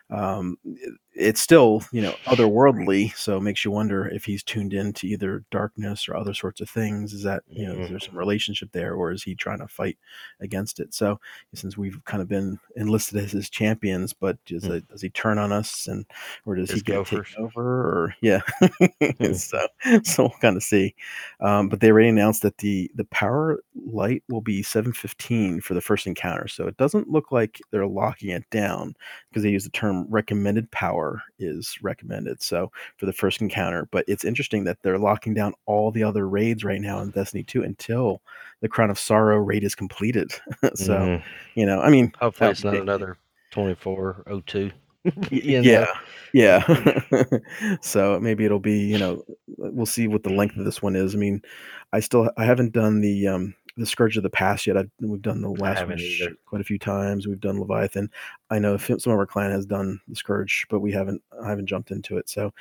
um, 0.10 0.58
it's 1.20 1.42
still 1.42 1.84
you 1.92 2.02
know 2.02 2.14
otherworldly. 2.26 3.16
So 3.16 3.38
it 3.38 3.42
makes 3.42 3.66
you 3.66 3.72
wonder 3.72 4.08
if 4.08 4.26
he's 4.26 4.44
tuned 4.44 4.74
into 4.74 5.08
either 5.08 5.44
darkness 5.52 6.08
or 6.10 6.16
other 6.16 6.34
sorts 6.34 6.62
of 6.62 6.70
things. 6.70 7.14
Is 7.14 7.24
that 7.24 7.44
you 7.50 7.68
know 7.68 7.74
is 7.76 7.90
there 7.90 8.00
some 8.00 8.18
relationship 8.18 8.70
there, 8.72 8.94
or 8.96 9.12
is 9.12 9.24
he 9.24 9.36
trying 9.36 9.60
to 9.60 9.68
fight 9.68 9.98
against 10.42 10.80
it? 10.80 10.94
So 10.94 11.20
since 11.54 11.78
we've 11.78 12.04
kind 12.06 12.22
of 12.22 12.28
been 12.30 12.60
enlisted 12.78 13.18
as 13.24 13.32
his 13.34 13.50
champions, 13.50 14.14
but 14.14 14.38
does, 14.46 14.66
Hmm. 14.66 14.74
it, 14.74 14.88
does 14.88 15.02
he 15.02 15.10
turn 15.10 15.38
on 15.38 15.52
us 15.52 15.88
and 15.88 16.06
or 16.46 16.56
does 16.56 16.72
he 16.72 16.76
His 16.76 16.84
get 16.84 16.94
gophers. 16.96 17.28
taken 17.30 17.44
over 17.46 17.62
or 17.64 18.16
yeah 18.22 18.42
Hmm. 19.20 19.34
so 19.34 19.68
so 20.04 20.24
we'll 20.24 20.30
kind 20.42 20.58
of 20.58 20.64
see 20.64 20.96
um, 21.42 21.70
but 21.70 21.80
they 21.80 21.90
already 21.92 22.10
announced 22.10 22.42
that 22.44 22.58
the 22.60 22.90
the 22.96 23.06
power 23.06 23.60
light 23.86 24.24
will 24.30 24.42
be 24.42 24.62
715 24.64 25.62
for 25.62 25.74
the 25.74 25.82
first 25.82 26.08
encounter 26.08 26.48
so 26.48 26.68
it 26.68 26.78
doesn't 26.78 27.10
look 27.10 27.32
like 27.32 27.60
they're 27.72 27.88
locking 27.88 28.30
it 28.30 28.50
down 28.50 28.96
because 29.30 29.44
they 29.44 29.50
use 29.50 29.64
the 29.64 29.70
term 29.72 30.06
recommended 30.10 30.70
power 30.72 31.09
is 31.39 31.78
recommended 31.82 32.41
so 32.41 32.72
for 32.98 33.06
the 33.06 33.13
first 33.13 33.41
encounter 33.41 33.88
but 33.91 34.04
it's 34.08 34.24
interesting 34.26 34.63
that 34.63 34.78
they're 34.82 34.98
locking 35.00 35.34
down 35.34 35.54
all 35.65 35.91
the 35.91 36.04
other 36.04 36.28
raids 36.28 36.63
right 36.63 36.82
now 36.82 37.00
in 37.02 37.12
destiny 37.12 37.43
2 37.43 37.63
until 37.63 38.22
the 38.62 38.67
crown 38.69 38.89
of 38.89 39.00
sorrow 39.00 39.38
raid 39.38 39.63
is 39.63 39.76
completed 39.76 40.32
so 40.76 40.93
Mhm. 41.00 41.24
you 41.56 41.65
know 41.65 41.80
i 41.82 41.89
mean 41.89 42.12
hopefully 42.19 42.50
it's 42.52 42.63
not 42.63 42.72
be- 42.74 42.80
another 42.80 43.17
twenty 43.52 43.76
four 43.76 44.24
oh 44.28 44.41
two. 44.41 44.72
Y- 45.06 45.13
yeah 45.63 45.86
yeah 46.34 46.60
so 47.82 48.19
maybe 48.19 48.45
it'll 48.45 48.60
be 48.60 48.80
you 48.80 48.98
know 49.00 49.24
we'll 49.58 49.86
see 49.86 50.08
what 50.08 50.24
the 50.24 50.30
length 50.30 50.58
of 50.58 50.65
this 50.65 50.82
one 50.82 50.95
is 50.95 51.15
i 51.15 51.17
mean 51.17 51.41
i 51.93 52.00
still 52.00 52.30
i 52.38 52.43
haven't 52.45 52.74
done 52.74 53.02
the 53.02 53.28
um 53.28 53.56
the 53.80 53.86
Scourge 53.86 54.18
of 54.18 54.24
the 54.24 54.30
Past 54.30 54.68
yet. 54.68 54.78
I've, 54.78 54.89
we've 55.02 55.22
done 55.22 55.42
the 55.42 55.50
Last 55.50 55.80
Wish 55.96 56.20
quite 56.46 56.62
a 56.62 56.65
few 56.65 56.78
times. 56.80 57.28
We've 57.28 57.39
done 57.39 57.60
Leviathan. 57.60 58.10
I 58.50 58.60
know 58.60 58.78
some 58.78 59.13
of 59.13 59.20
our 59.20 59.26
clan 59.26 59.52
has 59.52 59.65
done 59.65 60.00
the 60.08 60.15
Scourge, 60.15 60.65
but 60.70 60.80
we 60.80 60.92
haven't. 60.92 61.22
I 61.44 61.50
haven't 61.50 61.68
jumped 61.68 61.92
into 61.92 62.18
it. 62.18 62.30
So, 62.30 62.54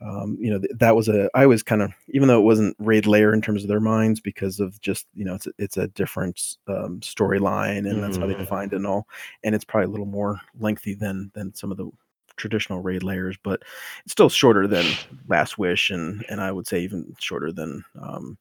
um, 0.00 0.38
you 0.40 0.50
know, 0.50 0.58
th- 0.58 0.72
that 0.78 0.96
was 0.96 1.08
a. 1.08 1.28
I 1.34 1.46
was 1.46 1.62
kind 1.62 1.82
of 1.82 1.92
even 2.08 2.28
though 2.28 2.38
it 2.40 2.44
wasn't 2.44 2.74
raid 2.78 3.06
layer 3.06 3.34
in 3.34 3.42
terms 3.42 3.62
of 3.62 3.68
their 3.68 3.80
minds 3.80 4.20
because 4.20 4.58
of 4.60 4.80
just 4.80 5.06
you 5.14 5.24
know 5.24 5.34
it's 5.34 5.46
a, 5.46 5.50
it's 5.58 5.76
a 5.76 5.88
different 5.88 6.56
um, 6.68 7.00
storyline 7.00 7.90
and 7.90 8.02
that's 8.02 8.16
how 8.16 8.26
they 8.26 8.34
Mhm. 8.34 8.38
defined 8.38 8.72
it 8.72 8.76
and 8.76 8.86
all, 8.86 9.06
and 9.44 9.54
it's 9.54 9.64
probably 9.64 9.86
a 9.86 9.90
little 9.90 10.06
more 10.06 10.40
lengthy 10.58 10.94
than 10.94 11.30
than 11.34 11.54
some 11.54 11.70
of 11.70 11.76
the 11.76 11.90
traditional 12.36 12.80
raid 12.80 13.02
layers, 13.02 13.36
but 13.42 13.60
it's 14.04 14.12
still 14.12 14.30
shorter 14.30 14.66
than 14.66 14.86
Last 15.28 15.58
Wish 15.58 15.90
and 15.90 16.24
and 16.30 16.40
I 16.40 16.50
would 16.52 16.66
say 16.66 16.80
even 16.80 17.14
shorter 17.18 17.52
than 17.52 17.84
um, 18.00 18.38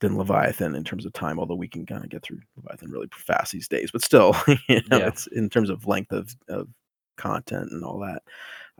than 0.00 0.16
Leviathan 0.16 0.74
in 0.74 0.84
terms 0.84 1.04
of 1.06 1.12
time. 1.12 1.38
Although 1.38 1.54
we 1.56 1.68
can 1.68 1.84
kind 1.86 2.04
of 2.04 2.10
get 2.10 2.22
through 2.22 2.40
Leviathan 2.56 2.90
really 2.90 3.08
fast 3.12 3.52
these 3.52 3.68
days, 3.68 3.90
but 3.90 4.02
still, 4.04 4.34
you 4.68 4.80
know, 4.88 4.98
Yeah. 4.98 5.08
it's 5.08 5.26
in 5.28 5.48
terms 5.50 5.70
of 5.70 5.86
length 5.86 6.12
of 6.12 6.34
of 6.48 6.68
content 7.16 7.72
and 7.72 7.84
all 7.84 7.98
that. 7.98 8.22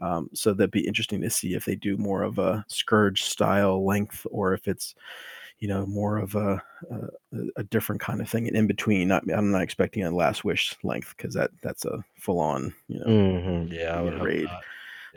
Um, 0.00 0.30
so 0.32 0.54
that'd 0.54 0.70
be 0.70 0.86
interesting 0.86 1.20
to 1.22 1.30
see 1.30 1.54
if 1.54 1.64
they 1.64 1.74
do 1.74 1.96
more 1.96 2.22
of 2.22 2.38
a 2.38 2.64
scourge 2.68 3.24
style 3.24 3.84
length 3.84 4.24
or 4.30 4.54
if 4.54 4.68
it's 4.68 4.94
you 5.58 5.66
know 5.66 5.84
more 5.86 6.18
of 6.18 6.36
a 6.36 6.62
a, 6.92 7.08
a 7.56 7.64
different 7.64 8.00
kind 8.00 8.20
of 8.20 8.28
thing 8.30 8.46
and 8.46 8.56
in 8.56 8.66
between. 8.68 9.08
Not 9.08 9.24
I'm 9.32 9.50
not 9.50 9.62
expecting 9.62 10.04
a 10.04 10.10
Last 10.10 10.44
Wish 10.44 10.76
length 10.84 11.14
because 11.16 11.34
that 11.34 11.50
that's 11.62 11.84
a 11.84 12.04
full 12.16 12.38
on 12.38 12.72
you 12.86 13.00
know 13.00 13.06
Mhm, 13.06 13.72
Yeah, 13.72 13.98
I 13.98 14.02
would 14.02 14.12
Yeah, 14.12 14.18
hope 14.18 14.26
raid. 14.26 14.44
not. 14.44 14.64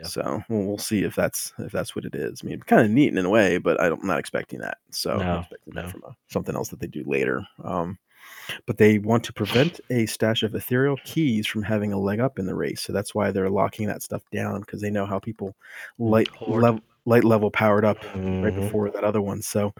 So 0.02 0.42
we'll, 0.48 0.62
we'll 0.66 0.78
see 0.78 1.02
if 1.04 1.14
that's 1.14 1.52
if 1.58 1.72
that's 1.72 1.94
what 1.96 2.04
it 2.04 2.14
is. 2.14 2.40
I 2.42 2.46
mean, 2.46 2.60
kind 2.60 2.84
of 2.84 2.90
neat 2.90 3.16
in 3.16 3.24
a 3.24 3.30
way, 3.30 3.58
but 3.58 3.80
I 3.80 3.88
don't, 3.88 4.00
I'm 4.02 4.06
not 4.08 4.18
expecting 4.18 4.60
that. 4.60 4.78
So 4.90 5.16
No, 5.16 5.38
expecting 5.40 5.74
no. 5.74 5.82
that 5.82 5.90
from 5.90 6.02
a, 6.06 6.16
something 6.28 6.54
else 6.54 6.68
that 6.70 6.80
they 6.80 6.86
do 6.86 7.04
later. 7.06 7.46
Um, 7.64 7.98
but 8.66 8.78
they 8.78 8.98
want 8.98 9.24
to 9.24 9.32
prevent 9.32 9.80
a 9.90 10.06
stash 10.06 10.42
of 10.42 10.54
ethereal 10.54 10.96
keys 11.04 11.46
from 11.46 11.62
having 11.62 11.92
a 11.92 11.98
leg 11.98 12.20
up 12.20 12.38
in 12.38 12.46
the 12.46 12.54
race. 12.54 12.80
So 12.82 12.92
that's 12.92 13.14
why 13.14 13.30
they're 13.30 13.50
locking 13.50 13.86
that 13.88 14.02
stuff 14.02 14.22
down 14.32 14.60
because 14.60 14.80
they 14.80 14.90
know 14.90 15.06
how 15.06 15.18
people 15.18 15.54
light 15.98 16.28
level 16.48 16.80
light 17.04 17.24
level 17.24 17.50
powered 17.50 17.84
up 17.84 17.98
right 18.04 18.52
Mhm. 18.54 18.54
before 18.54 18.90
that 18.90 19.02
other 19.02 19.20
one. 19.20 19.42
So, 19.42 19.74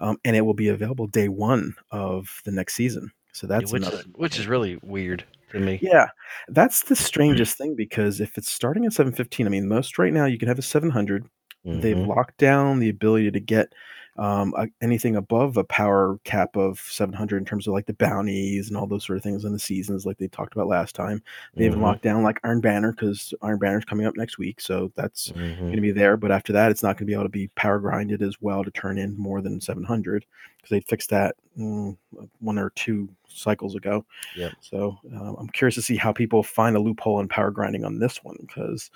um, 0.00 0.16
and 0.24 0.36
it 0.36 0.42
will 0.42 0.54
be 0.54 0.68
available 0.68 1.08
day 1.08 1.28
one 1.28 1.74
of 1.90 2.40
the 2.44 2.52
next 2.52 2.74
season. 2.74 3.10
So 3.32 3.46
that's 3.48 3.72
which 3.72 3.82
another 3.82 3.98
is 3.98 4.06
which 4.14 4.38
is 4.38 4.46
really 4.46 4.78
weird 4.82 5.24
to 5.50 5.60
me. 5.60 5.78
yeah, 5.82 6.08
that's 6.48 6.82
the 6.82 6.94
mm-hmm. 6.94 7.04
strangest 7.04 7.56
thing 7.56 7.74
because 7.76 8.20
if 8.20 8.38
it's 8.38 8.50
starting 8.50 8.84
at 8.84 8.92
715, 8.92 9.46
I 9.46 9.50
mean, 9.50 9.68
most 9.68 9.98
right 9.98 10.12
now 10.12 10.24
you 10.24 10.38
can 10.38 10.48
have 10.48 10.58
a 10.58 10.62
700. 10.62 11.28
They've 11.72 12.00
Mhm. 12.00 12.06
locked 12.06 12.38
down 12.38 12.78
the 12.80 12.88
ability 12.88 13.30
to 13.32 13.40
get 13.40 13.72
um, 14.16 14.52
a, 14.58 14.66
anything 14.82 15.14
above 15.14 15.56
a 15.56 15.62
power 15.62 16.18
cap 16.24 16.56
of 16.56 16.80
700 16.80 17.36
in 17.38 17.44
terms 17.44 17.68
of 17.68 17.72
like 17.72 17.86
the 17.86 17.94
bounties 17.94 18.66
and 18.66 18.76
all 18.76 18.88
those 18.88 19.04
sort 19.06 19.16
of 19.16 19.22
things 19.22 19.44
in 19.44 19.52
the 19.52 19.60
seasons, 19.60 20.04
like 20.04 20.18
they 20.18 20.26
talked 20.26 20.52
about 20.54 20.66
last 20.66 20.96
time. 20.96 21.22
They 21.56 21.66
even 21.66 21.78
Mhm. 21.78 21.82
locked 21.82 22.02
down 22.02 22.24
like 22.24 22.40
Iron 22.42 22.60
Banner 22.60 22.90
because 22.92 23.32
Iron 23.42 23.60
Banner's 23.60 23.84
coming 23.84 24.06
up 24.06 24.16
next 24.16 24.36
week, 24.36 24.60
so 24.60 24.90
that's 24.96 25.32
Mhm. 25.34 25.56
going 25.70 25.76
to 25.76 25.80
be 25.80 25.92
there. 25.92 26.16
But 26.16 26.32
after 26.32 26.52
that, 26.52 26.72
it's 26.72 26.82
not 26.82 26.96
going 26.96 26.98
to 26.98 27.04
be 27.06 27.12
able 27.12 27.24
to 27.24 27.28
be 27.28 27.46
power 27.54 27.78
grinded 27.78 28.20
as 28.22 28.40
well 28.40 28.64
to 28.64 28.72
turn 28.72 28.98
in 28.98 29.16
more 29.16 29.40
than 29.40 29.60
700 29.60 30.26
because 30.56 30.70
they 30.70 30.80
fixed 30.80 31.10
that 31.10 31.36
mm, 31.56 31.96
one 32.40 32.58
or 32.58 32.70
two 32.70 33.08
cycles 33.28 33.76
ago. 33.76 34.04
Yep. 34.34 34.54
So 34.60 34.98
uh, 35.14 35.34
I'm 35.34 35.48
curious 35.48 35.74
to 35.76 35.82
see 35.82 35.96
how 35.96 36.12
people 36.12 36.42
find 36.42 36.76
a 36.76 36.80
loophole 36.80 37.20
in 37.20 37.28
power 37.28 37.50
grinding 37.50 37.84
on 37.84 37.98
this 37.98 38.22
one 38.24 38.36
because 38.40 38.90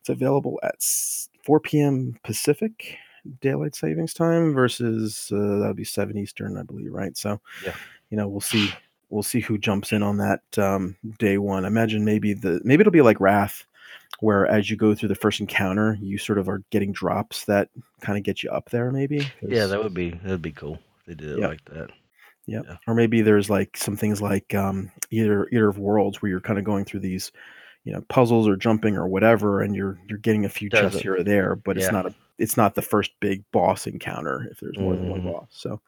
it's 0.00 0.08
available 0.08 0.58
at 0.62 0.76
4 1.48 1.60
p.m. 1.60 2.14
Pacific 2.24 2.98
daylight 3.40 3.74
savings 3.74 4.12
time 4.12 4.52
versus 4.52 5.30
uh, 5.32 5.36
that 5.60 5.64
would 5.68 5.76
be 5.76 5.84
7 5.84 6.16
Eastern, 6.18 6.58
I 6.58 6.62
believe, 6.62 6.92
right? 6.92 7.16
So 7.16 7.40
Yeah. 7.64 7.74
you 8.10 8.16
know 8.18 8.28
we'll 8.28 8.40
see 8.42 8.70
we'll 9.08 9.22
see 9.22 9.40
who 9.40 9.56
jumps 9.56 9.92
in 9.92 10.02
on 10.02 10.18
that 10.18 10.42
um, 10.58 10.94
day 11.18 11.38
one. 11.38 11.64
I 11.64 11.68
imagine 11.68 12.04
maybe 12.04 12.34
the 12.34 12.60
maybe 12.64 12.82
it'll 12.82 12.90
be 12.92 13.00
like 13.00 13.18
Wrath, 13.20 13.64
where 14.20 14.46
as 14.46 14.68
you 14.70 14.76
go 14.76 14.94
through 14.94 15.08
the 15.08 15.14
first 15.14 15.40
encounter, 15.40 15.96
you 16.02 16.18
sort 16.18 16.38
of 16.38 16.48
are 16.50 16.62
getting 16.70 16.92
drops 16.92 17.46
that 17.46 17.70
kind 18.02 18.18
of 18.18 18.24
get 18.24 18.42
you 18.42 18.50
up 18.50 18.68
there. 18.68 18.90
Maybe 18.92 19.26
Yeah, 19.42 19.66
that 19.66 19.82
would 19.82 19.94
be 19.94 20.10
that'd 20.10 20.42
be 20.42 20.52
cool 20.52 20.78
if 21.00 21.06
they 21.06 21.14
did 21.14 21.30
it 21.30 21.38
Yeah. 21.38 21.46
like 21.48 21.64
that. 21.64 21.90
yeah. 22.46 22.60
Yeah. 22.66 22.76
Or 22.86 22.94
maybe 22.94 23.22
there's 23.22 23.48
like 23.48 23.74
some 23.76 23.96
things 23.96 24.20
like 24.20 24.54
um, 24.54 24.90
either 25.10 25.48
Eater 25.48 25.68
of 25.70 25.78
Worlds 25.78 26.20
where 26.20 26.28
you're 26.28 26.40
kind 26.40 26.58
of 26.58 26.64
going 26.66 26.84
through 26.84 27.00
these, 27.00 27.32
you 27.88 27.94
know, 27.94 28.02
puzzles 28.10 28.46
or 28.46 28.54
jumping 28.54 28.96
or 28.98 29.08
whatever, 29.08 29.62
and 29.62 29.74
you're 29.74 29.98
you're 30.10 30.18
getting 30.18 30.44
a 30.44 30.48
few 30.50 30.68
chests 30.68 31.00
here 31.00 31.16
or 31.16 31.24
there, 31.24 31.56
but 31.56 31.78
it's 31.78 31.86
not 31.92 32.04
a 32.04 32.14
it's 32.36 32.58
not 32.58 32.74
the 32.74 32.82
first 32.82 33.12
big 33.18 33.42
boss 33.50 33.86
encounter 33.86 34.46
if 34.50 34.60
there's 34.60 34.78
more 34.78 34.94
than 34.94 35.08
one 35.08 35.22
Mhm. 35.22 35.32
boss. 35.32 35.46
So 35.50 35.80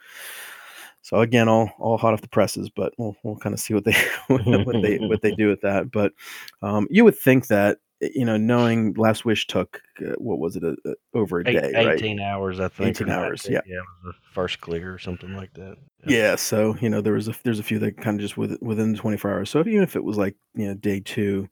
so 1.02 1.20
again, 1.20 1.46
all 1.46 1.70
all 1.78 1.98
hot 1.98 2.14
off 2.14 2.22
the 2.22 2.28
presses, 2.28 2.70
but 2.70 2.94
we'll 2.96 3.14
we'll 3.22 3.36
kind 3.36 3.52
of 3.52 3.60
see 3.60 3.74
what 3.74 3.84
they 3.84 3.92
what 4.28 4.82
they 4.82 4.96
what 4.96 5.20
they 5.20 5.32
do 5.32 5.48
with 5.48 5.60
that. 5.60 5.90
But 5.90 6.14
um, 6.62 6.86
you 6.90 7.04
would 7.04 7.18
think 7.18 7.48
that 7.48 7.78
you 8.00 8.24
know, 8.24 8.36
knowing 8.36 8.94
Last 8.94 9.24
Wish 9.24 9.46
took 9.46 9.80
uh, 10.00 10.12
what 10.18 10.38
was 10.38 10.56
it, 10.56 10.64
uh, 10.64 10.74
uh, 10.86 10.94
over 11.14 11.40
a 11.40 11.48
Eight, 11.48 11.60
day, 11.60 11.72
right? 11.74 11.96
18 11.98 12.20
hours, 12.20 12.58
I 12.60 12.68
think. 12.68 12.90
18 12.90 13.10
hours, 13.10 13.46
yeah. 13.48 13.60
Yeah, 13.66 13.76
it 13.78 13.84
was 14.04 14.14
the 14.14 14.32
first 14.32 14.60
clear 14.60 14.94
or 14.94 14.98
something 14.98 15.36
like 15.36 15.52
that. 15.54 15.76
Yeah, 16.06 16.36
so 16.36 16.76
you 16.80 16.88
know 16.88 17.02
there 17.02 17.12
was 17.12 17.28
a 17.28 17.34
there's 17.44 17.58
a 17.58 17.62
few 17.62 17.78
that 17.80 17.98
kind 17.98 18.18
of 18.18 18.22
just 18.22 18.38
with, 18.38 18.56
within 18.62 18.94
24 18.94 19.30
hours. 19.30 19.50
So 19.50 19.60
if, 19.60 19.66
even 19.66 19.82
if 19.82 19.96
it 19.96 20.04
was 20.04 20.16
like 20.16 20.34
you 20.54 20.66
know 20.66 20.74
day 20.74 21.00
two, 21.00 21.48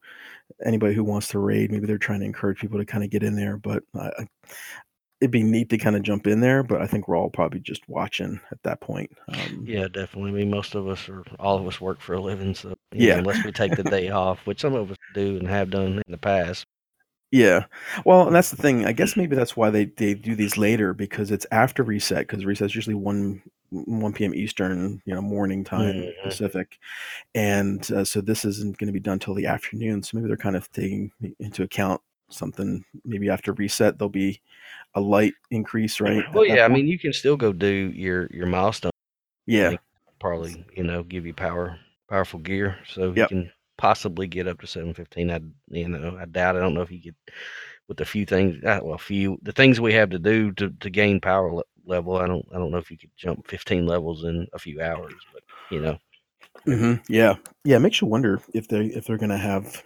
anybody 0.64 0.94
who 0.94 1.04
wants 1.04 1.28
to 1.28 1.38
raid, 1.38 1.70
maybe 1.70 1.86
they're 1.86 1.98
trying 1.98 2.20
to 2.20 2.26
encourage 2.26 2.60
people 2.60 2.78
to 2.78 2.86
kind 2.86 3.04
of 3.04 3.10
get 3.10 3.22
in 3.22 3.36
there. 3.36 3.58
But 3.58 3.82
I- 3.94 4.26
it'd 5.20 5.30
be 5.30 5.42
neat 5.42 5.68
to 5.70 5.78
kind 5.78 5.96
of 5.96 6.02
jump 6.02 6.26
in 6.26 6.40
there. 6.40 6.62
But 6.62 6.80
I 6.80 6.86
think 6.86 7.08
we're 7.08 7.16
all 7.16 7.30
probably 7.30 7.60
just 7.60 7.88
watching 7.88 8.40
at 8.50 8.62
that 8.62 8.80
point. 8.80 9.10
Um, 9.28 9.64
Yeah, 9.66 9.88
definitely. 9.88 10.30
I 10.30 10.34
mean, 10.34 10.50
most 10.50 10.74
of 10.74 10.88
us 10.88 11.08
or 11.08 11.24
all 11.38 11.58
of 11.58 11.66
us 11.66 11.80
work 11.80 12.00
for 12.00 12.14
a 12.14 12.20
living, 12.20 12.54
so 12.54 12.68
you 12.92 13.00
know, 13.00 13.06
Yeah. 13.06 13.18
unless 13.18 13.44
we 13.44 13.52
take 13.52 13.76
the 13.76 13.82
day 13.90 14.10
off, 14.10 14.46
which 14.46 14.60
some 14.60 14.74
of 14.74 14.90
us 14.90 14.96
do 15.14 15.36
and 15.36 15.48
have 15.48 15.70
done 15.70 15.94
in 15.98 16.02
the 16.12 16.18
past. 16.18 16.66
Yeah. 17.30 17.66
Well, 18.06 18.26
and 18.26 18.34
that's 18.34 18.50
the 18.50 18.56
thing. 18.56 18.86
I 18.86 18.92
guess 18.92 19.14
maybe 19.16 19.36
that's 19.36 19.54
why 19.54 19.68
they, 19.68 19.84
they 19.84 20.14
do 20.14 20.34
these 20.34 20.56
later 20.56 20.94
because 20.94 21.30
it's 21.30 21.46
after 21.52 21.82
reset 21.82 22.26
because 22.26 22.46
reset's 22.46 22.74
usually 22.74 22.94
one 22.94 23.42
one 23.70 24.14
p.m. 24.14 24.34
Eastern, 24.34 25.02
you 25.04 25.14
know, 25.14 25.20
morning 25.20 25.62
time 25.62 25.94
Mhm. 25.96 26.22
Pacific, 26.22 26.78
and 27.34 27.90
uh, 27.92 28.02
so 28.02 28.22
this 28.22 28.46
isn't 28.46 28.78
going 28.78 28.86
to 28.86 28.94
be 28.94 29.00
done 29.00 29.18
till 29.18 29.34
the 29.34 29.44
afternoon. 29.44 30.02
So 30.02 30.16
maybe 30.16 30.28
they're 30.28 30.38
kind 30.38 30.56
of 30.56 30.72
taking 30.72 31.12
into 31.38 31.64
account 31.64 32.00
something. 32.30 32.82
Maybe 33.04 33.28
after 33.28 33.52
reset 33.52 33.98
they'll 33.98 34.08
be 34.08 34.40
a 34.94 35.00
light 35.00 35.34
increase, 35.50 36.00
right? 36.00 36.24
Well, 36.34 36.44
yeah, 36.44 36.64
I 36.64 36.68
mean, 36.68 36.86
you 36.86 36.98
can 36.98 37.12
still 37.12 37.36
go 37.36 37.52
do 37.52 37.68
your 37.94 38.28
your 38.32 38.46
milestone. 38.46 38.92
yeah, 39.46 39.76
probably 40.20 40.64
you 40.76 40.82
know 40.84 41.02
give 41.02 41.26
you 41.26 41.34
power 41.34 41.78
powerful 42.08 42.40
gear, 42.40 42.78
so 42.86 43.12
Yep. 43.14 43.28
can 43.28 43.50
possibly 43.76 44.26
get 44.26 44.48
up 44.48 44.60
to 44.60 44.66
seven 44.66 44.94
fifteen. 44.94 45.30
I 45.30 45.40
you 45.68 45.88
know 45.88 46.16
I 46.20 46.24
doubt. 46.26 46.56
I 46.56 46.60
don't 46.60 46.74
know 46.74 46.82
if 46.82 46.90
you 46.90 47.02
could 47.02 47.16
with 47.88 48.00
a 48.00 48.04
few 48.04 48.26
things. 48.26 48.62
Uh, 48.64 48.80
well, 48.82 48.94
a 48.94 48.98
few 48.98 49.38
the 49.42 49.52
things 49.52 49.80
we 49.80 49.94
have 49.94 50.10
to 50.10 50.18
do 50.18 50.52
to, 50.52 50.70
to 50.80 50.90
gain 50.90 51.20
power 51.20 51.52
le- 51.52 51.64
level. 51.86 52.16
I 52.16 52.26
don't 52.26 52.46
I 52.54 52.58
don't 52.58 52.70
know 52.70 52.78
if 52.78 52.90
you 52.90 52.98
could 52.98 53.10
jump 53.16 53.46
fifteen 53.48 53.86
levels 53.86 54.24
in 54.24 54.46
a 54.52 54.58
few 54.58 54.80
hours, 54.82 55.14
but 55.32 55.42
you 55.70 55.80
know. 55.80 55.98
hmm 56.64 56.94
yeah, 57.08 57.36
yeah. 57.64 57.76
It 57.76 57.80
makes 57.80 58.00
you 58.00 58.08
wonder 58.08 58.40
if 58.54 58.68
they 58.68 58.86
if 58.86 59.06
they're 59.06 59.18
going 59.18 59.30
to 59.30 59.36
have 59.38 59.82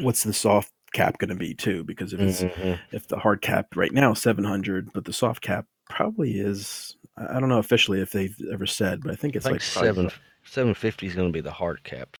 what's 0.00 0.24
the 0.24 0.32
soft 0.32 0.72
cap 0.92 1.18
going 1.18 1.28
to 1.30 1.34
be 1.36 1.54
too? 1.54 1.84
Because 1.84 2.12
if 2.12 2.20
it's 2.20 2.42
Mhm. 2.42 2.78
if 2.92 3.08
the 3.08 3.18
hard 3.18 3.40
cap 3.42 3.68
right 3.76 3.92
now 3.92 4.12
700 4.14 4.92
but 4.92 5.04
the 5.04 5.12
soft 5.12 5.42
cap 5.42 5.66
probably 5.88 6.38
is 6.40 6.96
i 7.16 7.36
I 7.36 7.40
don't 7.40 7.48
know 7.48 7.58
officially 7.58 8.00
if 8.00 8.12
they've 8.12 8.36
ever 8.52 8.66
said 8.66 9.00
but 9.02 9.12
i 9.12 9.16
think 9.16 9.34
I 9.34 9.38
it's 9.38 9.44
think 9.46 9.54
like 9.54 9.62
seven 9.62 10.10
seven 10.44 10.74
fifty 10.74 11.06
is 11.06 11.14
going 11.14 11.28
to 11.28 11.32
be 11.32 11.40
the 11.40 11.50
hard 11.52 11.82
cap. 11.84 12.16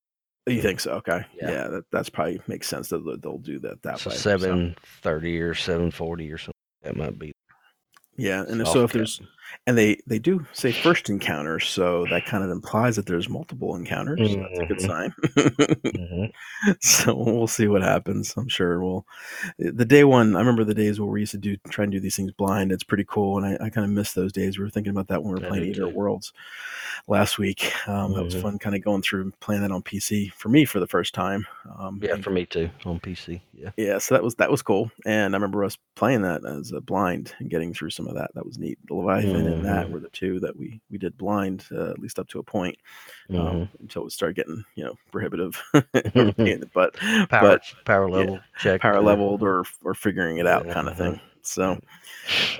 you 0.46 0.61
think 0.62 0.80
so 0.80 0.92
okay 0.94 1.24
yeah, 1.40 1.50
Yeah. 1.50 1.68
that 1.68 1.85
that's 1.92 2.09
probably 2.11 2.40
makes 2.48 2.66
sense 2.68 2.88
that 2.88 3.04
they'll- 3.22 3.38
do 3.38 3.59
that 3.61 3.83
that 3.83 4.00
So 4.00 4.11
way 4.11 4.16
seven 4.16 4.76
thirty 5.02 5.40
or 5.40 5.54
seven 5.54 5.90
forty 5.90 6.30
or 6.33 6.38
something. 6.38 6.54
That 6.83 6.96
might 6.96 7.18
be. 7.18 7.33
yeah 8.16 8.42
and 8.48 8.61
soft 8.61 8.72
so 8.72 8.85
if 8.85 8.90
cap. 8.90 8.94
there's 8.98 9.20
and 9.66 9.76
they 9.78 9.98
they 10.06 10.18
do 10.18 10.44
say 10.52 10.72
first 10.72 11.08
encounter 11.10 11.58
so 11.60 12.06
that 12.10 12.24
kind 12.26 12.42
of 12.44 12.50
implies 12.50 12.96
that 12.96 13.06
there's 13.06 13.28
multiple 13.28 13.74
encounters 13.76 14.18
so 14.30 14.36
that's 14.36 14.58
a 14.60 14.66
good 14.66 14.78
Mhm. 14.78 14.86
sign 14.86 15.14
Mhm. 15.94 16.32
so 16.80 17.14
we'll 17.16 17.46
see 17.46 17.66
what 17.68 17.82
happens. 17.82 18.34
I'm 18.36 18.48
sure 18.48 18.82
we'll. 18.82 19.06
The 19.58 19.84
day 19.84 20.04
one, 20.04 20.36
I 20.36 20.38
remember 20.40 20.64
the 20.64 20.74
days 20.74 21.00
where 21.00 21.08
we 21.08 21.20
used 21.20 21.32
to 21.32 21.38
do 21.38 21.56
try 21.68 21.84
and 21.84 21.92
do 21.92 22.00
these 22.00 22.16
things 22.16 22.32
blind. 22.32 22.70
It's 22.72 22.84
pretty 22.84 23.04
cool, 23.08 23.38
and 23.42 23.46
I, 23.46 23.66
I 23.66 23.70
kind 23.70 23.84
of 23.84 23.90
miss 23.90 24.12
those 24.12 24.32
days. 24.32 24.58
We 24.58 24.64
were 24.64 24.70
thinking 24.70 24.90
about 24.90 25.08
that 25.08 25.22
when 25.22 25.34
we 25.34 25.40
were 25.40 25.48
playing 25.48 25.64
Eater. 25.64 25.88
Worlds 25.88 26.32
last 27.08 27.38
week. 27.38 27.72
Um, 27.88 28.12
That 28.14 28.24
was 28.24 28.34
Mhm. 28.34 28.42
fun, 28.42 28.58
kind 28.58 28.76
of 28.76 28.82
going 28.82 29.02
through 29.02 29.22
and 29.22 29.40
playing 29.40 29.62
that 29.62 29.72
on 29.72 29.82
PC 29.82 30.30
for 30.36 30.48
me 30.48 30.64
for 30.64 30.80
the 30.80 30.86
first 30.86 31.14
time. 31.14 31.46
Um, 31.78 31.98
Yeah, 32.02 32.14
and- 32.14 32.24
for 32.24 32.30
me 32.30 32.44
too 32.46 32.68
on 32.84 33.00
PC. 33.00 33.40
Yeah. 33.54 33.70
yeah, 33.76 33.98
so 33.98 34.14
that 34.14 34.22
was 34.22 34.34
that 34.36 34.50
was 34.50 34.62
cool, 34.62 34.90
and 35.06 35.34
I 35.34 35.36
remember 35.36 35.64
us 35.64 35.76
playing 35.96 36.22
that 36.22 36.44
as 36.44 36.72
a 36.72 36.80
blind 36.80 37.34
and 37.38 37.48
getting 37.50 37.72
through 37.74 37.90
some 37.90 38.06
of 38.06 38.14
that. 38.14 38.30
That 38.34 38.44
was 38.46 38.58
neat. 38.58 38.78
The 38.88 38.94
Leviathan 38.94 39.39
and 39.46 39.64
that 39.64 39.90
were 39.90 40.00
the 40.00 40.09
two 40.11 40.40
that 40.40 40.57
we 40.57 40.81
we 40.90 40.98
did 40.98 41.16
blind, 41.18 41.64
uh, 41.72 41.90
at 41.90 41.98
least 41.98 42.18
up 42.18 42.29
to 42.29 42.38
a 42.38 42.42
point, 42.42 42.76
um, 43.31 43.37
Mhm. 43.37 43.68
until 43.81 44.07
it 44.07 44.12
started 44.12 44.37
getting 44.37 44.64
you 44.74 44.85
know 44.85 44.94
prohibitive. 45.12 45.61
but 46.74 46.94
Power 46.94 47.26
but 47.29 47.62
power 47.85 48.09
yeah, 48.09 48.16
level 48.16 48.40
check. 48.59 48.81
power 48.81 49.00
leveled 49.00 49.42
or 49.42 49.64
or 49.85 49.94
figuring 49.94 50.38
it 50.38 50.46
out 50.46 50.68
kind 50.70 50.88
of 50.88 50.96
thing. 50.96 51.20
So, 51.42 51.79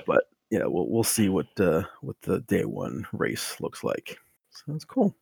but 0.05 0.23
yeah, 0.49 0.65
we'll 0.65 0.87
we'll 0.89 1.03
see 1.03 1.29
what 1.29 1.47
uh, 1.59 1.83
what 2.01 2.15
the 2.21 2.39
day 2.41 2.65
one 2.65 3.05
race 3.13 3.59
looks 3.61 3.83
like. 3.83 4.17
sounds 4.65 4.85
cool. 4.85 5.15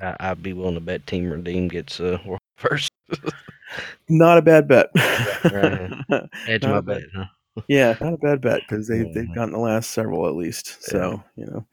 I, 0.00 0.16
I'd 0.20 0.42
be 0.42 0.52
willing 0.52 0.74
to 0.74 0.80
bet 0.80 1.06
Team 1.06 1.28
Redeem 1.30 1.66
gets 1.68 1.98
uh, 1.98 2.18
world 2.24 2.40
first. 2.56 2.90
Not 4.08 4.38
a 4.38 4.42
bad 4.42 4.68
bet. 4.68 4.90
Right. 5.44 5.90
Edge 6.46 6.62
my 6.62 6.80
bet, 6.80 7.02
huh? 7.14 7.24
Yeah, 7.68 7.94
not 8.00 8.14
a 8.14 8.18
bad 8.18 8.40
bet 8.40 8.60
because 8.60 8.86
they 8.88 9.04
they've 9.14 9.32
gotten 9.34 9.52
the 9.52 9.58
last 9.58 9.90
several 9.90 10.26
at 10.28 10.36
least. 10.36 10.82
So 10.82 11.22
you 11.36 11.46
know, 11.46 11.66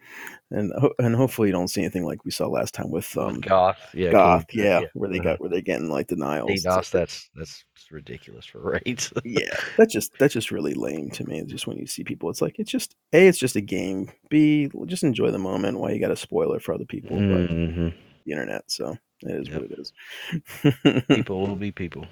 and 0.52 0.72
and 1.00 1.16
hopefully 1.16 1.50
you 1.50 1.54
don't 1.54 1.68
see 1.68 1.82
anything 1.82 2.06
like 2.06 2.26
we 2.26 2.32
saw 2.32 2.48
last 2.48 2.74
time 2.74 2.90
with 2.90 3.16
um 3.18 3.42
Goth, 3.42 3.78
yeah, 3.94 4.12
Goth, 4.12 4.48
King- 4.48 4.64
yeah, 4.64 4.82
where 4.94 5.10
they 5.10 5.20
uh-huh. 5.20 5.30
got 5.32 5.40
where 5.42 5.50
they're 5.50 5.62
getting 5.62 5.90
like 5.90 6.08
denials. 6.08 6.64
DDoS. 6.64 6.92
That's 6.92 7.30
that's 7.36 7.64
ridiculous 7.92 8.46
for 8.46 8.60
raids. 8.86 9.12
yeah, 9.24 9.56
that's 9.78 9.94
just 9.94 10.12
that's 10.18 10.34
just 10.34 10.52
really 10.52 10.74
lame 10.74 11.10
to 11.12 11.26
me. 11.26 11.40
It's 11.40 11.52
just 11.52 11.68
when 11.68 11.78
you 11.78 11.88
see 11.88 12.04
people, 12.04 12.30
it's 12.30 12.42
like 12.42 12.56
it's 12.60 12.72
just 12.72 12.96
a, 13.14 13.28
it's 13.28 13.38
just 13.38 13.56
a 13.56 13.62
game. 13.62 14.12
B, 14.30 14.70
just 14.86 15.04
enjoy 15.04 15.32
the 15.32 15.40
moment. 15.40 15.80
Why 15.80 15.92
you 15.92 16.00
got 16.00 16.10
to 16.10 16.16
spoil 16.16 16.54
it 16.54 16.62
for 16.62 16.74
other 16.74 16.86
people? 16.86 17.18
But 17.18 17.48
hmm 17.48 17.90
the 18.26 18.32
internet, 18.32 18.64
so 18.72 18.98
it 19.22 19.32
is 19.32 19.50
Yep. 19.50 19.62
what 19.62 19.72
it 19.72 19.80
is. 19.80 21.04
People 21.08 21.42
will 21.46 21.56
be 21.56 21.72
people. 21.72 22.06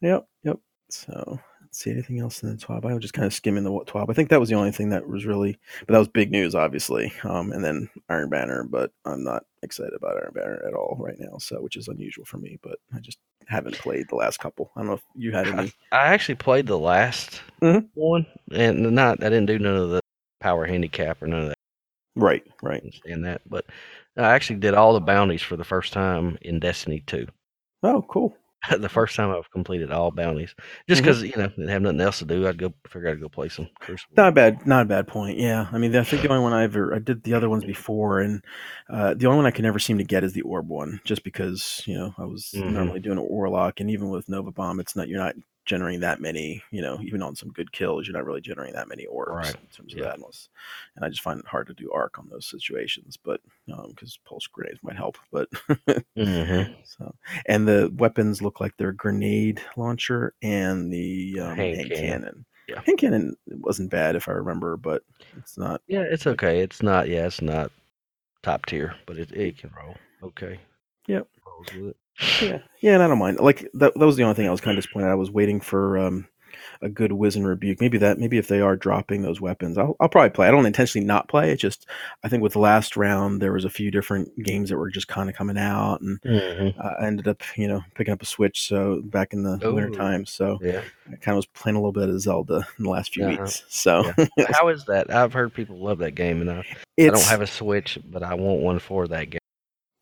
Yep, 0.00 0.26
yep. 0.44 0.58
So 0.90 1.38
see 1.72 1.90
anything 1.90 2.20
else 2.20 2.42
in 2.42 2.50
the 2.50 2.56
TWAB. 2.56 2.84
I 2.84 2.94
was 2.94 3.02
just 3.02 3.14
kind 3.14 3.26
of 3.26 3.32
skimming 3.32 3.64
the 3.64 3.70
TWAB. 3.70 4.10
I 4.10 4.12
think 4.12 4.28
that 4.28 4.40
was 4.40 4.48
the 4.48 4.54
only 4.54 4.72
thing 4.72 4.90
that 4.90 5.08
was 5.08 5.24
really, 5.26 5.58
but 5.86 5.92
that 5.92 5.98
was 5.98 6.08
big 6.08 6.30
news, 6.30 6.54
obviously. 6.54 7.12
Um, 7.24 7.50
and 7.52 7.64
then 7.64 7.88
Iron 8.08 8.28
Banner, 8.28 8.64
but 8.64 8.92
I'm 9.04 9.24
not 9.24 9.44
excited 9.62 9.94
about 9.94 10.16
Iron 10.16 10.32
Banner 10.34 10.62
at 10.66 10.74
all 10.74 10.96
right 11.00 11.16
now. 11.18 11.38
So 11.38 11.60
which 11.62 11.76
is 11.76 11.88
unusual 11.88 12.24
for 12.24 12.36
me, 12.38 12.58
but 12.62 12.78
I 12.94 12.98
just 13.00 13.18
haven't 13.46 13.78
played 13.78 14.06
the 14.08 14.16
last 14.16 14.38
couple. 14.38 14.70
I 14.76 14.80
don't 14.80 14.88
know 14.88 14.94
if 14.94 15.02
you 15.16 15.32
had 15.32 15.48
any. 15.48 15.72
I 15.92 16.08
actually 16.08 16.34
played 16.36 16.66
the 16.66 16.78
last 16.78 17.40
Mhm. 17.62 17.88
one, 17.94 18.26
and 18.52 18.92
not 18.94 19.22
I 19.24 19.28
didn't 19.30 19.46
do 19.46 19.58
none 19.58 19.76
of 19.76 19.90
the 19.90 20.00
power 20.40 20.66
handicap 20.66 21.22
or 21.22 21.26
none 21.26 21.40
of 21.42 21.48
that. 21.48 21.58
Right, 22.14 22.42
right. 22.62 22.82
and 23.06 23.24
that, 23.24 23.40
but 23.48 23.64
I 24.18 24.32
actually 24.34 24.58
did 24.58 24.74
all 24.74 24.92
the 24.92 25.00
bounties 25.00 25.40
for 25.40 25.56
the 25.56 25.64
first 25.64 25.94
time 25.94 26.36
in 26.42 26.60
Destiny 26.60 27.02
2. 27.06 27.26
Oh, 27.82 28.02
cool. 28.02 28.36
the 28.78 28.88
first 28.88 29.16
time 29.16 29.30
I've 29.30 29.50
completed 29.50 29.90
all 29.90 30.10
bounties, 30.10 30.54
just 30.88 31.02
because 31.02 31.22
you 31.22 31.32
know 31.36 31.48
didn't 31.48 31.68
have 31.68 31.82
nothing 31.82 32.00
else 32.00 32.18
to 32.20 32.24
do. 32.24 32.46
I'd 32.46 32.58
go 32.58 32.72
figure 32.86 33.08
I'd 33.10 33.20
go 33.20 33.28
play 33.28 33.48
some 33.48 33.68
Crucible. 33.80 34.14
Not 34.16 34.28
a 34.28 34.32
bad, 34.32 34.66
not 34.66 34.82
a 34.82 34.88
bad 34.88 35.08
point. 35.08 35.38
Yeah, 35.38 35.66
I 35.72 35.78
mean, 35.78 35.94
I 35.96 36.04
think 36.04 36.22
the 36.22 36.28
only 36.28 36.42
one 36.44 36.52
I 36.52 36.64
ever 36.64 36.94
I 36.94 36.98
did 36.98 37.22
the 37.24 37.34
other 37.34 37.48
ones 37.48 37.64
before, 37.64 38.20
and 38.20 38.44
uh, 38.88 39.14
the 39.14 39.26
only 39.26 39.36
one 39.38 39.46
I 39.46 39.50
can 39.50 39.64
never 39.64 39.78
seem 39.78 39.98
to 39.98 40.04
get 40.04 40.24
is 40.24 40.32
the 40.32 40.42
orb 40.42 40.68
one, 40.68 41.00
just 41.04 41.24
because 41.24 41.82
you 41.86 41.94
know 41.98 42.14
I 42.18 42.24
was 42.24 42.52
Mhm. 42.54 42.72
normally 42.72 43.00
doing 43.00 43.18
an 43.18 43.24
warlock, 43.28 43.80
and 43.80 43.90
even 43.90 44.10
with 44.10 44.28
Nova 44.28 44.52
Bomb, 44.52 44.80
it's 44.80 44.94
not 44.94 45.08
you're 45.08 45.18
not 45.18 45.34
generating 45.64 46.00
that 46.00 46.20
many. 46.20 46.62
You 46.70 46.82
know, 46.82 46.98
even 47.02 47.22
on 47.22 47.36
some 47.36 47.50
good 47.50 47.72
kills, 47.72 48.06
you're 48.06 48.16
not 48.16 48.24
really 48.26 48.40
generating 48.40 48.74
that 48.74 48.88
many 48.88 49.06
orbs 49.06 49.30
Right. 49.48 49.54
in 49.54 49.66
terms 49.68 49.92
of 49.92 49.98
Yeah. 49.98 50.04
that. 50.06 50.16
Unless, 50.16 50.48
and 50.96 51.04
I 51.04 51.08
just 51.08 51.22
find 51.22 51.40
it 51.40 51.46
hard 51.46 51.66
to 51.68 51.74
do 51.74 51.90
arc 51.92 52.18
on 52.18 52.28
those 52.28 52.46
situations, 52.46 53.16
but 53.16 53.40
because 53.88 54.18
pulse 54.24 54.46
grenades 54.46 54.80
might 54.82 54.96
help, 54.96 55.16
but 55.30 55.48
Mm-hmm. 56.16 56.72
so 56.84 57.14
and 57.46 57.66
the 57.66 57.92
weapons 57.96 58.42
look 58.42 58.60
like 58.60 58.76
they're 58.76 58.92
grenade 58.92 59.60
launcher 59.76 60.34
and 60.42 60.92
the 60.92 61.38
um, 61.40 61.56
Hand 61.56 61.76
hand 61.76 61.90
cannon. 61.90 62.00
cannon. 62.22 62.44
Yeah. 62.68 62.80
hand 62.86 62.98
cannon 62.98 63.36
wasn't 63.48 63.90
bad 63.90 64.14
if 64.16 64.28
I 64.28 64.32
remember, 64.32 64.76
but 64.76 65.02
it's 65.36 65.58
not. 65.58 65.82
Yeah, 65.88 66.02
it's 66.02 66.26
okay. 66.26 66.60
It's 66.60 66.82
not. 66.82 67.08
Yeah, 67.08 67.26
it's 67.26 67.42
not 67.42 67.72
top 68.42 68.66
tier, 68.66 68.94
but 69.06 69.16
it 69.18 69.32
it 69.32 69.58
can 69.58 69.70
roll. 69.76 69.96
Okay. 70.22 70.60
Yep. 71.08 71.26
Rolls 71.44 71.66
with 71.74 71.86
it. 71.90 71.96
Yeah, 72.40 72.58
yeah, 72.80 72.94
and 72.94 73.02
I 73.02 73.08
don't 73.08 73.18
mind. 73.18 73.40
Like 73.40 73.68
that, 73.74 73.94
that 73.94 74.06
was 74.06 74.16
the 74.16 74.22
only 74.22 74.34
thing 74.34 74.46
I 74.46 74.50
was 74.50 74.60
kind 74.60 74.76
of 74.76 74.82
disappointed. 74.84 75.08
I 75.08 75.14
was 75.14 75.30
waiting 75.30 75.60
for 75.60 75.98
um, 75.98 76.28
a 76.82 76.88
good 76.88 77.12
Wizened 77.12 77.46
Rebuke. 77.46 77.80
Maybe 77.80 77.96
that, 77.98 78.18
maybe 78.18 78.38
if 78.38 78.48
they 78.48 78.60
are 78.60 78.76
dropping 78.76 79.22
those 79.22 79.40
weapons, 79.40 79.78
I'll, 79.78 79.96
I'll 79.98 80.08
probably 80.08 80.30
play. 80.30 80.46
I 80.46 80.50
don't 80.50 80.66
intentionally 80.66 81.06
not 81.06 81.28
play. 81.28 81.50
It's 81.50 81.60
just 81.62 81.86
I 82.22 82.28
think 82.28 82.42
with 82.42 82.52
the 82.52 82.58
last 82.58 82.96
round 82.96 83.40
there 83.40 83.52
was 83.52 83.64
a 83.64 83.70
few 83.70 83.90
different 83.90 84.30
games 84.44 84.68
that 84.68 84.76
were 84.76 84.90
just 84.90 85.08
kind 85.08 85.30
of 85.30 85.34
coming 85.36 85.56
out, 85.58 86.00
and 86.02 86.20
Mhm. 86.22 86.78
uh, 86.78 86.94
I 87.00 87.06
ended 87.06 87.28
up 87.28 87.42
you 87.56 87.66
know 87.66 87.82
picking 87.94 88.12
up 88.12 88.22
a 88.22 88.26
Switch. 88.26 88.68
So 88.68 89.00
back 89.04 89.32
in 89.32 89.42
the 89.42 89.58
winter 89.72 89.90
time, 89.90 90.26
so 90.26 90.58
Yeah. 90.62 90.82
I 91.10 91.16
kind 91.16 91.34
of 91.34 91.36
was 91.36 91.46
playing 91.46 91.76
a 91.76 91.80
little 91.80 91.92
bit 91.92 92.08
of 92.10 92.20
Zelda 92.20 92.66
in 92.78 92.84
the 92.84 92.90
last 92.90 93.14
few 93.14 93.24
Uh-huh. 93.24 93.42
weeks. 93.42 93.64
So 93.68 94.12
How 94.50 94.68
is 94.68 94.84
that? 94.84 95.10
I've 95.12 95.32
heard 95.32 95.54
people 95.54 95.78
love 95.78 95.98
that 95.98 96.12
game, 96.14 96.40
and 96.42 96.50
I, 96.50 96.64
I 97.00 97.06
don't 97.08 97.22
have 97.22 97.40
a 97.40 97.46
Switch, 97.46 97.98
but 98.04 98.22
I 98.22 98.34
want 98.34 98.60
one 98.60 98.78
for 98.78 99.08
that 99.08 99.30
game. 99.30 99.38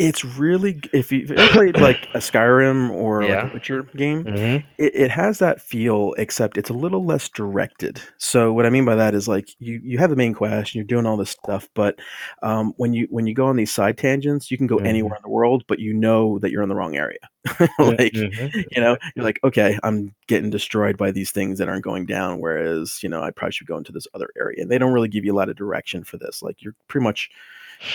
It's 0.02 0.24
really 0.24 0.80
if 0.94 1.12
you 1.12 1.26
ever 1.36 1.52
played 1.52 1.76
like 1.78 2.08
a 2.14 2.18
Skyrim 2.18 2.88
or 2.90 3.22
like 3.22 3.50
a 3.50 3.54
Witcher 3.54 3.82
game. 3.94 4.24
Mm-hmm. 4.24 4.66
it, 4.78 4.94
it 4.94 5.10
has 5.10 5.38
that 5.40 5.60
feel 5.60 6.14
except 6.16 6.56
it's 6.56 6.70
a 6.70 6.72
little 6.74 7.04
less 7.04 7.28
directed 7.28 8.00
so 8.16 8.52
what 8.52 8.64
i 8.64 8.70
mean 8.70 8.84
by 8.86 8.94
that 8.94 9.14
is 9.14 9.28
like 9.28 9.50
you 9.58 9.78
you 9.84 9.98
have 9.98 10.08
the 10.10 10.16
main 10.16 10.32
quest 10.32 10.70
and 10.70 10.74
you're 10.76 10.84
doing 10.84 11.04
all 11.04 11.16
this 11.18 11.30
stuff 11.30 11.68
but 11.74 11.98
um, 12.42 12.72
when 12.78 12.94
you 12.94 13.06
when 13.10 13.26
you 13.26 13.34
go 13.34 13.46
on 13.46 13.56
these 13.56 13.70
side 13.70 13.98
tangents 13.98 14.50
you 14.50 14.56
can 14.56 14.66
go 14.66 14.78
Mhm. 14.78 14.86
anywhere 14.86 15.16
in 15.16 15.22
the 15.22 15.28
world 15.28 15.64
but 15.68 15.78
you 15.78 15.92
know 15.92 16.38
that 16.38 16.50
you're 16.50 16.62
in 16.62 16.68
the 16.70 16.74
wrong 16.74 16.96
area 16.96 17.18
like 17.78 18.12
Mm-hmm. 18.14 18.60
you 18.70 18.80
know 18.80 18.96
you're 19.14 19.24
like 19.24 19.38
okay 19.44 19.78
i'm 19.82 20.14
getting 20.28 20.48
destroyed 20.50 20.96
by 20.96 21.10
these 21.10 21.30
things 21.30 21.58
that 21.58 21.68
aren't 21.68 21.84
going 21.84 22.06
down 22.06 22.40
whereas 22.40 23.02
you 23.02 23.08
know 23.10 23.22
i 23.22 23.30
probably 23.30 23.52
should 23.52 23.66
go 23.66 23.76
into 23.76 23.92
this 23.92 24.06
other 24.14 24.30
area 24.38 24.62
and 24.62 24.70
they 24.70 24.78
don't 24.78 24.92
really 24.94 25.08
give 25.08 25.24
you 25.26 25.32
a 25.34 25.36
lot 25.36 25.48
of 25.50 25.56
direction 25.56 26.04
for 26.04 26.16
this 26.16 26.42
like 26.42 26.62
you're 26.62 26.74
pretty 26.88 27.04
much 27.04 27.28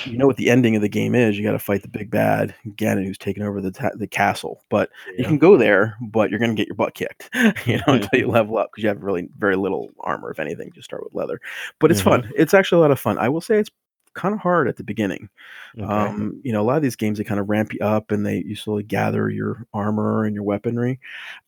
you 0.05 0.17
know 0.17 0.25
what 0.27 0.37
the 0.37 0.49
ending 0.49 0.75
of 0.75 0.81
the 0.81 0.89
game 0.89 1.13
is 1.15 1.37
you 1.37 1.43
got 1.43 1.51
to 1.51 1.59
fight 1.59 1.81
the 1.81 1.87
big 1.87 2.09
bad 2.09 2.53
ganon 2.69 3.05
who's 3.05 3.17
taking 3.17 3.43
over 3.43 3.61
the 3.61 3.71
ta- 3.71 3.91
the 3.95 4.07
castle 4.07 4.63
but 4.69 4.89
you 5.17 5.23
can 5.25 5.37
go 5.37 5.57
there, 5.57 5.95
but 6.01 6.29
you're 6.29 6.39
going 6.39 6.49
to 6.49 6.59
get 6.59 6.67
your 6.67 6.75
butt 6.75 6.93
kicked, 6.95 7.29
you 7.65 7.77
know, 7.77 7.83
until 7.93 8.19
you 8.19 8.27
level 8.27 8.57
up 8.57 8.69
because 8.71 8.83
you 8.83 8.89
have 8.89 9.03
really 9.03 9.27
very 9.37 9.55
little 9.55 9.89
armor, 9.99 10.31
if 10.31 10.39
anything. 10.39 10.71
Just 10.73 10.85
start 10.85 11.03
with 11.03 11.13
leather, 11.13 11.39
but 11.79 11.91
it's 11.91 12.01
Mhm. 12.01 12.05
fun. 12.05 12.31
It's 12.35 12.53
actually 12.53 12.79
a 12.79 12.81
lot 12.81 12.91
of 12.91 12.99
fun. 12.99 13.17
I 13.19 13.29
will 13.29 13.41
say 13.41 13.59
it's 13.59 13.69
kind 14.13 14.33
of 14.33 14.39
hard 14.39 14.67
at 14.69 14.77
the 14.77 14.83
beginning. 14.83 15.29
Okay. 15.77 15.85
Um, 15.85 16.39
you 16.43 16.53
know, 16.53 16.61
a 16.61 16.63
lot 16.63 16.77
of 16.77 16.81
these 16.83 16.95
games 16.95 17.17
they 17.17 17.23
kind 17.25 17.39
of 17.39 17.49
ramp 17.49 17.73
you 17.73 17.79
up 17.81 18.11
and 18.11 18.25
they 18.25 18.43
you 18.45 18.55
slowly 18.55 18.83
gather 18.83 19.29
your 19.29 19.67
armor 19.73 20.23
and 20.25 20.33
your 20.33 20.43
weaponry. 20.45 20.99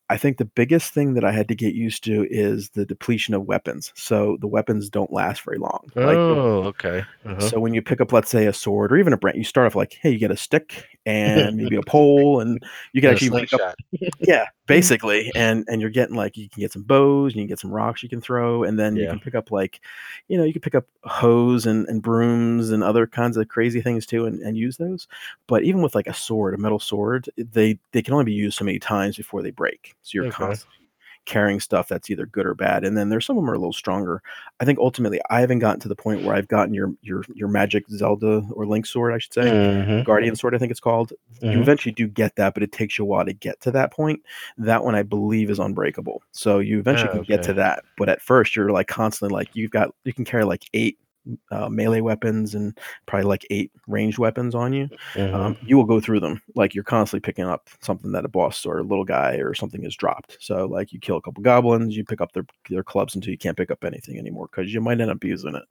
I 0.09 0.17
think 0.17 0.37
the 0.37 0.45
biggest 0.45 0.93
thing 0.93 1.15
that 1.15 1.25
I 1.25 1.31
had 1.31 1.47
to 1.49 1.55
get 1.55 1.73
used 1.73 2.03
to 2.05 2.25
is 2.29 2.69
the 2.69 2.85
depletion 2.85 3.33
of 3.33 3.43
weapons. 3.43 3.91
So 3.95 4.37
the 4.39 4.47
weapons 4.47 4.89
don't 4.89 5.11
last 5.11 5.41
very 5.41 5.57
long. 5.57 5.89
Like, 5.95 6.15
oh, 6.15 6.63
okay. 6.65 7.03
Uh-huh. 7.25 7.39
so 7.41 7.59
when 7.59 7.73
you 7.73 7.81
pick 7.81 7.99
up, 7.99 8.13
let's 8.13 8.29
say, 8.29 8.45
a 8.45 8.53
sword 8.53 8.91
or 8.91 8.97
even 8.97 9.13
a 9.13 9.17
brand, 9.17 9.37
you 9.37 9.43
start 9.43 9.67
off 9.67 9.75
like, 9.75 9.97
hey, 10.01 10.11
you 10.11 10.17
get 10.17 10.31
a 10.31 10.37
stick 10.37 10.97
and 11.05 11.57
maybe 11.57 11.75
a 11.75 11.81
pole, 11.87 12.39
and 12.39 12.63
you 12.93 13.01
can 13.01 13.11
actually 13.11 13.41
pick 13.41 13.53
up 13.53 13.75
yeah 14.19 14.45
basically 14.67 15.31
and 15.35 15.65
and 15.67 15.81
you're 15.81 15.89
getting 15.89 16.15
like 16.15 16.35
you 16.35 16.49
can 16.49 16.59
get 16.59 16.71
some 16.71 16.83
bows 16.83 17.33
and 17.33 17.37
you 17.37 17.43
can 17.43 17.49
get 17.49 17.59
some 17.59 17.71
rocks 17.71 18.03
you 18.03 18.09
can 18.09 18.21
throw 18.21 18.63
and 18.63 18.77
then 18.77 18.95
you 18.95 19.07
can 19.07 19.19
pick 19.19 19.35
up 19.35 19.51
like 19.51 19.79
you 20.27 20.37
know 20.37 20.43
you 20.43 20.51
can 20.51 20.61
pick 20.61 20.75
up 20.75 20.85
hose 21.03 21.65
and, 21.65 21.87
and 21.87 22.01
brooms 22.01 22.69
and 22.69 22.83
other 22.83 23.07
kinds 23.07 23.37
of 23.37 23.47
crazy 23.47 23.81
things 23.81 24.05
too 24.05 24.25
and, 24.25 24.41
and 24.41 24.57
use 24.57 24.77
those 24.77 25.07
but 25.47 25.63
even 25.63 25.81
with 25.81 25.95
like 25.95 26.07
a 26.07 26.13
sword 26.13 26.53
a 26.53 26.57
metal 26.57 26.79
sword 26.79 27.29
they 27.37 27.79
they 27.93 28.01
can 28.01 28.13
only 28.13 28.25
be 28.25 28.33
used 28.33 28.57
so 28.57 28.65
many 28.65 28.79
times 28.79 29.15
before 29.15 29.41
they 29.41 29.51
break 29.51 29.95
so 30.07 30.15
you're 30.15 30.25
Okay. 30.25 30.45
constantly 30.45 30.73
carrying 31.25 31.59
stuff 31.59 31.89
that's 31.89 32.09
either 32.09 32.25
good 32.25 32.45
or 32.45 32.53
bad 32.55 32.85
and 32.85 32.97
then 32.97 33.09
there's 33.09 33.25
some 33.25 33.37
of 33.37 33.43
them 33.43 33.49
are 33.49 33.55
a 33.55 33.59
little 33.59 33.73
stronger 33.73 34.21
i 34.61 34.65
think 34.65 34.79
ultimately 34.79 35.19
i 35.29 35.41
haven't 35.41 35.59
gotten 35.59 35.79
to 35.79 35.89
the 35.89 35.95
point 35.95 36.21
where 36.21 36.33
i've 36.33 36.47
gotten 36.47 36.73
your 36.73 36.93
your 37.01 37.23
your 37.35 37.49
magic 37.49 37.83
zelda 37.89 38.41
or 38.53 38.65
link 38.65 38.85
sword 38.85 39.13
i 39.13 39.17
should 39.17 39.33
say 39.33 39.51
Mhm. 39.51 40.05
guardian 40.05 40.37
sword 40.37 40.55
i 40.55 40.57
think 40.57 40.71
it's 40.71 40.79
called 40.79 41.11
you 41.41 41.59
Mhm. 41.59 41.61
eventually 41.61 41.91
do 41.91 42.07
get 42.07 42.35
that, 42.37 42.53
but 42.53 42.63
it 42.63 42.71
takes 42.71 42.97
you 42.97 43.03
a 43.03 43.07
while 43.07 43.25
to 43.25 43.33
get 43.33 43.59
to 43.61 43.71
that 43.71 43.91
point. 43.91 44.21
That 44.57 44.83
one 44.83 44.95
I 44.95 45.03
believe 45.03 45.51
is 45.51 45.59
unbreakable. 45.59 46.23
So 46.31 46.57
you 46.59 46.79
eventually 46.79 47.09
Ah, 47.09 47.11
can 47.11 47.23
get 47.23 47.43
to 47.43 47.53
that. 47.53 47.83
But 47.95 48.09
at 48.09 48.21
first 48.23 48.55
you're 48.55 48.71
like 48.71 48.87
constantly 48.87 49.35
like 49.35 49.49
you've 49.53 49.69
got 49.71 49.93
you 50.03 50.13
can 50.13 50.25
carry 50.25 50.45
like 50.45 50.63
eight 50.73 50.97
uh, 51.51 51.69
melee 51.69 52.01
weapons 52.01 52.55
and 52.55 52.77
probably 53.05 53.25
like 53.27 53.45
eight 53.49 53.71
ranged 53.87 54.17
weapons 54.19 54.55
on 54.55 54.73
you. 54.73 54.89
Mhm. 55.15 55.33
Um, 55.33 55.57
you 55.61 55.77
will 55.77 55.83
go 55.85 55.99
through 55.99 56.19
them 56.19 56.41
like 56.55 56.73
you're 56.75 56.83
constantly 56.83 57.21
picking 57.25 57.45
up 57.45 57.69
something 57.81 58.11
that 58.13 58.25
a 58.25 58.29
boss 58.29 58.65
or 58.65 58.79
a 58.79 58.83
little 58.83 59.05
guy 59.05 59.35
or 59.35 59.53
something 59.53 59.83
has 59.83 59.95
dropped. 59.95 60.37
So 60.39 60.65
like 60.65 60.93
you 60.93 60.99
kill 60.99 61.17
a 61.17 61.21
couple 61.21 61.43
goblins, 61.43 61.95
you 61.97 62.05
pick 62.05 62.21
up 62.21 62.31
their 62.33 62.45
their 62.69 62.83
clubs 62.83 63.15
until 63.15 63.31
you 63.31 63.37
can't 63.37 63.57
pick 63.57 63.71
up 63.71 63.83
anything 63.83 64.17
anymore 64.17 64.49
because 64.51 64.73
you 64.73 64.81
might 64.81 65.01
end 65.01 65.11
up 65.11 65.23
using 65.23 65.55
it. 65.55 65.63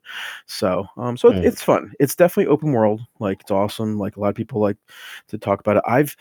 So 0.45 0.85
um, 0.97 1.17
so 1.17 1.29
Hmm. 1.29 1.37
it's, 1.37 1.47
it's 1.55 1.61
fun. 1.63 1.91
It's 1.99 2.15
definitely 2.15 2.51
open 2.51 2.71
world. 2.71 3.01
Like 3.19 3.41
it's 3.41 3.51
awesome. 3.51 3.97
Like 3.97 4.17
a 4.17 4.19
lot 4.19 4.29
of 4.29 4.35
people 4.35 4.61
like 4.61 4.77
to 5.29 5.37
talk 5.37 5.59
about 5.59 5.77
it. 5.77 5.83
I've 5.85 6.15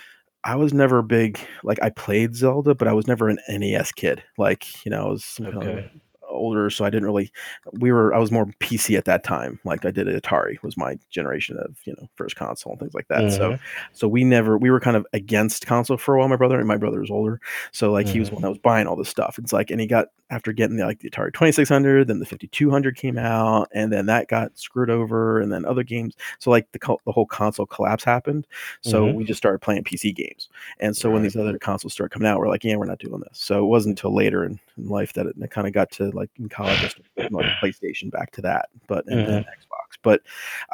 I 0.45 0.55
was 0.57 0.72
never 0.72 0.99
a 0.99 1.03
big 1.03 1.39
like 1.64 1.78
I 1.82 1.91
played 1.91 2.34
Zelda, 2.37 2.74
but 2.74 2.87
I 2.89 2.93
was 2.93 3.07
never 3.09 3.28
an 3.28 3.39
NES 3.49 3.93
kid. 3.93 4.22
Like 4.39 4.84
you 4.84 4.91
know, 4.91 5.07
I 5.07 5.11
was 5.11 5.41
kind 5.51 5.68
of 5.68 5.84
Okay. 5.84 5.91
Older, 6.37 6.70
so 6.70 6.84
I 6.84 6.91
didn't 6.91 7.07
really. 7.07 7.30
We 7.72 7.93
were 7.93 8.14
I 8.14 8.18
was 8.18 8.30
more 8.30 8.47
PC 8.61 8.97
at 8.97 9.05
that 9.07 9.24
time. 9.24 9.59
Like 9.64 9.84
I 9.84 9.91
did 9.91 10.07
Atari 10.07 10.62
was 10.62 10.76
my 10.76 10.99
generation 11.11 11.57
of 11.59 11.76
you 11.84 11.95
know 11.99 12.09
first 12.16 12.37
console 12.37 12.72
and 12.72 12.80
things 12.80 12.95
like 12.95 13.09
that. 13.09 13.30
So 13.32 13.53
Mhm. 13.53 13.59
so 13.93 14.09
we 14.09 14.24
never 14.24 14.59
we 14.59 14.70
were 14.70 14.80
kind 14.80 14.97
of 14.97 15.07
against 15.12 15.66
console 15.66 15.97
for 15.97 16.14
a 16.14 16.18
while. 16.18 16.28
My 16.28 16.37
brother 16.37 16.59
and 16.59 16.68
my 16.68 16.76
brother 16.76 17.01
was 17.01 17.11
older, 17.11 17.41
so 17.72 17.93
like 17.93 18.09
he 18.09 18.18
was 18.20 18.28
Mhm. 18.28 18.30
the 18.30 18.34
one 18.37 18.43
that 18.43 18.49
was 18.51 18.59
buying 18.59 18.87
all 18.87 18.97
this 18.97 19.09
stuff. 19.09 19.39
It's 19.39 19.53
like 19.53 19.70
and 19.70 19.80
he 19.80 19.87
got 19.87 20.09
after 20.30 20.53
getting 20.53 20.76
the, 20.76 20.84
like 20.84 20.99
the 21.01 21.11
Atari 21.11 21.32
Twenty 21.32 21.53
Six 21.53 21.68
Hundred, 21.68 22.09
then 22.09 22.18
the 22.18 22.26
Fifty 22.26 22.49
Two 22.49 22.70
Hundred 22.70 22.97
came 22.97 23.16
out, 23.18 23.68
and 23.72 23.93
then 23.93 24.07
that 24.07 24.28
got 24.28 24.59
screwed 24.59 24.91
over, 24.91 25.41
and 25.41 25.53
then 25.53 25.64
other 25.64 25.82
games. 25.84 26.14
So 26.41 26.51
like 26.51 26.70
the 26.72 26.97
the 27.07 27.12
whole 27.12 27.26
console 27.26 27.66
collapse 27.66 28.03
happened. 28.05 28.47
So 28.80 29.07
Mhm. 29.07 29.14
we 29.14 29.24
just 29.24 29.39
started 29.39 29.61
playing 29.61 29.84
PC 29.84 30.12
games. 30.14 30.49
And 30.80 30.97
so 30.97 31.11
when 31.11 31.22
these 31.22 31.37
other 31.37 31.59
consoles 31.59 31.93
started 31.93 32.12
coming 32.12 32.28
out, 32.28 32.39
we're 32.41 32.49
like, 32.49 32.64
yeah, 32.64 32.76
we're 32.76 32.87
not 32.87 32.99
doing 32.99 33.20
this. 33.20 33.39
So 33.39 33.62
it 33.64 33.68
wasn't 33.68 33.99
until 33.99 34.14
later 34.14 34.45
in, 34.45 34.59
in 34.76 34.89
life 34.89 35.12
that 35.14 35.26
it, 35.26 35.37
kind 35.51 35.66
of 35.66 35.72
got 35.72 35.91
to 35.93 36.11
like 36.11 36.26
in 36.39 36.49
college, 36.49 36.83
I 36.83 36.89
started 36.89 37.11
putting, 37.16 37.33
like 37.33 37.47
PlayStation 37.62 38.11
back 38.11 38.31
to 38.33 38.43
that, 38.43 38.68
but 38.89 39.07
and 39.07 39.27
then 39.27 39.43
Xbox. 39.43 39.99
But 40.03 40.22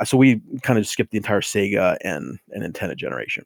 uh, 0.01 0.05
so 0.05 0.17
we 0.17 0.41
kind 0.63 0.79
of 0.79 0.87
skipped 0.87 1.11
the 1.11 1.17
entire 1.17 1.41
Sega 1.41 1.97
and 2.03 2.39
and 2.51 2.63
Nintendo 2.63 2.97
generation. 2.97 3.45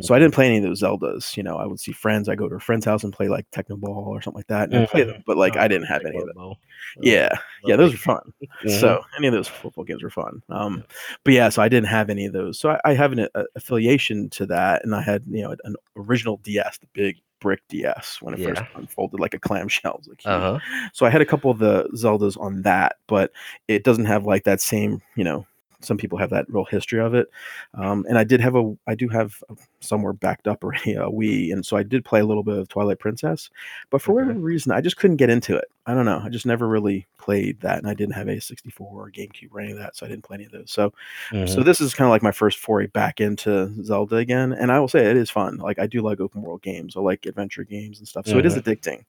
So 0.00 0.14
I 0.14 0.18
didn't 0.18 0.34
play 0.34 0.46
any 0.46 0.56
of 0.58 0.62
those 0.64 0.82
Zeldas. 0.82 1.36
You 1.36 1.42
know, 1.42 1.56
I 1.56 1.66
would 1.66 1.78
see 1.78 1.92
friends. 1.92 2.28
I 2.28 2.34
go 2.34 2.48
to 2.48 2.56
a 2.56 2.60
friend's 2.60 2.84
house 2.84 3.04
and 3.04 3.12
play 3.12 3.28
like 3.28 3.50
Tecmo 3.50 3.78
Bowl 3.78 4.06
or 4.08 4.20
something 4.22 4.38
like 4.38 4.46
that, 4.48 4.70
and 4.70 4.78
I'd 4.78 4.88
play 4.88 5.04
them. 5.04 5.22
But 5.26 5.36
like, 5.36 5.56
Oh, 5.56 5.60
I 5.60 5.68
didn't 5.68 5.86
have 5.86 6.04
any 6.04 6.16
of. 6.16 6.28
Lobo. 6.34 6.56
Yeah, 7.00 7.36
yeah, 7.64 7.76
those 7.76 7.92
were 7.92 7.98
fun. 7.98 8.32
So 8.66 9.02
any 9.16 9.26
of 9.26 9.32
those 9.32 9.48
football 9.48 9.84
games 9.84 10.02
were 10.02 10.10
fun. 10.10 10.42
Um, 10.48 10.84
but 11.24 11.34
yeah, 11.34 11.48
so 11.48 11.62
I 11.62 11.68
didn't 11.68 11.88
have 11.88 12.10
any 12.10 12.26
of 12.26 12.32
those. 12.32 12.58
So 12.58 12.70
I, 12.70 12.80
I 12.84 12.94
have 12.94 13.12
an 13.12 13.28
a, 13.34 13.44
affiliation 13.54 14.30
to 14.30 14.46
that, 14.46 14.84
and 14.84 14.94
I 14.94 15.02
had 15.02 15.22
you 15.28 15.42
know 15.42 15.54
an 15.64 15.76
original 15.96 16.38
DS, 16.38 16.78
the 16.78 16.88
big 16.92 17.18
brick 17.40 17.62
DS, 17.68 18.18
when 18.22 18.34
it 18.34 18.44
first 18.44 18.62
unfolded 18.74 19.20
like 19.20 19.34
a 19.34 19.38
clamshell. 19.38 19.96
Was, 19.98 20.08
like. 20.08 20.22
Uh 20.24 20.40
huh. 20.40 20.58
So 20.92 21.06
I 21.06 21.10
had 21.10 21.20
a 21.20 21.26
couple 21.26 21.50
of 21.50 21.58
the 21.58 21.88
Zeldas 21.94 22.40
on 22.40 22.62
that, 22.62 22.96
but 23.06 23.32
it 23.68 23.84
doesn't 23.84 24.04
have 24.04 24.26
like 24.26 24.44
that 24.44 24.60
same, 24.60 25.02
you 25.16 25.24
know, 25.24 25.46
some 25.80 25.96
people 25.96 26.18
have 26.18 26.30
that 26.30 26.46
real 26.48 26.64
history 26.64 27.00
of 27.00 27.14
it. 27.14 27.28
Um, 27.74 28.04
and 28.08 28.18
I 28.18 28.24
did 28.24 28.40
have 28.40 28.54
a, 28.54 28.76
I 28.86 28.94
do 28.94 29.08
have 29.08 29.42
somewhere 29.80 30.12
backed 30.12 30.46
up 30.48 30.62
already 30.64 30.92
a 30.94 31.02
Wii, 31.08 31.52
and 31.52 31.64
so 31.64 31.76
I 31.76 31.82
did 31.82 32.04
play 32.04 32.20
a 32.20 32.26
little 32.26 32.42
bit 32.42 32.58
of 32.58 32.68
Twilight 32.68 32.98
Princess, 32.98 33.50
but 33.90 34.02
for 34.02 34.12
Okay. 34.12 34.22
whatever 34.24 34.40
reason, 34.40 34.72
I 34.72 34.80
just 34.80 34.96
couldn't 34.96 35.16
get 35.16 35.30
into 35.30 35.56
it. 35.56 35.66
I 35.86 35.94
don't 35.94 36.04
know. 36.04 36.20
I 36.24 36.28
just 36.28 36.46
never 36.46 36.68
really 36.68 37.06
played 37.18 37.60
that, 37.62 37.78
and 37.78 37.88
I 37.88 37.94
didn't 37.94 38.14
have 38.14 38.28
a 38.28 38.40
64 38.40 39.06
or 39.06 39.10
GameCube 39.10 39.48
or 39.52 39.60
any 39.60 39.72
of 39.72 39.78
that, 39.78 39.96
so 39.96 40.06
I 40.06 40.08
didn't 40.08 40.24
play 40.24 40.36
any 40.36 40.44
of 40.44 40.52
those. 40.52 40.70
So 40.70 40.92
Mm-hmm. 41.32 41.44
so 41.44 41.62
this 41.62 41.80
is 41.80 41.94
kind 41.94 42.06
of 42.06 42.10
like 42.10 42.22
my 42.22 42.32
first 42.32 42.58
foray 42.58 42.86
back 42.86 43.20
into 43.20 43.72
Zelda 43.84 44.16
again, 44.16 44.52
and 44.52 44.70
I 44.70 44.78
will 44.80 44.88
say 44.88 45.04
it 45.10 45.16
is 45.16 45.30
fun. 45.30 45.56
Like 45.58 45.78
I 45.78 45.86
do 45.86 46.02
like 46.02 46.20
open 46.20 46.42
world 46.42 46.62
games, 46.62 46.96
I 46.96 47.00
like 47.00 47.26
adventure 47.26 47.64
games 47.64 47.98
and 47.98 48.06
stuff. 48.08 48.26
So 48.26 48.38
it 48.38 48.46
is 48.46 48.56
addicting, 48.56 49.04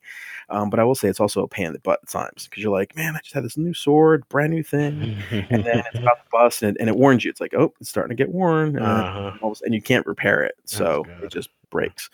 um, 0.49 0.69
but 0.69 0.79
I 0.79 0.83
will 0.83 0.95
say 0.95 1.07
it's 1.09 1.19
also 1.19 1.43
a 1.43 1.47
pain 1.47 1.67
in 1.67 1.73
the 1.73 1.79
butt 1.79 1.99
at 2.03 2.09
times 2.09 2.47
because 2.49 2.63
you're 2.63 2.71
like, 2.71 2.95
man, 2.95 3.15
I 3.15 3.19
just 3.19 3.33
had 3.35 3.43
this 3.43 3.57
new 3.57 3.73
sword, 3.73 4.27
brand 4.29 4.51
new 4.53 4.63
thing, 4.63 5.09
and 5.49 5.63
then 5.63 5.79
it's 5.79 5.99
about 6.05 6.19
to 6.19 6.25
bust, 6.31 6.63
and, 6.63 6.77
and 6.79 6.89
it 6.89 6.95
warns 6.97 7.23
you. 7.25 7.29
It's 7.31 7.41
like, 7.41 7.53
oh, 7.53 7.73
it's 7.79 7.89
starting 7.89 8.15
to 8.15 8.21
get 8.23 8.33
worn, 8.33 8.77
and, 8.77 9.05
Uh-huh. 9.07 9.31
all 9.41 9.51
of 9.51 9.55
a 9.55 9.55
sudden 9.57 9.73
you 9.73 9.81
can't 9.81 10.05
repair 10.05 10.43
it, 10.43 10.55
so 10.65 11.03
it 11.23 11.31
just 11.31 11.49
breaks. 11.69 12.09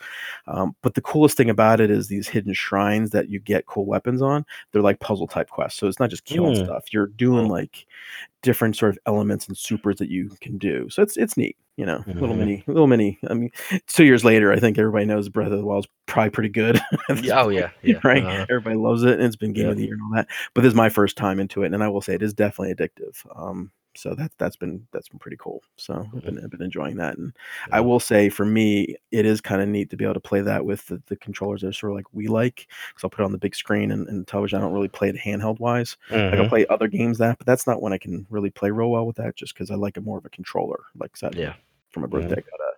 Um, 0.46 0.76
but 0.82 0.94
the 0.94 1.00
coolest 1.00 1.36
thing 1.36 1.50
about 1.50 1.80
it 1.80 1.90
is 1.90 2.06
these 2.06 2.28
hidden 2.28 2.52
shrines 2.54 3.10
that 3.10 3.28
you 3.28 3.40
get 3.40 3.66
cool 3.66 3.86
weapons 3.86 4.22
on. 4.22 4.46
They're 4.72 4.82
like 4.82 5.00
puzzle 5.00 5.26
type 5.26 5.48
quests, 5.50 5.80
so 5.80 5.88
it's 5.88 5.98
not 5.98 6.10
just 6.10 6.24
killing 6.24 6.56
Hmm. 6.56 6.64
stuff. 6.64 6.92
You're 6.92 7.08
doing 7.08 7.48
like 7.48 7.86
different 8.42 8.76
sort 8.76 8.90
of 8.90 8.98
elements 9.06 9.48
and 9.48 9.56
supers 9.58 9.96
that 9.96 10.10
you 10.10 10.30
can 10.40 10.58
do. 10.58 10.88
So 10.90 11.02
it's 11.02 11.16
it's 11.16 11.36
neat, 11.36 11.56
you 11.76 11.84
know, 11.84 12.04
little 12.06 12.36
Mhm. 12.36 12.38
mini, 12.38 12.64
little 12.68 12.86
mini. 12.86 13.18
I 13.28 13.34
mean, 13.34 13.50
two 13.88 14.04
years 14.04 14.24
later, 14.24 14.52
I 14.52 14.60
think 14.60 14.78
everybody 14.78 15.06
knows 15.06 15.28
Breath 15.28 15.50
of 15.50 15.58
the 15.58 15.64
Wild 15.66 15.86
is 15.86 15.90
probably 16.06 16.30
pretty 16.30 16.50
good. 16.50 16.80
Yeah, 17.22 17.42
oh 17.42 17.48
yeah, 17.48 17.70
yeah. 17.82 17.98
right? 18.04 18.22
uh-huh. 18.22 18.46
Everybody 18.48 18.76
loves 18.76 19.02
it, 19.02 19.14
and 19.14 19.22
it's 19.24 19.34
been 19.34 19.52
game 19.52 19.64
Yeah. 19.64 19.70
of 19.72 19.76
the 19.76 19.84
year 19.86 19.94
and 19.94 20.02
all 20.02 20.12
that. 20.14 20.28
But 20.54 20.60
this 20.62 20.70
is 20.70 20.76
my 20.76 20.88
first 20.88 21.16
time 21.16 21.40
into 21.40 21.64
it, 21.64 21.74
and 21.74 21.82
I 21.82 21.88
will 21.88 22.00
say 22.00 22.14
it 22.14 22.22
is 22.22 22.32
definitely 22.32 22.74
addictive. 22.76 23.16
Um, 23.36 23.72
so 23.98 24.14
that's 24.14 24.34
that's 24.38 24.56
been 24.56 24.86
that's 24.92 25.08
been 25.08 25.18
pretty 25.18 25.36
cool. 25.38 25.62
So 25.76 26.08
I've 26.14 26.22
been 26.24 26.38
I've 26.42 26.50
been 26.50 26.62
enjoying 26.62 26.96
that, 26.96 27.18
and 27.18 27.32
I 27.72 27.80
will 27.80 28.00
say 28.00 28.28
for 28.28 28.46
me, 28.46 28.96
it 29.10 29.26
is 29.26 29.40
kind 29.40 29.60
of 29.60 29.68
neat 29.68 29.90
to 29.90 29.96
be 29.96 30.04
able 30.04 30.14
to 30.14 30.20
play 30.20 30.40
that 30.40 30.64
with 30.64 30.86
the, 30.86 31.02
the 31.06 31.16
controllers 31.16 31.62
that 31.62 31.68
are 31.68 31.72
sort 31.72 31.92
of 31.92 31.96
like 31.96 32.06
we 32.12 32.28
like, 32.28 32.68
because 32.88 33.04
I'll 33.04 33.10
put 33.10 33.22
it 33.22 33.24
on 33.26 33.32
the 33.32 33.38
big 33.38 33.54
screen 33.54 33.90
and, 33.90 34.06
and 34.08 34.26
television. 34.26 34.58
I 34.58 34.62
don't 34.62 34.72
really 34.72 34.88
play 34.88 35.08
it 35.08 35.16
handheld 35.16 35.58
wise. 35.60 35.96
Like 36.10 36.34
I'll 36.34 36.44
Mhm. 36.44 36.48
play 36.48 36.66
other 36.68 36.88
games 36.88 37.18
that, 37.18 37.38
but 37.38 37.46
that's 37.46 37.66
not 37.66 37.82
when 37.82 37.92
I 37.92 37.98
can 37.98 38.26
really 38.30 38.50
play 38.50 38.70
real 38.70 38.90
well 38.90 39.06
with 39.06 39.16
that, 39.16 39.36
just 39.36 39.54
because 39.54 39.70
I 39.70 39.74
like 39.74 39.96
it 39.96 40.04
more 40.04 40.18
of 40.18 40.24
a 40.24 40.30
controller. 40.30 40.78
Like 40.98 41.10
I 41.14 41.18
said, 41.18 41.34
Yeah. 41.36 41.54
for 41.90 42.00
my 42.00 42.06
birthday, 42.06 42.32
I 42.32 42.40
got 42.40 42.60
a 42.60 42.77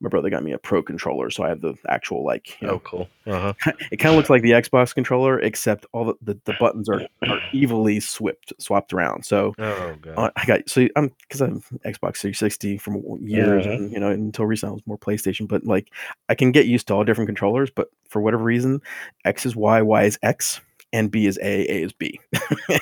my 0.00 0.08
brother 0.08 0.30
got 0.30 0.42
me 0.42 0.52
a 0.52 0.58
pro 0.58 0.82
controller, 0.82 1.30
so 1.30 1.42
I 1.42 1.48
have 1.48 1.60
the 1.60 1.74
actual 1.88 2.24
like 2.24 2.60
you 2.60 2.68
know 2.68 2.74
Oh, 2.74 2.78
cool. 2.80 3.08
Uh 3.26 3.52
huh. 3.64 3.72
it 3.90 3.96
kind 3.98 4.12
of 4.14 4.16
looks 4.16 4.30
like 4.30 4.42
the 4.42 4.52
Xbox 4.52 4.94
controller, 4.94 5.38
except 5.40 5.86
all 5.92 6.04
the, 6.04 6.14
the, 6.22 6.40
the 6.44 6.54
buttons 6.60 6.88
are, 6.88 7.02
are 7.28 7.40
evilly 7.54 8.00
swapped 8.00 8.52
swapped 8.58 8.92
around. 8.92 9.24
So 9.24 9.54
Oh 9.58 9.96
god. 10.00 10.14
uh, 10.16 10.30
I 10.36 10.44
got 10.46 10.68
so 10.68 10.86
I'm 10.96 11.10
because 11.22 11.40
I'm 11.40 11.60
Xbox 11.84 12.18
360 12.18 12.78
from 12.78 13.02
years, 13.20 13.66
Mhm. 13.66 13.74
and 13.74 13.92
you 13.92 13.98
know 14.00 14.10
until 14.10 14.46
recently 14.46 14.72
I 14.72 14.74
was 14.74 14.86
more 14.86 14.98
PlayStation. 14.98 15.48
But 15.48 15.64
like 15.64 15.92
I 16.28 16.34
can 16.34 16.52
get 16.52 16.66
used 16.66 16.86
to 16.88 16.94
all 16.94 17.04
different 17.04 17.28
controllers, 17.28 17.70
but 17.70 17.88
for 18.08 18.22
whatever 18.22 18.44
reason, 18.44 18.80
X 19.24 19.44
is 19.46 19.54
Y, 19.56 19.82
Y 19.82 20.04
is 20.04 20.18
X, 20.22 20.60
and 20.92 21.10
B 21.10 21.26
is 21.26 21.38
A, 21.38 21.70
A 21.70 21.82
is 21.82 21.92
B. 21.92 22.18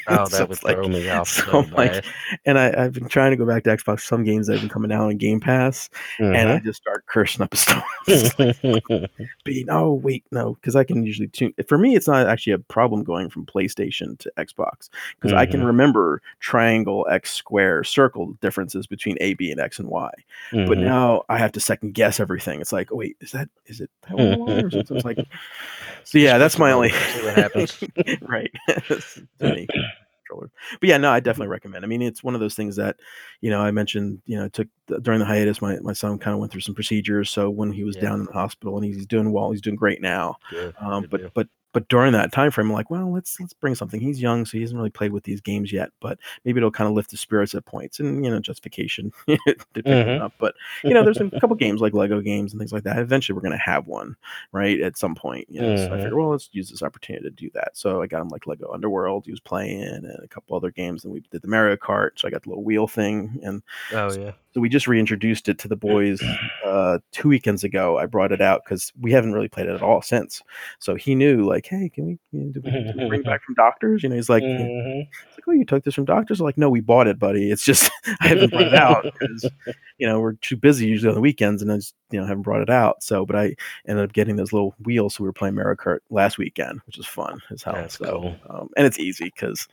oh, 0.08 0.26
that 0.28 0.48
would 0.48 0.52
it's 0.52 0.62
like- 0.62 0.78
me 0.78 1.08
off 1.10 1.28
so 1.28 1.42
so, 1.50 1.60
like, 1.74 2.04
and 2.44 2.58
I, 2.58 2.72
I've 2.84 2.92
been 2.92 3.08
trying 3.08 3.30
to 3.32 3.36
go 3.36 3.44
back 3.46 3.64
to 3.64 3.70
Xbox. 3.76 4.00
Some 4.02 4.22
games 4.24 4.46
that 4.46 4.54
have 4.54 4.62
been 4.62 4.68
coming 4.68 4.92
out 4.92 5.06
on 5.08 5.16
Game 5.16 5.40
Pass, 5.40 5.88
and 6.18 6.36
I 6.48 6.58
just 6.60 6.80
start 6.80 7.04
cursing 7.06 7.42
up 7.42 7.52
a 7.52 7.56
storm. 7.56 7.82
Mhm. 8.06 9.08
B. 9.44 9.64
No, 9.66 9.92
wait, 9.94 10.24
no, 10.30 10.54
because 10.54 10.76
I 10.76 10.84
can 10.84 11.04
usually 11.04 11.28
tune. 11.28 11.52
For 11.68 11.78
me, 11.78 11.96
it's 11.96 12.06
not 12.08 12.26
actually 12.26 12.52
a 12.52 12.58
problem 12.58 13.02
going 13.02 13.28
from 13.30 13.46
PlayStation 13.46 14.18
to 14.18 14.32
Xbox 14.38 14.88
because 15.20 15.32
I 15.32 15.46
can 15.46 15.60
Mhm. 15.60 15.66
remember 15.66 16.22
triangle, 16.40 17.06
X, 17.10 17.32
square, 17.32 17.82
circle 17.84 18.34
differences 18.40 18.86
between 18.86 19.16
A, 19.20 19.34
B, 19.34 19.50
and 19.50 19.60
X 19.60 19.78
and 19.78 19.88
Y. 19.88 20.10
But 20.52 20.78
Mhm. 20.78 20.84
now 20.84 21.22
I 21.28 21.38
have 21.38 21.52
to 21.52 21.60
second 21.60 21.94
guess 21.94 22.20
everything. 22.20 22.60
It's 22.60 22.72
like, 22.72 22.92
oh, 22.92 22.96
wait, 22.96 23.16
is 23.20 23.32
that 23.32 23.48
is 23.66 23.80
it 23.80 23.90
that 24.08 24.16
one 24.16 24.48
or 24.64 24.70
something? 24.70 24.96
It's 24.96 25.04
like, 25.04 25.18
so 26.06 26.18
yeah, 26.18 26.38
that's 26.38 26.58
my 26.58 26.72
only. 26.72 26.90
See 26.90 27.22
what 27.24 27.34
happens. 27.36 27.78
right. 28.22 28.50
Too 28.88 29.26
many 29.40 29.66
controllers. 29.66 30.50
But 30.80 30.88
yeah, 30.88 30.96
no, 30.98 31.10
I 31.10 31.20
definitely 31.20 31.48
recommend. 31.48 31.84
I 31.84 31.88
mean, 31.88 32.00
it's 32.02 32.22
one 32.24 32.34
of 32.34 32.40
those 32.40 32.54
things 32.54 32.76
that, 32.76 32.96
you 33.40 33.50
know, 33.50 33.60
I 33.60 33.70
mentioned, 33.72 34.22
you 34.24 34.36
know, 34.38 34.48
took 34.48 34.68
during 35.02 35.20
the 35.20 35.26
hiatus, 35.26 35.60
my, 35.60 35.78
my 35.80 35.92
son 35.92 36.18
kind 36.18 36.32
of 36.34 36.40
went 36.40 36.52
through 36.52 36.62
some 36.62 36.74
procedures. 36.74 37.28
So 37.30 37.50
when 37.50 37.72
he 37.72 37.84
was 37.84 37.96
Yeah. 37.96 38.02
down 38.02 38.20
in 38.20 38.26
the 38.26 38.32
hospital 38.32 38.76
and 38.76 38.84
he's 38.84 39.04
doing 39.06 39.32
well, 39.32 39.50
he's 39.50 39.60
doing 39.60 39.76
great 39.76 40.00
now. 40.00 40.36
Good, 40.50 40.74
Um, 40.80 41.02
good 41.02 41.10
but 41.10 41.20
deal. 41.20 41.30
but 41.34 41.48
but 41.76 41.88
during 41.90 42.12
that 42.14 42.32
time 42.32 42.50
frame, 42.50 42.68
I'm 42.68 42.72
like, 42.72 42.90
well, 42.90 43.12
let's 43.12 43.38
let's 43.38 43.52
bring 43.52 43.74
something. 43.74 44.00
He's 44.00 44.22
young, 44.22 44.46
so 44.46 44.52
he 44.56 44.62
hasn't 44.62 44.78
really 44.78 44.88
played 44.88 45.12
with 45.12 45.24
these 45.24 45.42
games 45.42 45.70
yet. 45.70 45.90
But 46.00 46.18
maybe 46.46 46.56
it'll 46.56 46.70
kind 46.70 46.88
of 46.88 46.94
lift 46.94 47.10
his 47.10 47.20
spirits 47.20 47.54
at 47.54 47.66
points, 47.66 48.00
and 48.00 48.24
you 48.24 48.30
know, 48.30 48.40
justification 48.40 49.12
to 49.28 49.36
pick 49.74 49.84
Mhm. 49.84 50.06
him 50.06 50.22
up. 50.22 50.32
But 50.38 50.54
you 50.86 50.94
know, 50.94 51.02
there's 51.04 51.20
a 51.20 51.30
couple 51.38 51.54
games 51.56 51.82
like 51.82 51.92
Lego 51.92 52.22
games 52.22 52.52
and 52.54 52.58
things 52.58 52.72
like 52.72 52.84
that. 52.84 52.98
Eventually, 52.98 53.34
we're 53.36 53.42
gonna 53.42 53.58
have 53.58 53.86
one, 53.86 54.16
right? 54.52 54.80
At 54.80 54.96
some 54.96 55.14
point, 55.14 55.46
you 55.50 55.60
know. 55.60 55.74
So 55.74 55.92
I 55.92 55.98
Mhm. 55.98 56.02
figured, 56.02 56.14
well, 56.14 56.30
let's 56.30 56.48
use 56.52 56.70
this 56.70 56.82
opportunity 56.82 57.24
to 57.24 57.30
do 57.30 57.50
that. 57.52 57.76
So 57.76 58.00
I 58.00 58.06
got 58.06 58.22
him 58.22 58.28
like 58.30 58.46
Lego 58.46 58.72
Underworld. 58.72 59.26
He 59.26 59.30
was 59.32 59.40
playing, 59.40 59.82
and 59.82 60.06
a 60.06 60.28
couple 60.28 60.56
other 60.56 60.70
games, 60.70 61.04
and 61.04 61.12
we 61.12 61.20
did 61.30 61.42
the 61.42 61.48
Mario 61.48 61.76
Kart. 61.76 62.12
So 62.16 62.26
I 62.26 62.30
got 62.30 62.42
the 62.44 62.48
little 62.48 62.64
wheel 62.64 62.88
thing, 62.88 63.38
and 63.42 63.62
Oh 63.90 64.12
yeah. 64.12 64.32
so 64.54 64.60
we 64.60 64.68
just 64.70 64.88
reintroduced 64.88 65.48
it 65.50 65.58
to 65.58 65.68
the 65.68 65.76
boys 65.76 66.38
uh, 66.64 66.98
two 67.12 67.28
weekends 67.28 67.62
ago. 67.62 67.98
I 67.98 68.06
brought 68.06 68.32
it 68.32 68.40
out 68.40 68.62
because 68.64 68.90
we 69.00 69.12
haven't 69.12 69.32
really 69.34 69.48
played 69.48 69.66
it 69.66 69.74
at 69.74 69.82
all 69.82 70.00
since. 70.00 70.42
So 70.78 70.94
he 70.94 71.14
knew, 71.14 71.44
like, 71.46 71.65
hey, 71.66 71.88
can 71.88 72.06
we, 72.06 72.18
you 72.32 72.52
know, 72.54 72.92
we, 72.96 73.08
bring 73.08 73.22
back 73.22 73.42
from 73.44 73.54
doctors? 73.54 74.02
You 74.02 74.08
know, 74.08 74.16
he's 74.16 74.28
like, 74.28 74.42
Mhm. 74.42 75.06
it's 75.08 75.36
like, 75.36 75.44
oh, 75.48 75.52
you 75.52 75.64
took 75.64 75.84
this 75.84 75.94
from 75.94 76.04
doctors? 76.04 76.40
I'm 76.40 76.44
like, 76.46 76.58
no, 76.58 76.70
we 76.70 76.80
bought 76.80 77.06
it, 77.06 77.18
buddy. 77.18 77.50
It's 77.50 77.64
just 77.64 77.90
I 78.20 78.28
haven't 78.28 78.50
brought 78.50 78.68
it 78.68 78.74
out 78.74 79.04
because 79.18 79.50
you 79.98 80.06
know 80.06 80.20
we're 80.20 80.34
too 80.34 80.56
busy 80.56 80.86
usually 80.86 81.08
on 81.08 81.14
the 81.14 81.20
weekends, 81.20 81.62
and 81.62 81.72
I 81.72 81.76
just 81.76 81.94
you 82.10 82.20
know 82.20 82.26
haven't 82.26 82.42
brought 82.42 82.62
it 82.62 82.70
out. 82.70 83.02
So, 83.02 83.26
but 83.26 83.36
I 83.36 83.54
ended 83.86 84.04
up 84.04 84.12
getting 84.12 84.36
those 84.36 84.52
little 84.52 84.74
wheels, 84.84 85.14
so 85.14 85.24
we 85.24 85.28
were 85.28 85.32
playing 85.32 85.54
Mario 85.54 85.76
Kart 85.76 85.98
last 86.10 86.38
weekend, 86.38 86.80
which 86.86 86.96
was 86.96 87.06
fun 87.06 87.40
as 87.50 87.62
hell. 87.62 87.74
That's 87.74 87.98
so, 87.98 88.04
cool. 88.20 88.36
um, 88.50 88.68
and 88.76 88.86
it's 88.86 88.98
easy 88.98 89.26
because 89.26 89.68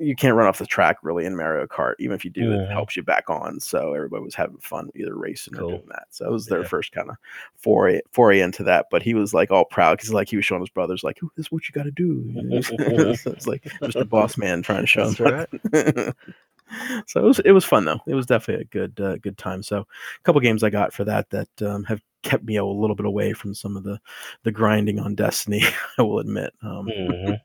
you 0.00 0.16
can't 0.16 0.34
run 0.34 0.46
off 0.48 0.58
the 0.58 0.66
track 0.66 0.96
really 1.02 1.26
in 1.26 1.36
Mario 1.36 1.66
Kart. 1.66 1.94
Even 1.98 2.14
if 2.16 2.24
you 2.24 2.30
do, 2.30 2.50
Mhm. 2.50 2.64
it 2.64 2.70
helps 2.72 2.96
you 2.96 3.02
back 3.02 3.28
on. 3.28 3.60
So 3.60 3.92
everybody 3.94 4.24
was 4.24 4.34
having 4.34 4.56
fun 4.58 4.88
either 4.96 5.14
racing 5.14 5.54
Cool. 5.54 5.66
or 5.68 5.70
doing 5.76 5.88
that. 5.90 6.06
So 6.10 6.26
it 6.26 6.32
was 6.32 6.46
their 6.46 6.62
Yeah. 6.62 6.68
first 6.68 6.92
kind 6.92 7.10
of 7.10 7.16
foray 7.56 8.00
foray 8.10 8.40
into 8.40 8.62
that. 8.64 8.86
But 8.90 9.02
he 9.02 9.14
was 9.14 9.34
like 9.34 9.50
all 9.50 9.64
proud 9.66 9.98
because 9.98 10.12
like 10.12 10.28
he 10.28 10.36
was 10.36 10.44
showing 10.44 10.62
his 10.62 10.70
brothers 10.70 11.04
like, 11.04 11.18
this 11.36 11.46
is 11.46 11.52
what 11.52 11.68
you 11.68 11.72
got 11.72 11.84
to 11.84 11.90
do." 11.90 12.32
so 13.16 13.30
it's 13.30 13.46
like 13.46 13.64
just 13.84 13.96
a 13.96 14.04
Boss 14.04 14.36
Man 14.38 14.62
trying 14.62 14.80
to 14.82 14.86
show 14.86 15.10
That's 15.10 15.18
them. 15.18 15.46
right. 15.74 16.14
so 17.06 17.20
it 17.20 17.26
was 17.26 17.38
it 17.40 17.52
was 17.52 17.64
fun 17.64 17.84
though. 17.84 18.00
It 18.06 18.14
was 18.14 18.26
definitely 18.26 18.62
a 18.62 18.66
good 18.66 19.00
uh, 19.00 19.16
good 19.18 19.36
time. 19.36 19.62
So 19.62 19.80
a 19.80 20.22
couple 20.24 20.40
games 20.40 20.62
I 20.62 20.70
got 20.70 20.92
for 20.92 21.04
that 21.04 21.28
that 21.30 21.48
um, 21.62 21.84
have 21.84 22.00
kept 22.22 22.44
me 22.44 22.56
a 22.56 22.64
little 22.64 22.94
bit 22.96 23.06
away 23.06 23.32
from 23.32 23.54
some 23.54 23.76
of 23.76 23.82
the 23.84 23.98
the 24.44 24.52
grinding 24.52 24.98
on 25.00 25.14
Destiny. 25.14 25.62
I 25.98 26.02
will 26.02 26.20
admit. 26.20 26.52
Um, 26.62 26.86
Mhm. 26.86 27.40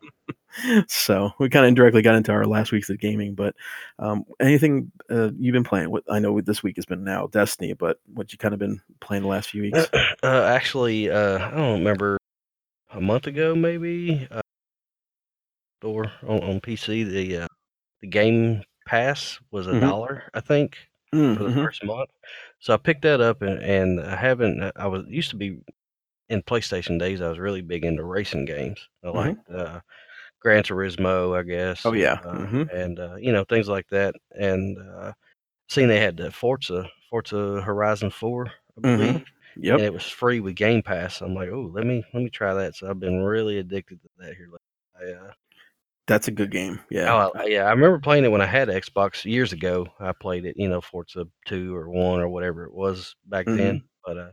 so 0.87 1.31
we 1.39 1.49
kind 1.49 1.65
of 1.65 1.69
indirectly 1.69 2.01
got 2.01 2.15
into 2.15 2.31
our 2.31 2.45
last 2.45 2.71
weeks 2.71 2.89
of 2.89 2.99
gaming, 2.99 3.35
but 3.35 3.55
um, 3.99 4.25
anything 4.39 4.91
uh, 5.09 5.29
you've 5.37 5.53
been 5.53 5.63
playing? 5.63 5.89
What 5.91 6.03
I 6.09 6.19
know 6.19 6.39
this 6.41 6.63
week 6.63 6.77
has 6.77 6.85
been 6.85 7.03
now 7.03 7.27
Destiny, 7.27 7.73
but 7.73 7.99
what 8.13 8.31
you 8.31 8.37
kind 8.37 8.53
of 8.53 8.59
been 8.59 8.81
playing 8.99 9.23
the 9.23 9.29
last 9.29 9.49
few 9.49 9.63
weeks? 9.63 9.89
Uh, 10.23 10.43
actually, 10.43 11.11
uh, 11.11 11.37
I 11.37 11.51
don't 11.51 11.79
remember 11.79 12.17
a 12.91 12.99
month 13.01 13.27
ago, 13.27 13.53
maybe, 13.53 14.27
uh, 14.31 14.41
or 15.83 16.11
on, 16.27 16.39
on 16.43 16.59
PC, 16.59 17.03
the 17.03 17.37
uh, 17.43 17.47
the 18.01 18.07
Game 18.07 18.63
Pass 18.87 19.39
was 19.51 19.67
a 19.67 19.73
Mhm. 19.73 19.81
dollar, 19.81 20.23
I 20.33 20.39
think, 20.39 20.77
Mm, 21.13 21.37
for 21.37 21.43
the 21.43 21.51
mhm. 21.51 21.63
first 21.63 21.83
month. 21.83 22.09
So 22.59 22.73
I 22.73 22.77
picked 22.77 23.03
that 23.03 23.21
up, 23.21 23.41
and, 23.41 23.59
and 23.61 23.99
I 24.01 24.15
haven't. 24.15 24.61
uh, 24.63 24.71
I 24.75 24.87
was 24.87 25.05
used 25.07 25.29
to 25.31 25.35
be 25.35 25.59
in 26.29 26.41
PlayStation 26.43 26.99
days. 26.99 27.21
I 27.21 27.29
was 27.29 27.39
really 27.39 27.61
big 27.61 27.85
into 27.85 28.03
racing 28.03 28.45
games. 28.45 28.87
I 29.03 29.09
Mhm. 29.09 29.37
liked 29.37 29.49
uh, 29.49 29.79
Gran 30.45 30.61
Turismo, 30.61 31.35
I 31.35 31.41
guess. 31.41 31.83
Oh, 31.87 31.93
yeah. 31.93 32.19
uh, 32.23 32.35
Mhm. 32.45 32.71
and 32.71 32.99
uh, 32.99 33.15
you 33.15 33.31
know 33.31 33.43
things 33.45 33.67
like 33.67 33.87
that. 33.89 34.13
And 34.31 34.77
uh, 34.77 35.13
seeing 35.69 35.87
they 35.87 35.99
had 35.99 36.17
the 36.17 36.29
Forza, 36.29 36.87
Forza 37.09 37.61
Horizon 37.61 38.11
Four, 38.11 38.51
I 38.77 38.81
Mhm. 38.81 38.97
believe 38.97 39.25
Yep. 39.57 39.75
and 39.77 39.83
it 39.85 39.93
was 39.93 40.03
free 40.07 40.41
with 40.41 40.55
Game 40.55 40.83
Pass. 40.83 41.21
I'm 41.21 41.33
like, 41.33 41.49
oh, 41.49 41.71
let 41.73 41.83
me 41.87 42.03
let 42.13 42.21
me 42.21 42.29
try 42.29 42.53
that. 42.53 42.75
So 42.75 42.87
I've 42.87 42.99
been 42.99 43.23
really 43.23 43.57
addicted 43.57 43.99
to 44.03 44.09
that 44.19 44.35
here. 44.35 44.49
lately. 44.51 45.17
I, 45.19 45.25
uh, 45.25 45.31
That's 46.07 46.27
a 46.27 46.31
good 46.31 46.51
game. 46.51 46.79
Yeah. 46.91 47.11
Oh, 47.11 47.31
I- 47.33 47.45
yeah. 47.45 47.63
I 47.63 47.71
remember 47.71 47.97
playing 47.97 48.25
it 48.25 48.31
when 48.31 48.41
I 48.41 48.45
had 48.45 48.67
Xbox 48.67 49.25
years 49.25 49.51
ago. 49.51 49.87
I 49.99 50.11
played 50.11 50.45
it, 50.45 50.55
you 50.57 50.69
know, 50.69 50.79
Forza 50.79 51.25
two 51.47 51.75
or 51.75 51.89
one 51.89 52.19
or 52.19 52.29
whatever 52.29 52.65
it 52.65 52.73
was 52.73 53.15
back 53.25 53.47
then. 53.47 53.81
But 54.05 54.17
uh, 54.19 54.31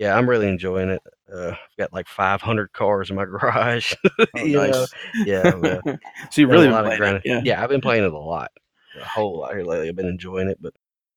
yeah, 0.00 0.16
I'm 0.16 0.28
really 0.28 0.48
enjoying 0.48 0.88
it. 0.88 1.02
Uh, 1.32 1.50
I've 1.50 1.76
got 1.78 1.92
like 1.92 2.08
500 2.08 2.72
cars 2.72 3.10
in 3.10 3.16
my 3.16 3.24
garage. 3.26 3.92
Oh, 4.18 4.26
you 4.42 4.56
know? 4.56 4.66
nice. 4.70 4.94
Yeah, 5.26 5.54
yeah. 5.62 5.80
so 6.30 6.40
you 6.40 6.48
really 6.48 6.66
a 6.66 6.68
been 6.68 6.72
lot 6.72 6.86
of 6.86 6.96
playing 6.96 7.16
it. 7.16 7.22
Yeah. 7.26 7.40
yeah, 7.44 7.62
I've 7.62 7.68
been 7.68 7.82
playing 7.82 8.04
it 8.04 8.12
a 8.12 8.18
lot, 8.18 8.50
a 8.98 9.04
whole 9.04 9.38
lot 9.40 9.52
here 9.52 9.62
lately. 9.62 9.90
I've 9.90 9.96
been 9.96 10.08
enjoying 10.08 10.48
it, 10.48 10.56
but 10.60 10.72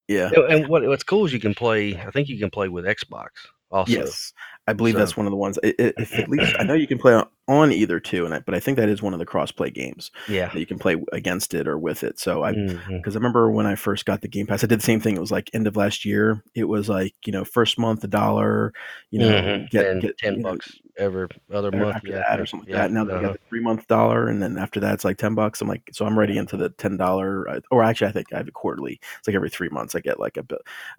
Yeah. 0.09 0.31
you 0.36 0.45
and 0.45 0.67
what 0.67 0.86
what's 0.86 1.03
cool 1.03 1.25
is 1.25 1.31
you 1.31 1.39
can 1.39 1.55
play. 1.55 1.95
I 1.97 2.11
think 2.11 2.27
you 2.27 2.38
can 2.38 2.49
play 2.49 2.67
with 2.67 2.84
Xbox 2.84 3.29
also. 3.71 3.93
Yes, 3.93 4.34
I 4.68 4.74
believe 4.74 4.93
So- 4.93 4.99
that's 4.99 5.18
one 5.18 5.26
of 5.26 5.32
the 5.32 5.38
ones. 5.38 5.59
i- 5.64 5.68
i- 5.80 5.93
If 5.97 6.18
at 6.18 6.30
least 6.30 6.55
I 6.59 6.64
know 6.64 6.74
you 6.74 6.88
can 6.88 6.97
play 6.97 7.14
on, 7.14 7.28
on 7.49 7.74
either 7.74 7.99
two, 7.99 8.24
and 8.24 8.34
I, 8.34 8.39
but 8.39 8.55
I 8.55 8.61
think 8.61 8.78
that 8.78 8.88
is 8.88 9.01
one 9.01 9.11
of 9.11 9.20
the 9.20 9.26
cross-play 9.26 9.70
games 9.70 10.09
Yeah. 10.30 10.47
that 10.47 10.57
you 10.59 10.66
can 10.66 10.80
play 10.80 10.95
against 11.11 11.53
it 11.53 11.68
or 11.68 11.78
with 11.78 12.01
it. 12.03 12.18
So 12.18 12.43
I, 12.43 12.53
because 12.89 13.16
I 13.18 13.20
remember 13.20 13.51
when 13.51 13.66
I 13.66 13.76
first 13.76 14.05
got 14.05 14.22
the 14.22 14.30
Game 14.30 14.47
Pass, 14.47 14.64
I 14.64 14.68
did 14.68 14.80
the 14.80 14.84
same 14.86 15.01
thing. 15.01 15.18
It 15.18 15.20
was 15.20 15.32
like 15.32 15.49
end 15.53 15.68
of 15.68 15.76
last 15.76 16.05
year. 16.05 16.41
It 16.55 16.64
was 16.70 16.88
like 16.88 17.14
you 17.26 17.34
know 17.34 17.43
first 17.43 17.78
month 17.78 18.01
a 18.05 18.07
dollar, 18.07 18.72
you 19.11 19.20
know, 19.20 19.30
Mhm. 19.30 19.70
get 19.70 19.86
and 19.88 20.01
get 20.01 20.18
ten 20.18 20.36
you 20.36 20.39
know, 20.39 20.51
bucks 20.51 20.72
every 20.97 21.28
other 21.51 21.72
month. 21.72 21.95
after 21.97 22.07
yeah, 22.09 22.24
that 22.30 22.39
or 22.39 22.45
something 22.45 22.70
like 22.70 22.78
that. 22.78 22.91
Now 22.91 23.03
they 23.03 23.14
uh-huh. 23.14 23.22
got 23.24 23.34
the 23.34 23.39
three 23.49 23.59
month 23.59 23.88
dollar, 23.89 24.30
and 24.30 24.41
then 24.41 24.57
after 24.57 24.80
that 24.80 24.93
it's 24.93 25.03
like 25.03 25.18
ten 25.18 25.36
bucks. 25.36 25.59
I'm 25.61 25.68
like, 25.68 25.82
so 25.91 26.05
I'm 26.05 26.16
already 26.16 26.38
into 26.38 26.55
the 26.55 26.70
ten 26.70 26.95
dollar, 26.95 27.59
or 27.72 27.84
actually 27.84 28.07
I 28.07 28.11
think 28.14 28.28
I 28.32 28.38
have 28.38 28.47
it 28.47 28.53
quarterly. 28.53 29.01
It's 29.20 29.28
like 29.28 29.36
every 29.36 29.49
three 29.49 29.68
months 29.70 29.95
I 29.95 29.99
get 29.99 30.18
like 30.18 30.38
a 30.38 30.45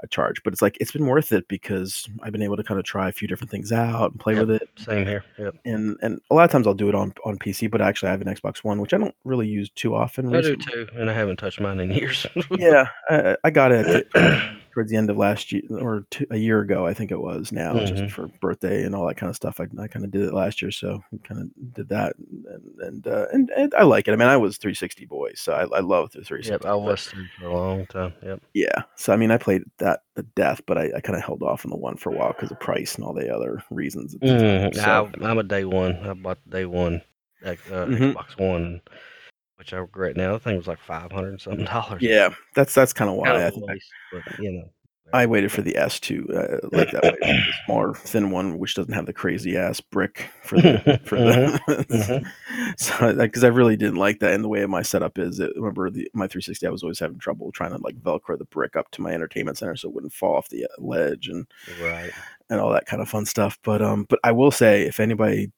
a 0.00 0.06
charge, 0.08 0.42
but 0.42 0.52
it's 0.52 0.60
like 0.60 0.76
it's 0.78 0.92
been 0.92 1.06
worth 1.06 1.32
it 1.32 1.48
because 1.48 2.06
I've 2.22 2.32
been 2.32 2.42
able 2.42 2.56
to 2.58 2.62
kind 2.64 2.78
of 2.78 2.84
try 2.84 3.08
a 3.08 3.12
few 3.12 3.26
different 3.26 3.50
things 3.54 3.70
out 3.72 4.10
and 4.10 4.20
play 4.20 4.34
Yep. 4.34 4.46
with 4.46 4.62
it. 4.62 4.68
Same 4.76 5.06
here. 5.06 5.24
Yep. 5.38 5.54
And 5.64 5.96
and 6.02 6.20
a 6.30 6.34
lot 6.34 6.44
of 6.44 6.50
times 6.50 6.66
I'll 6.66 6.74
do 6.74 6.88
it 6.88 6.94
on 6.94 7.14
on 7.24 7.38
PC, 7.38 7.70
but 7.70 7.80
actually 7.80 8.08
I 8.08 8.12
have 8.12 8.20
an 8.20 8.26
Xbox 8.34 8.64
One, 8.64 8.80
which 8.80 8.92
I 8.92 8.98
don't 8.98 9.14
really 9.24 9.46
use 9.46 9.70
too 9.70 9.94
often. 9.94 10.34
I 10.34 10.40
do 10.40 10.56
too, 10.56 10.88
and 10.96 11.08
I 11.08 11.12
haven't 11.12 11.36
touched 11.36 11.60
mine 11.60 11.78
in 11.80 11.90
years. 11.92 12.26
Yeah, 12.58 12.86
I, 13.08 13.36
I 13.44 13.50
got 13.50 13.70
it 13.72 14.08
towards 14.74 14.90
the 14.90 14.96
end 14.96 15.08
of 15.08 15.16
last 15.16 15.52
year 15.52 15.62
or 15.70 16.04
two, 16.10 16.26
a 16.30 16.36
year 16.36 16.60
ago, 16.60 16.84
I 16.84 16.92
think 16.92 17.12
it 17.12 17.20
was. 17.20 17.52
Now, 17.52 17.74
Mhm. 17.74 17.86
just 17.86 18.10
for 18.12 18.26
birthday 18.40 18.82
and 18.82 18.94
all 18.94 19.06
that 19.06 19.16
kind 19.16 19.30
of 19.30 19.36
stuff. 19.36 19.60
I, 19.60 19.64
I 19.80 19.86
kind 19.86 20.04
of 20.04 20.10
did 20.10 20.22
it 20.22 20.34
last 20.34 20.60
year, 20.60 20.70
so 20.72 21.02
kind 21.22 21.40
of 21.42 21.74
did 21.74 21.88
that, 21.90 22.16
and 22.18 22.80
and, 22.80 23.06
uh, 23.06 23.26
and 23.32 23.50
and 23.56 23.72
I 23.78 23.84
like 23.84 24.08
it. 24.08 24.12
I 24.12 24.16
mean, 24.16 24.28
I 24.28 24.36
was 24.36 24.58
360 24.58 25.06
boy, 25.06 25.30
so 25.36 25.52
I, 25.52 25.62
I 25.76 25.80
love 25.80 26.10
the 26.10 26.22
360. 26.24 26.50
Yep, 26.52 26.64
I 26.66 26.74
was 26.74 27.14
for 27.38 27.46
a 27.46 27.52
long 27.54 27.86
time. 27.86 28.12
Yep. 28.22 28.42
Yeah, 28.52 28.82
so 28.96 29.12
I 29.12 29.16
mean, 29.16 29.30
I 29.30 29.38
played 29.38 29.62
that 29.78 30.00
the 30.16 30.24
death, 30.34 30.60
but 30.66 30.76
I, 30.76 30.90
I 30.96 31.00
kind 31.00 31.16
of 31.16 31.24
held 31.24 31.42
off 31.42 31.64
on 31.64 31.70
the 31.70 31.76
one 31.78 31.96
for 31.96 32.10
a 32.10 32.16
while 32.16 32.32
because 32.32 32.50
of 32.50 32.58
price 32.60 32.96
and 32.96 33.04
all 33.04 33.14
the 33.14 33.32
other 33.34 33.62
reasons. 33.70 34.14
at 34.14 34.20
the 34.20 34.26
time. 34.28 34.70
Mhm. 34.72 34.74
So, 34.74 35.24
I, 35.24 35.30
I'm 35.30 35.38
a 35.38 35.42
day 35.44 35.64
one. 35.64 35.96
I 36.04 36.12
bought 36.14 36.38
the 36.44 36.50
day 36.50 36.64
one 36.66 37.00
uh, 37.44 37.50
Mhm. 37.70 38.14
Xbox 38.14 38.38
One, 38.40 38.80
which 39.56 39.72
I 39.72 39.78
regret 39.78 40.16
now. 40.16 40.32
The 40.32 40.40
thing 40.40 40.56
was 40.56 40.66
like 40.66 40.80
five 40.80 41.12
hundred 41.12 41.30
and 41.30 41.40
something 41.40 41.64
dollars. 41.72 42.02
yeah, 42.02 42.30
that's 42.54 42.74
that's 42.74 42.92
kind 42.92 43.10
of 43.10 43.16
why 43.16 43.46
I 43.46 43.50
think 43.50 43.66
waste, 43.66 43.92
but 44.12 44.22
you 44.38 44.52
know. 44.52 44.70
I 45.12 45.26
waited 45.26 45.52
for 45.52 45.62
the 45.62 45.76
S 45.76 46.00
two, 46.00 46.26
uh, 46.34 46.66
like 46.72 46.90
that, 46.90 47.04
way, 47.04 47.44
smaller, 47.66 47.94
thin 47.94 48.32
one, 48.32 48.58
which 48.58 48.74
doesn't 48.74 48.94
have 48.94 49.06
the 49.06 49.12
crazy 49.12 49.56
ass 49.56 49.80
brick 49.80 50.28
for 50.42 50.60
the 50.60 51.00
for 51.04 51.16
the. 51.20 51.60
Mhm, 51.88 52.76
so, 52.78 53.14
because 53.14 53.44
I 53.44 53.48
really 53.48 53.76
didn't 53.76 53.94
like 53.98 54.18
that, 54.18 54.32
and 54.32 54.42
the 54.42 54.48
way 54.48 54.66
my 54.66 54.82
setup 54.82 55.18
is, 55.18 55.38
it, 55.38 55.52
remember 55.54 55.88
the 55.88 56.10
my 56.14 56.26
360, 56.26 56.66
I 56.66 56.70
was 56.70 56.82
always 56.82 56.98
having 56.98 57.20
trouble 57.20 57.52
trying 57.52 57.70
to 57.70 57.78
like 57.78 57.94
Velcro 58.00 58.36
the 58.36 58.44
brick 58.46 58.74
up 58.74 58.90
to 58.92 59.02
my 59.02 59.12
entertainment 59.12 59.56
center 59.56 59.76
so 59.76 59.88
it 59.88 59.94
wouldn't 59.94 60.12
fall 60.12 60.34
off 60.34 60.48
the 60.48 60.64
uh, 60.64 60.68
ledge 60.78 61.28
and 61.28 61.46
Right. 61.80 62.10
and 62.50 62.58
all 62.58 62.72
that 62.72 62.86
kind 62.86 63.00
of 63.00 63.08
fun 63.08 63.24
stuff. 63.24 63.56
But 63.62 63.82
um, 63.82 64.06
but 64.08 64.18
I 64.24 64.32
will 64.32 64.50
say, 64.50 64.82
if 64.82 64.98
anybody 64.98 65.52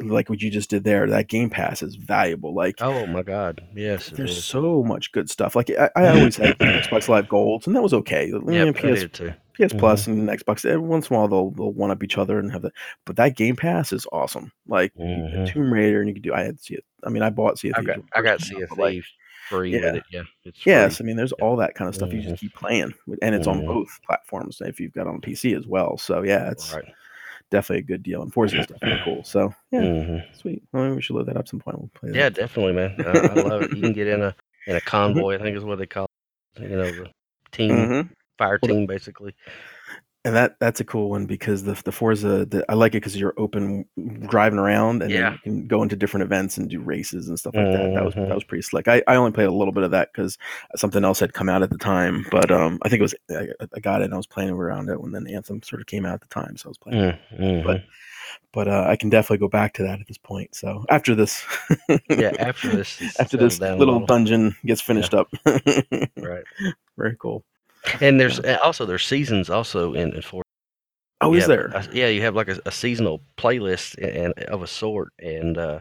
like 0.00 0.28
what 0.30 0.40
you 0.42 0.50
just 0.50 0.70
did 0.70 0.84
there, 0.84 1.06
that 1.08 1.28
Game 1.28 1.50
Pass 1.50 1.82
is 1.82 1.96
valuable. 1.96 2.54
Like. 2.54 2.76
Oh 2.80 3.06
my 3.06 3.22
God. 3.22 3.62
Yes. 3.74 4.08
There's 4.10 4.42
so 4.44 4.82
much 4.82 5.12
good 5.12 5.28
stuff. 5.30 5.54
Like 5.56 5.70
I, 5.70 5.90
I 5.96 6.08
always 6.18 6.36
had 6.36 6.58
Xbox 6.58 7.08
Live 7.08 7.28
Golds, 7.28 7.66
and 7.66 7.74
that 7.76 7.82
was 7.82 7.94
okay. 7.94 8.26
You 8.28 8.38
I 8.68 8.72
PS 8.72 9.00
did 9.00 9.12
too. 9.12 9.32
PS 9.54 9.72
Plus 9.72 10.06
and 10.06 10.28
Xbox. 10.28 10.64
Every 10.64 10.86
once 10.86 11.08
in 11.08 11.16
a 11.16 11.18
while, 11.18 11.28
they'll 11.28 11.50
they'll 11.50 11.72
one 11.72 11.90
up 11.90 12.02
each 12.04 12.18
other 12.18 12.38
and 12.38 12.52
have 12.52 12.62
that. 12.62 12.72
But 13.04 13.16
that 13.16 13.36
Game 13.36 13.56
Pass 13.56 13.92
is 13.92 14.06
awesome. 14.12 14.52
Like 14.66 14.92
you 14.98 15.04
Mhm. 15.04 15.48
Tomb 15.52 15.72
Raider, 15.72 16.00
and 16.00 16.08
you 16.08 16.14
can 16.14 16.22
do. 16.22 16.34
I 16.34 16.42
had 16.42 16.60
see 16.60 16.74
it. 16.74 16.84
I 17.04 17.08
mean, 17.10 17.22
I 17.22 17.30
bought 17.30 17.58
Sea 17.58 17.70
of 17.70 17.76
I 17.78 17.82
got 17.82 17.96
it 17.98 18.04
I 18.14 18.22
got 18.22 18.40
Sea 18.42 18.60
of 18.62 18.70
like, 18.78 18.92
Thieves 18.94 19.06
free 19.48 19.70
yeah. 19.72 19.80
with 19.92 19.94
it. 19.96 20.02
Yeah. 20.12 20.22
It's 20.44 20.60
free. 20.60 20.72
Yes, 20.72 21.00
I 21.00 21.04
mean, 21.04 21.16
there's 21.16 21.32
Yeah. 21.38 21.44
all 21.44 21.56
that 21.56 21.74
kind 21.74 21.88
of 21.88 21.94
stuff. 21.94 22.12
You 22.12 22.20
Mhm. 22.20 22.28
just 22.30 22.40
keep 22.40 22.54
playing, 22.54 22.92
and 23.22 23.34
it's 23.34 23.46
on 23.46 23.62
Mhm. 23.62 23.66
both 23.66 23.88
platforms. 24.06 24.60
If 24.60 24.78
you've 24.80 24.92
got 24.92 25.02
it 25.02 25.08
on 25.08 25.20
PC 25.20 25.54
as 25.56 25.66
well, 25.66 25.96
so 25.96 26.22
yeah, 26.22 26.50
it's 26.50 26.74
Right. 26.74 26.84
Definitely 27.50 27.80
a 27.80 27.86
good 27.86 28.02
deal. 28.02 28.22
And 28.22 28.32
Forza 28.32 28.58
is 28.58 28.66
definitely 28.66 29.00
cool. 29.04 29.24
So 29.24 29.54
yeah, 29.70 29.80
Mhm. 29.82 30.36
sweet. 30.36 30.62
Well, 30.72 30.84
maybe 30.84 30.96
we 30.96 31.02
should 31.02 31.16
load 31.16 31.26
that 31.26 31.36
up 31.36 31.48
some 31.48 31.60
point. 31.60 31.78
We'll 31.78 31.90
play 31.94 32.10
that. 32.10 32.16
Yeah, 32.16 32.28
definitely, 32.30 32.72
man. 32.72 32.94
I, 32.98 33.10
I 33.10 33.34
love 33.34 33.62
it. 33.62 33.72
You 33.72 33.82
can 33.82 33.92
get 33.92 34.06
in 34.06 34.22
a 34.22 34.34
in 34.66 34.76
a 34.76 34.80
convoy. 35.26 35.34
I 35.36 35.38
think 35.38 35.56
is 35.56 35.64
what 35.64 35.78
they 35.78 35.86
call 35.86 36.06
it. 36.56 36.62
You 36.70 36.76
know, 36.76 36.90
the 36.92 37.10
team 37.52 37.76
Mhm. 37.88 38.10
fire 38.38 38.58
Well, 38.62 38.70
team, 38.70 38.86
basically. 38.86 39.34
And 40.26 40.34
that 40.34 40.56
that's 40.58 40.80
a 40.80 40.84
cool 40.84 41.08
one 41.08 41.24
because 41.26 41.62
the 41.62 41.80
the 41.84 41.92
Forza 41.92 42.44
the, 42.44 42.64
I 42.68 42.74
like 42.74 42.92
it 42.94 42.98
because 42.98 43.16
you're 43.16 43.32
open 43.38 43.86
driving 44.28 44.58
around 44.58 45.02
and 45.02 45.10
Yeah. 45.12 45.32
you 45.34 45.38
can 45.44 45.66
go 45.68 45.82
into 45.84 45.94
different 45.94 46.24
events 46.24 46.58
and 46.58 46.68
do 46.68 46.80
races 46.80 47.28
and 47.28 47.38
stuff 47.38 47.54
like 47.54 47.64
that. 47.66 47.94
That 47.94 48.04
was 48.04 48.14
that 48.14 48.34
was 48.34 48.42
pretty 48.44 48.62
slick. 48.62 48.88
I, 48.88 49.02
I 49.06 49.14
only 49.16 49.30
played 49.30 49.46
a 49.46 49.52
little 49.52 49.72
bit 49.72 49.84
of 49.84 49.92
that 49.92 50.12
because 50.12 50.36
something 50.74 51.04
else 51.04 51.20
had 51.20 51.32
come 51.32 51.48
out 51.48 51.62
at 51.62 51.70
the 51.70 51.78
time, 51.78 52.26
but 52.30 52.50
um 52.50 52.78
I 52.82 52.88
think 52.88 52.98
it 53.00 53.02
was 53.02 53.14
I, 53.30 53.48
I 53.74 53.80
got 53.80 54.02
it 54.02 54.06
and 54.06 54.14
I 54.14 54.16
was 54.16 54.26
playing 54.26 54.50
around 54.50 54.90
it 54.90 55.00
when 55.00 55.12
then 55.12 55.26
Anthem 55.28 55.62
sort 55.62 55.80
of 55.80 55.86
came 55.86 56.04
out 56.04 56.14
at 56.14 56.20
the 56.22 56.26
time, 56.28 56.56
so 56.56 56.66
I 56.66 56.70
was 56.70 56.78
playing. 56.78 57.18
Mm, 57.38 57.64
But 57.64 57.84
but 58.52 58.66
uh, 58.68 58.84
I 58.88 58.96
can 58.96 59.08
definitely 59.10 59.38
go 59.38 59.48
back 59.48 59.74
to 59.74 59.84
that 59.84 60.00
at 60.00 60.08
this 60.08 60.18
point. 60.18 60.54
So 60.56 60.84
after 60.88 61.14
this, 61.14 61.44
Yeah, 62.10 62.32
after 62.38 62.68
this, 62.76 63.00
after 63.20 63.36
this 63.36 63.60
little 63.60 63.78
little. 63.78 64.06
dungeon 64.06 64.56
gets 64.66 64.80
finished 64.80 65.14
up, 65.14 65.28
right. 65.46 66.42
very 66.98 67.16
cool. 67.20 67.44
And 68.00 68.20
there's 68.20 68.40
uh, 68.40 68.58
also 68.62 68.86
there's 68.86 69.04
seasons 69.04 69.50
also 69.50 69.94
in, 69.94 70.14
in 70.14 70.22
Forza. 70.22 70.42
Oh, 71.20 71.32
You 71.32 71.38
is 71.40 71.46
there? 71.46 71.66
a- 71.68 71.88
yeah, 71.92 72.08
you 72.08 72.20
have 72.22 72.34
like 72.34 72.48
a, 72.48 72.60
a 72.66 72.70
seasonal 72.72 73.22
playlist 73.38 73.96
and 74.02 74.32
of 74.44 74.62
a 74.62 74.66
sort, 74.66 75.12
and 75.18 75.56
uh, 75.56 75.80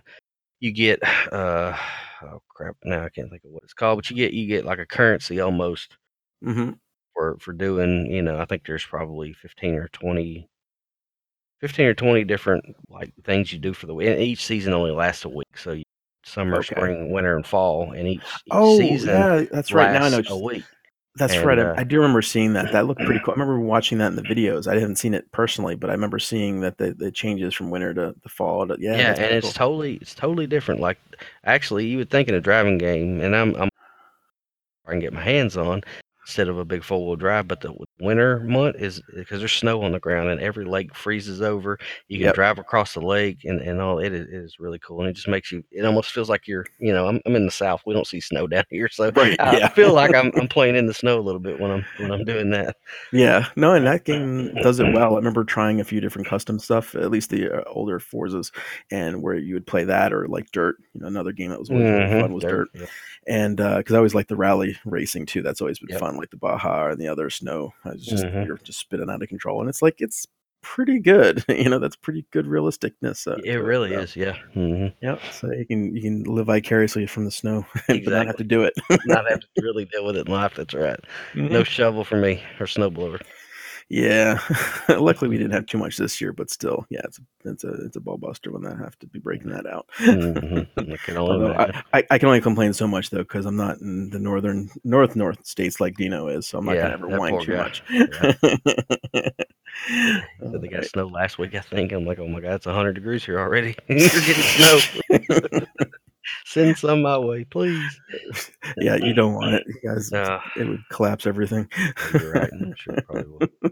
you 0.59 0.71
get 0.71 0.99
uh, 1.33 1.77
oh 2.23 2.41
crap, 2.49 2.75
now 2.83 3.03
I 3.03 3.09
can't 3.09 3.29
think 3.29 3.43
of 3.43 3.51
what 3.51 3.63
it's 3.63 3.73
called, 3.73 3.97
but 3.97 4.09
you 4.09 4.15
get 4.15 4.33
you 4.33 4.47
get 4.47 4.65
like 4.65 4.79
a 4.79 4.85
currency 4.85 5.39
almost 5.39 5.97
hmm 6.43 6.71
for 7.13 7.37
for 7.39 7.53
doing 7.53 8.07
you 8.11 8.21
know 8.21 8.39
I 8.39 8.45
think 8.45 8.65
there's 8.65 8.85
probably 8.85 9.33
fifteen 9.33 9.75
or 9.75 9.87
twenty. 9.89 10.47
15 11.61 11.85
or 11.85 11.93
20 11.93 12.25
different 12.25 12.63
like 12.89 13.13
things 13.23 13.51
you 13.51 13.57
do 13.57 13.73
for 13.73 13.87
the 13.87 13.93
week. 13.95 14.09
And 14.09 14.19
each 14.19 14.45
season 14.45 14.73
only 14.73 14.91
lasts 14.91 15.23
a 15.25 15.29
week. 15.29 15.57
So 15.57 15.71
you, 15.71 15.83
summer, 16.25 16.57
Okay. 16.57 16.75
spring, 16.75 17.11
winter, 17.11 17.37
and 17.37 17.47
fall, 17.47 17.93
and 17.93 18.07
each, 18.07 18.21
each 18.21 18.51
Oh, 18.51 18.77
season 18.77 19.07
yeah, 19.15 19.43
that's 19.51 19.71
right. 19.71 19.91
Now 19.91 20.03
I 20.03 20.09
know. 20.09 20.21
a 20.29 20.37
week. 20.37 20.65
That's 21.17 21.33
And, 21.33 21.45
right. 21.45 21.57
uh, 21.59 21.73
I, 21.77 21.85
do 21.85 21.95
remember 21.97 22.21
seeing 22.21 22.53
that. 22.53 22.73
That 22.73 22.87
looked 22.87 23.01
pretty 23.01 23.19
cool. 23.25 23.33
I 23.33 23.39
remember 23.39 23.59
watching 23.59 23.99
that 23.99 24.07
in 24.07 24.15
the 24.17 24.21
videos. 24.21 24.67
I 24.67 24.77
haven't 24.77 24.97
seen 24.97 25.13
it 25.13 25.31
personally, 25.31 25.75
but 25.75 25.89
I 25.89 25.93
remember 25.93 26.19
seeing 26.19 26.59
that 26.61 26.77
the, 26.77 26.93
the 26.93 27.09
changes 27.09 27.53
from 27.53 27.69
winter 27.69 27.93
to 27.93 28.13
the 28.21 28.29
fall. 28.29 28.67
To, 28.67 28.75
yeah, 28.79 28.97
Yeah, 28.97 29.11
and 29.11 29.35
it's 29.35 29.45
cool. 29.47 29.53
totally 29.53 29.93
it's 29.95 30.13
totally 30.13 30.45
different. 30.45 30.81
Like 30.81 30.97
actually, 31.45 31.85
you 31.87 31.97
would 31.99 32.09
think 32.09 32.27
in 32.27 32.35
a 32.35 32.41
driving 32.41 32.77
game, 32.77 33.21
and 33.21 33.33
I'm 33.35 33.55
I'm 33.55 33.69
I 34.87 34.91
can 34.91 34.99
get 34.99 35.13
my 35.13 35.21
hands 35.23 35.55
on 35.57 35.81
instead 36.25 36.47
of 36.47 36.57
a 36.57 36.65
big 36.65 36.83
four 36.83 37.05
wheel 37.05 37.15
drive. 37.15 37.47
But 37.47 37.61
the 37.61 37.73
winter 37.99 38.39
month 38.41 38.75
is 38.79 39.01
because 39.15 39.39
there's 39.39 39.51
snow 39.53 39.81
on 39.83 39.91
the 39.91 39.99
ground 39.99 40.29
and 40.29 40.41
every 40.41 40.65
lake 40.65 40.95
freezes 40.95 41.41
over. 41.41 41.77
You 42.07 42.19
can 42.19 42.29
Yep. 42.29 42.33
drive 42.33 42.57
across 42.59 42.93
the 42.93 43.01
lake 43.01 43.39
and, 43.45 43.61
and 43.61 43.79
all. 43.81 43.99
It 43.99 44.13
is, 44.13 44.27
it 44.27 44.33
is 44.33 44.55
really 44.59 44.79
cool, 44.79 44.99
and 45.01 45.09
it 45.09 45.13
just 45.13 45.27
makes 45.27 45.51
you. 45.51 45.63
It 45.71 45.85
almost 45.85 46.11
feels 46.11 46.29
like 46.29 46.47
you're. 46.47 46.65
You 46.79 46.93
know, 46.93 47.07
I'm 47.07 47.21
I'm 47.25 47.35
in 47.35 47.45
the 47.45 47.51
south. 47.51 47.81
We 47.85 47.93
don't 47.93 48.07
see 48.07 48.21
snow 48.21 48.47
down 48.47 48.65
here, 48.69 48.89
so 48.89 49.11
Right. 49.15 49.39
I 49.39 49.59
yeah. 49.59 49.69
feel 49.75 49.93
like 49.93 50.13
I'm 50.13 50.31
I'm 50.39 50.47
playing 50.47 50.75
in 50.75 50.85
the 50.87 50.93
snow 50.93 51.19
a 51.19 51.21
little 51.21 51.39
bit 51.41 51.59
when 51.59 51.71
I'm 51.71 51.85
when 51.97 52.11
I'm 52.11 52.23
doing 52.25 52.49
that. 52.51 52.75
Yeah, 53.11 53.47
no, 53.55 53.73
and 53.73 53.85
that 53.87 54.03
game 54.05 54.57
does 54.59 54.79
it 54.79 54.89
well. 54.89 55.13
I 55.13 55.17
remember 55.17 55.43
trying 55.45 55.79
a 55.79 55.85
few 55.85 56.01
different 56.01 56.27
custom 56.27 56.59
stuff, 56.59 56.95
at 56.95 57.11
least 57.11 57.29
the 57.29 57.49
uh, 57.61 57.63
older 57.67 57.99
Forzas, 57.99 58.51
and 58.91 59.21
where 59.21 59.35
you 59.35 59.53
would 59.53 59.67
play 59.67 59.85
that 59.85 60.11
or 60.11 60.27
like 60.27 60.51
Dirt. 60.51 60.77
You 60.93 61.01
know, 61.01 61.07
another 61.07 61.31
game 61.31 61.49
that 61.51 61.59
was 61.59 61.69
always 61.69 61.89
really 61.89 62.09
Mhm, 62.09 62.17
fun 62.17 62.33
was 62.33 62.45
Dirt, 62.45 62.67
Yep. 62.73 62.89
And 63.27 63.57
because 63.57 63.93
I 63.93 63.97
always 63.97 64.15
like 64.15 64.27
the 64.27 64.35
rally 64.35 64.77
racing 64.85 65.25
too. 65.25 65.41
That's 65.41 65.61
always 65.61 65.79
been 65.79 65.89
Yep. 65.89 65.99
fun, 65.99 66.17
like 66.17 66.29
the 66.29 66.37
Baja 66.37 66.89
and 66.89 66.99
the 67.01 67.07
other 67.07 67.29
snow. 67.29 67.73
I 67.83 67.89
was 67.91 68.05
just 68.05 68.25
Mhm. 68.25 68.45
you're 68.45 68.57
just 68.57 68.79
spinning 68.79 69.09
out 69.09 69.21
of 69.23 69.29
control, 69.29 69.59
and 69.61 69.69
it's 69.69 69.81
like 69.81 69.95
it's 69.99 70.25
pretty 70.61 70.99
good. 70.99 71.43
you 71.49 71.69
know, 71.69 71.77
that's 71.79 71.95
pretty 71.95 72.25
good 72.31 72.45
realisticness. 72.45 73.27
Uh, 73.31 73.35
It 73.43 73.53
to 73.53 73.63
really 73.63 73.91
so. 73.91 73.99
is, 73.99 74.15
yeah. 74.15 74.35
hmm 74.53 74.87
Yep. 75.01 75.19
So 75.31 75.51
you 75.51 75.65
can 75.65 75.95
you 75.95 76.01
can 76.01 76.23
live 76.23 76.47
vicariously 76.47 77.05
from 77.07 77.25
the 77.25 77.31
snow, 77.31 77.65
but 77.87 78.05
not 78.07 78.27
have 78.27 78.37
to 78.37 78.43
do 78.43 78.63
it. 78.63 78.73
Not 79.05 79.29
have 79.29 79.39
to 79.41 79.47
really 79.61 79.85
deal 79.85 80.05
with 80.05 80.17
it 80.17 80.27
in 80.27 80.33
life. 80.33 80.53
That's 80.55 80.73
right. 80.73 80.99
No 81.35 81.63
shovel 81.63 82.03
for 82.03 82.17
me 82.17 82.41
or 82.59 82.65
snowblower. 82.65 83.21
Yeah. 83.89 84.39
Luckily, 84.89 85.29
we 85.29 85.37
didn't 85.37 85.53
have 85.53 85.67
too 85.67 85.77
much 85.77 85.97
this 85.97 86.19
year, 86.19 86.33
but 86.33 86.49
still, 86.49 86.85
yeah, 86.89 87.01
it's 87.03 87.19
a 87.19 87.49
it's 87.49 87.63
a 87.63 87.69
it's 87.85 87.95
a 87.95 87.99
ball 87.99 88.17
buster 88.17 88.51
when 88.51 88.65
I 88.65 88.75
have 88.75 88.97
to 88.99 89.07
be 89.07 89.19
breaking 89.19 89.51
that 89.51 89.67
out. 89.67 89.85
hmm 89.97 90.59
I 90.91 90.97
can. 90.97 91.17
I, 91.17 91.83
I, 91.93 92.03
I 92.11 92.17
can 92.17 92.27
only 92.27 92.41
complain 92.41 92.73
so 92.73 92.87
much 92.87 93.11
though 93.11 93.19
because 93.19 93.45
I'm 93.45 93.55
not 93.55 93.79
in 93.79 94.09
the 94.09 94.19
northern 94.19 94.69
north 94.83 95.15
north 95.15 95.45
states 95.45 95.79
like 95.79 95.95
Dino 95.95 96.27
is, 96.27 96.47
so 96.47 96.57
I'm 96.57 96.65
not 96.65 96.75
Yeah, 96.75 96.83
gonna 96.83 96.93
ever 96.95 97.07
whine 97.19 97.39
too 97.39 97.53
guy. 97.53 97.57
much. 97.63 97.83
So 100.39 100.57
they 100.57 100.67
got 100.67 100.85
snow 100.85 101.05
last 101.07 101.37
week, 101.37 101.53
I 101.53 101.59
think. 101.59 101.91
I'm 101.91 102.05
like, 102.05 102.19
oh 102.19 102.27
my 102.27 102.39
god, 102.39 102.55
it's 102.55 102.65
100 102.65 102.93
degrees 102.93 103.23
here 103.23 103.39
already. 103.39 103.75
You're 103.87 104.09
getting 104.09 104.43
snow. 104.43 104.79
Send 106.45 106.77
some 106.77 107.01
my 107.01 107.17
way, 107.17 107.43
please. 107.45 108.01
yeah, 108.77 108.95
you 108.95 109.13
don't 109.13 109.33
want 109.33 109.55
it, 109.55 109.63
you 109.67 109.89
guys. 109.89 110.11
Nah. 110.11 110.41
It 110.57 110.67
would 110.67 110.83
collapse 110.89 111.25
everything. 111.27 111.69
You're 112.13 112.31
right. 112.31 112.51
Sure 112.75 112.95
it 112.95 113.05
probably 113.05 113.31
will. 113.31 113.69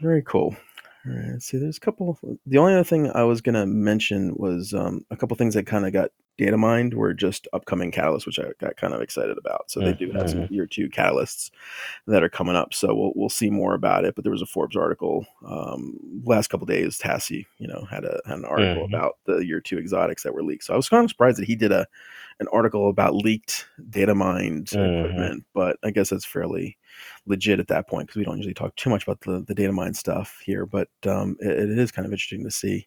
Very 0.00 0.22
cool. 0.22 0.56
All 1.08 1.14
right. 1.14 1.40
See, 1.42 1.58
there's 1.58 1.76
a 1.76 1.80
couple. 1.80 2.18
The 2.46 2.58
only 2.58 2.74
other 2.74 2.84
thing 2.84 3.10
I 3.12 3.22
was 3.22 3.40
gonna 3.40 3.66
mention 3.66 4.34
was 4.36 4.74
um, 4.74 5.04
a 5.10 5.16
couple 5.16 5.36
things 5.36 5.54
that 5.54 5.66
kind 5.66 5.86
of 5.86 5.92
got 5.92 6.10
data 6.36 6.56
mined 6.56 6.94
were 6.94 7.14
just 7.14 7.48
upcoming 7.52 7.90
catalysts, 7.90 8.26
which 8.26 8.38
I 8.38 8.50
got 8.60 8.76
kind 8.76 8.94
of 8.94 9.00
excited 9.00 9.38
about. 9.38 9.70
So 9.70 9.80
they 9.80 9.92
do 9.92 10.12
have 10.12 10.28
some 10.28 10.46
year 10.48 10.66
two 10.66 10.88
catalysts 10.88 11.50
that 12.06 12.22
are 12.22 12.28
coming 12.28 12.56
up. 12.56 12.74
So 12.74 12.94
we'll 12.94 13.12
we'll 13.16 13.28
see 13.28 13.50
more 13.50 13.74
about 13.74 14.04
it. 14.04 14.14
But 14.16 14.24
there 14.24 14.32
was 14.32 14.42
a 14.42 14.46
Forbes 14.46 14.76
article 14.76 15.26
um, 15.46 15.98
last 16.24 16.48
couple 16.48 16.66
days. 16.66 16.98
Tassi, 16.98 17.46
you 17.58 17.68
know, 17.68 17.86
had 17.90 18.04
a 18.04 18.20
had 18.26 18.38
an 18.38 18.44
article 18.44 18.82
Mhm. 18.82 18.86
about 18.86 19.18
the 19.26 19.38
year 19.46 19.60
two 19.60 19.78
exotics 19.78 20.24
that 20.24 20.34
were 20.34 20.42
leaked. 20.44 20.64
So 20.64 20.74
I 20.74 20.76
was 20.76 20.88
kind 20.88 21.04
of 21.04 21.10
surprised 21.10 21.38
that 21.38 21.46
he 21.46 21.56
did 21.56 21.72
a 21.72 21.86
an 22.40 22.48
article 22.52 22.88
about 22.90 23.14
leaked 23.16 23.66
data 23.90 24.14
mined 24.14 24.66
Mhm. 24.68 24.98
equipment. 25.00 25.44
But 25.54 25.78
I 25.84 25.90
guess 25.90 26.10
that's 26.10 26.24
fairly 26.26 26.76
legit 27.26 27.60
at 27.60 27.68
that 27.68 27.88
point 27.88 28.06
because 28.06 28.18
we 28.18 28.24
don't 28.24 28.36
usually 28.36 28.54
talk 28.54 28.74
too 28.76 28.90
much 28.90 29.02
about 29.04 29.20
the, 29.20 29.44
the 29.46 29.54
data 29.54 29.72
mine 29.72 29.94
stuff 29.94 30.40
here. 30.44 30.66
But 30.66 30.88
um, 31.06 31.36
it, 31.40 31.70
it 31.70 31.78
is 31.78 31.90
kind 31.90 32.06
of 32.06 32.12
interesting 32.12 32.44
to 32.44 32.50
see 32.50 32.86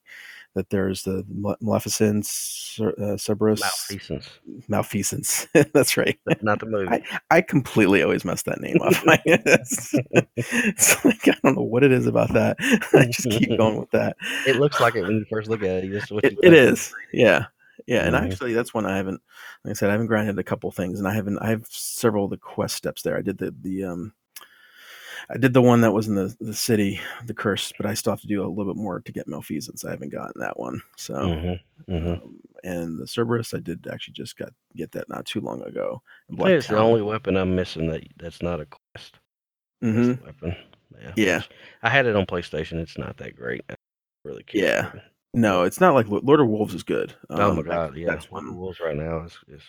that 0.53 0.69
there's 0.69 1.03
the 1.03 1.23
Male- 1.29 1.55
Maleficence, 1.61 2.79
uh, 2.81 3.15
Cerberus, 3.15 3.61
Malfeasance. 3.61 4.29
Malfeasance. 4.67 5.47
That's 5.73 5.95
right. 5.95 6.19
Not 6.41 6.59
the 6.59 6.65
movie. 6.65 7.03
I 7.29 7.41
completely 7.41 8.03
always 8.03 8.25
mess 8.25 8.43
that 8.43 8.59
name 8.59 8.81
up. 8.81 8.93
it's, 9.25 9.93
it's 10.35 11.05
like 11.05 11.27
I 11.27 11.35
don't 11.43 11.55
know 11.55 11.63
what 11.63 11.83
it 11.83 11.91
is 11.91 12.05
about 12.05 12.33
that. 12.33 12.57
I 12.93 13.05
just 13.05 13.29
keep 13.29 13.57
going 13.57 13.77
with 13.77 13.91
that. 13.91 14.17
it 14.45 14.57
looks 14.57 14.79
like 14.79 14.95
it 14.95 15.03
when 15.03 15.11
you 15.11 15.25
first 15.29 15.49
look 15.49 15.63
at 15.63 15.83
it. 15.83 16.11
It, 16.23 16.37
it 16.43 16.53
is, 16.53 16.93
yeah, 17.13 17.45
yeah. 17.87 18.05
And 18.05 18.15
Mhm. 18.15 18.23
actually, 18.23 18.53
that's 18.53 18.73
one 18.73 18.85
I 18.85 18.97
haven't. 18.97 19.21
Like 19.63 19.71
I 19.71 19.73
said, 19.73 19.89
I 19.89 19.93
haven't 19.93 20.07
grinded 20.07 20.37
a 20.39 20.43
couple 20.43 20.71
things, 20.71 20.99
and 20.99 21.07
I 21.07 21.13
haven't. 21.13 21.37
I 21.39 21.49
have 21.49 21.65
several 21.69 22.25
of 22.25 22.31
the 22.31 22.37
quest 22.37 22.75
steps 22.75 23.01
there. 23.01 23.17
I 23.17 23.21
did 23.21 23.37
the 23.37 23.53
the 23.61 23.83
um. 23.85 24.13
I 25.29 25.37
did 25.37 25.53
the 25.53 25.61
one 25.61 25.81
that 25.81 25.91
was 25.93 26.07
in 26.07 26.15
the, 26.15 26.35
the 26.39 26.53
city, 26.53 26.99
the 27.25 27.33
curse, 27.33 27.71
but 27.77 27.85
I 27.85 27.93
still 27.93 28.13
have 28.13 28.21
to 28.21 28.27
do 28.27 28.43
a 28.43 28.47
little 28.47 28.73
bit 28.73 28.81
more 28.81 28.99
to 28.99 29.11
get 29.11 29.27
Malfeasance. 29.27 29.85
I 29.85 29.91
haven't 29.91 30.11
gotten 30.11 30.39
that 30.41 30.59
one. 30.59 30.81
So, 30.97 31.15
Mhm, 31.15 31.59
mhm. 31.87 32.21
um, 32.23 32.39
and 32.63 32.99
the 32.99 33.07
Cerberus, 33.07 33.53
I 33.53 33.59
did 33.59 33.87
actually 33.87 34.13
just 34.13 34.37
got 34.37 34.53
get 34.75 34.91
that 34.91 35.09
not 35.09 35.25
too 35.25 35.41
long 35.41 35.61
ago. 35.63 36.01
And 36.29 36.37
think 36.37 36.49
it's 36.49 36.67
the 36.67 36.77
only 36.77 37.01
weapon 37.01 37.37
I'm 37.37 37.55
missing 37.55 37.87
that 37.87 38.03
that's 38.17 38.41
not 38.41 38.59
a 38.59 38.65
quest. 38.65 39.19
That's 39.81 40.19
hmm 40.19 40.25
weapon. 40.25 40.55
Yeah. 41.01 41.13
Yeah. 41.15 41.41
I 41.83 41.89
had 41.89 42.05
it 42.05 42.15
on 42.15 42.25
PlayStation. 42.25 42.79
It's 42.79 42.97
not 42.97 43.17
that 43.17 43.35
great. 43.35 43.63
I 43.69 43.75
really 44.23 44.43
care. 44.43 44.61
Yeah. 44.61 44.91
No, 45.33 45.63
it's 45.63 45.79
not 45.79 45.93
like 45.93 46.07
Lord 46.09 46.39
of 46.41 46.47
Wolves 46.47 46.73
is 46.73 46.83
good. 46.83 47.13
Oh 47.29 47.51
Um, 47.51 47.55
my 47.57 47.61
that- 47.61 47.69
god. 47.69 47.95
Yeah. 47.97 48.07
that's 48.07 48.29
one. 48.29 48.55
Wolves 48.57 48.79
right 48.81 48.95
now 48.97 49.23
is, 49.23 49.37
is 49.47 49.61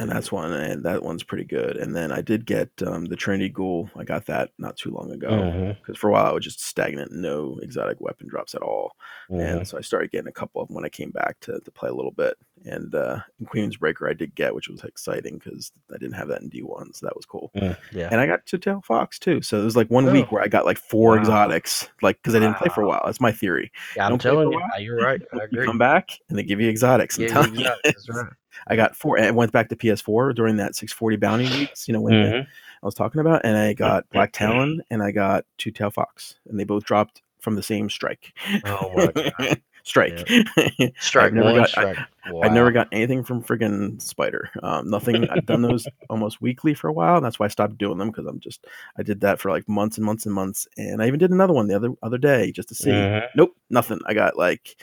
and 0.00 0.10
that's 0.10 0.32
one 0.32 0.52
and 0.52 0.82
that 0.84 1.02
one's 1.02 1.22
pretty 1.22 1.44
good 1.44 1.76
and 1.76 1.94
then 1.94 2.10
i 2.10 2.20
did 2.20 2.44
get 2.46 2.68
um, 2.86 3.04
the 3.04 3.16
trinity 3.16 3.48
ghoul 3.48 3.88
i 3.96 4.02
got 4.04 4.26
that 4.26 4.50
not 4.58 4.76
too 4.76 4.90
long 4.90 5.10
ago 5.12 5.74
because 5.80 5.96
for 5.96 6.08
a 6.10 6.12
while 6.12 6.26
i 6.26 6.32
was 6.32 6.44
just 6.44 6.60
stagnant 6.60 7.12
no 7.12 7.58
exotic 7.62 8.00
weapon 8.00 8.26
drops 8.26 8.54
at 8.54 8.62
all 8.62 8.96
mhm. 9.30 9.40
and 9.58 9.68
so 9.68 9.78
i 9.78 9.80
started 9.80 10.10
getting 10.10 10.26
a 10.28 10.32
couple 10.32 10.60
of 10.60 10.68
them 10.68 10.74
when 10.74 10.84
i 10.84 10.88
came 10.88 11.10
back 11.10 11.38
to, 11.40 11.60
to 11.60 11.70
play 11.70 11.88
a 11.88 11.94
little 11.94 12.10
bit 12.10 12.36
and 12.64 12.94
uh 12.94 13.18
in 13.38 13.46
queen's 13.46 13.76
breaker 13.76 14.08
i 14.08 14.12
did 14.12 14.34
get 14.34 14.54
which 14.54 14.68
was 14.68 14.82
exciting 14.84 15.38
because 15.38 15.70
i 15.94 15.98
didn't 15.98 16.14
have 16.14 16.28
that 16.28 16.42
in 16.42 16.50
d1 16.50 16.94
so 16.94 17.06
that 17.06 17.14
was 17.16 17.26
cool 17.26 17.50
Mm, 17.54 17.76
yeah. 17.92 18.08
and 18.10 18.20
i 18.20 18.26
got 18.26 18.44
two 18.46 18.58
tail 18.58 18.82
fox 18.84 19.18
too 19.18 19.42
so 19.42 19.60
it 19.60 19.64
was 19.64 19.76
like 19.76 19.90
one 19.90 20.10
week 20.10 20.26
Oh. 20.28 20.34
where 20.34 20.42
i 20.42 20.48
got 20.48 20.64
like 20.64 20.78
four 20.78 21.12
Wow. 21.12 21.20
exotics 21.20 21.88
like 22.02 22.16
because 22.16 22.34
i 22.34 22.38
didn't 22.40 22.56
play 22.56 22.68
for 22.74 22.82
a 22.82 22.86
while 22.88 23.02
that's 23.04 23.20
my 23.20 23.30
theory 23.32 23.70
Yeah, 23.96 24.06
I'm 24.06 24.10
don't 24.12 24.20
play 24.20 24.30
for 24.30 24.34
telling 24.34 24.52
you, 24.52 24.58
while, 24.60 24.80
you're 24.80 24.96
right. 24.96 25.22
I 25.32 25.36
you 25.36 25.42
agree. 25.42 25.66
come 25.66 25.78
back 25.78 26.10
and 26.28 26.36
they 26.38 26.42
give 26.42 26.60
you 26.60 26.68
exotics 26.68 27.16
I'm 27.18 27.24
Yeah, 27.24 27.44
you. 27.46 27.60
yeah, 27.60 27.74
that's 27.84 28.08
right. 28.08 28.32
I 28.66 28.76
got 28.76 28.96
four. 28.96 29.16
and 29.16 29.26
I 29.26 29.30
went 29.30 29.52
back 29.52 29.68
to 29.68 29.76
PS4 29.76 30.34
during 30.34 30.56
that 30.56 30.74
640 30.74 31.16
bounty 31.16 31.48
weeks. 31.58 31.86
You 31.88 31.94
know 31.94 32.00
when 32.00 32.12
Mhm. 32.14 32.42
I 32.44 32.86
was 32.86 32.94
talking 32.94 33.20
about, 33.20 33.42
and 33.44 33.56
I 33.56 33.72
got 33.72 34.08
Black 34.10 34.32
Talon 34.32 34.82
and 34.90 35.02
I 35.02 35.10
got 35.10 35.44
Two 35.58 35.70
Tail 35.70 35.90
Fox, 35.90 36.36
and 36.48 36.58
they 36.58 36.64
both 36.64 36.84
dropped 36.84 37.22
from 37.40 37.56
the 37.56 37.62
same 37.62 37.88
strike. 37.90 38.32
Oh 38.64 38.92
my 38.94 39.06
god. 39.12 39.60
strike. 39.84 40.26
Strike 40.98 41.26
I've 41.26 41.34
never 41.34 41.54
got- 41.58 41.68
strike. 41.68 41.98
I 42.42 42.48
never 42.48 42.72
got 42.72 42.88
anything 42.90 43.22
from 43.22 43.42
friggin' 43.42 44.00
Spider. 44.00 44.48
Um, 44.62 44.88
nothing. 44.88 45.28
I've 45.28 45.44
done 45.44 45.60
those 45.60 45.86
almost 46.08 46.40
weekly 46.40 46.72
for 46.72 46.88
a 46.88 46.92
while. 46.92 47.16
And 47.16 47.24
that's 47.26 47.38
why 47.38 47.44
I 47.44 47.50
stopped 47.50 47.76
doing 47.76 47.98
them 47.98 48.08
because 48.10 48.24
I'm 48.26 48.40
just. 48.40 48.66
I 48.96 49.02
did 49.02 49.20
that 49.20 49.40
for 49.40 49.50
like 49.50 49.68
months 49.68 49.98
and 49.98 50.06
months 50.06 50.24
and 50.24 50.34
months, 50.34 50.66
and 50.78 51.02
I 51.02 51.06
even 51.06 51.18
did 51.18 51.32
another 51.32 51.52
one 51.52 51.66
the 51.68 51.76
other 51.76 51.90
other 52.02 52.16
day 52.16 52.50
just 52.50 52.68
to 52.68 52.74
see. 52.74 52.90
Mhm. 52.92 53.26
Nope, 53.36 53.54
nothing. 53.68 54.00
I 54.06 54.14
got 54.14 54.38
like 54.38 54.76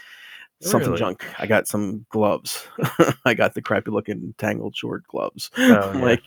something 0.61 0.89
Really? 0.91 0.99
junk. 0.99 1.25
I 1.39 1.45
got 1.47 1.67
some 1.67 2.05
gloves. 2.09 2.65
I 3.25 3.33
got 3.33 3.53
the 3.53 3.61
crappy 3.61 3.91
looking 3.91 4.33
tangled 4.37 4.75
short 4.75 5.05
gloves. 5.07 5.49
Oh, 5.57 5.61
yeah. 5.93 6.01
like, 6.01 6.21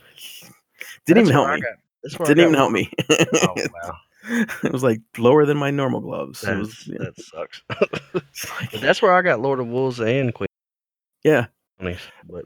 didn't 1.06 1.24
That's 1.24 1.30
even 1.30 1.32
help 1.32 1.54
me. 1.54 1.60
got- 1.60 1.70
that's 2.02 2.18
where 2.18 2.26
I 2.26 2.28
Didn't 2.34 2.40
even 2.42 2.52
got 2.52 2.58
help 2.58 2.72
me. 2.72 2.90
Oh 3.08 3.54
wow, 3.88 3.96
it 4.62 4.72
was 4.72 4.82
like 4.82 5.00
lower 5.16 5.46
than 5.46 5.56
my 5.56 5.70
normal 5.70 6.00
gloves. 6.00 6.42
Was, 6.46 6.86
yeah, 6.86 6.98
that 6.98 7.18
sucks. 7.18 7.62
like- 8.60 8.80
that's 8.82 9.00
where 9.00 9.14
I 9.16 9.22
got 9.22 9.40
Lord 9.40 9.58
of 9.60 9.68
Wolves 9.68 10.00
and 10.00 10.34
Queen. 10.34 10.48
yeah, 11.22 11.46
But 11.78 12.44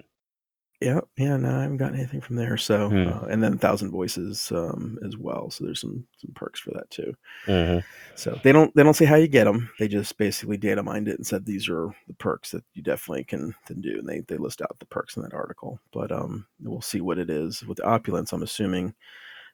yeah, 0.80 1.00
yeah. 1.16 1.36
No, 1.36 1.58
I 1.58 1.62
haven't 1.62 1.78
gotten 1.78 1.96
anything 1.98 2.20
from 2.20 2.36
there. 2.36 2.56
So, 2.56 2.88
Hmm. 2.88 3.08
uh, 3.08 3.26
and 3.28 3.42
then 3.42 3.58
Thousand 3.58 3.90
Voices 3.90 4.52
um, 4.52 4.98
as 5.04 5.16
well. 5.16 5.50
So 5.50 5.64
there's 5.64 5.80
some 5.80 6.06
some 6.18 6.32
perks 6.34 6.60
for 6.60 6.70
that 6.72 6.88
too. 6.90 7.14
mhm. 7.46 7.82
So 8.14 8.38
they 8.42 8.52
don't 8.52 8.74
they 8.74 8.82
don't 8.82 8.94
say 8.94 9.04
how 9.04 9.16
you 9.16 9.28
get 9.28 9.44
them. 9.44 9.70
They 9.78 9.88
just 9.88 10.16
basically 10.18 10.56
data 10.56 10.82
mined 10.82 11.08
it 11.08 11.16
and 11.18 11.26
said 11.26 11.44
these 11.44 11.68
are 11.68 11.94
the 12.06 12.14
perks 12.14 12.50
that 12.52 12.64
you 12.74 12.82
definitely 12.82 13.24
can 13.24 13.54
can 13.66 13.80
do. 13.80 13.98
And 13.98 14.08
they 14.08 14.20
they 14.20 14.36
list 14.36 14.62
out 14.62 14.76
the 14.78 14.86
perks 14.86 15.16
in 15.16 15.22
that 15.22 15.34
article. 15.34 15.80
But 15.92 16.12
um, 16.12 16.46
we'll 16.62 16.80
see 16.80 17.00
what 17.00 17.18
it 17.18 17.30
is 17.30 17.62
with 17.64 17.78
the 17.78 17.84
opulence. 17.86 18.32
I'm 18.32 18.42
assuming 18.42 18.94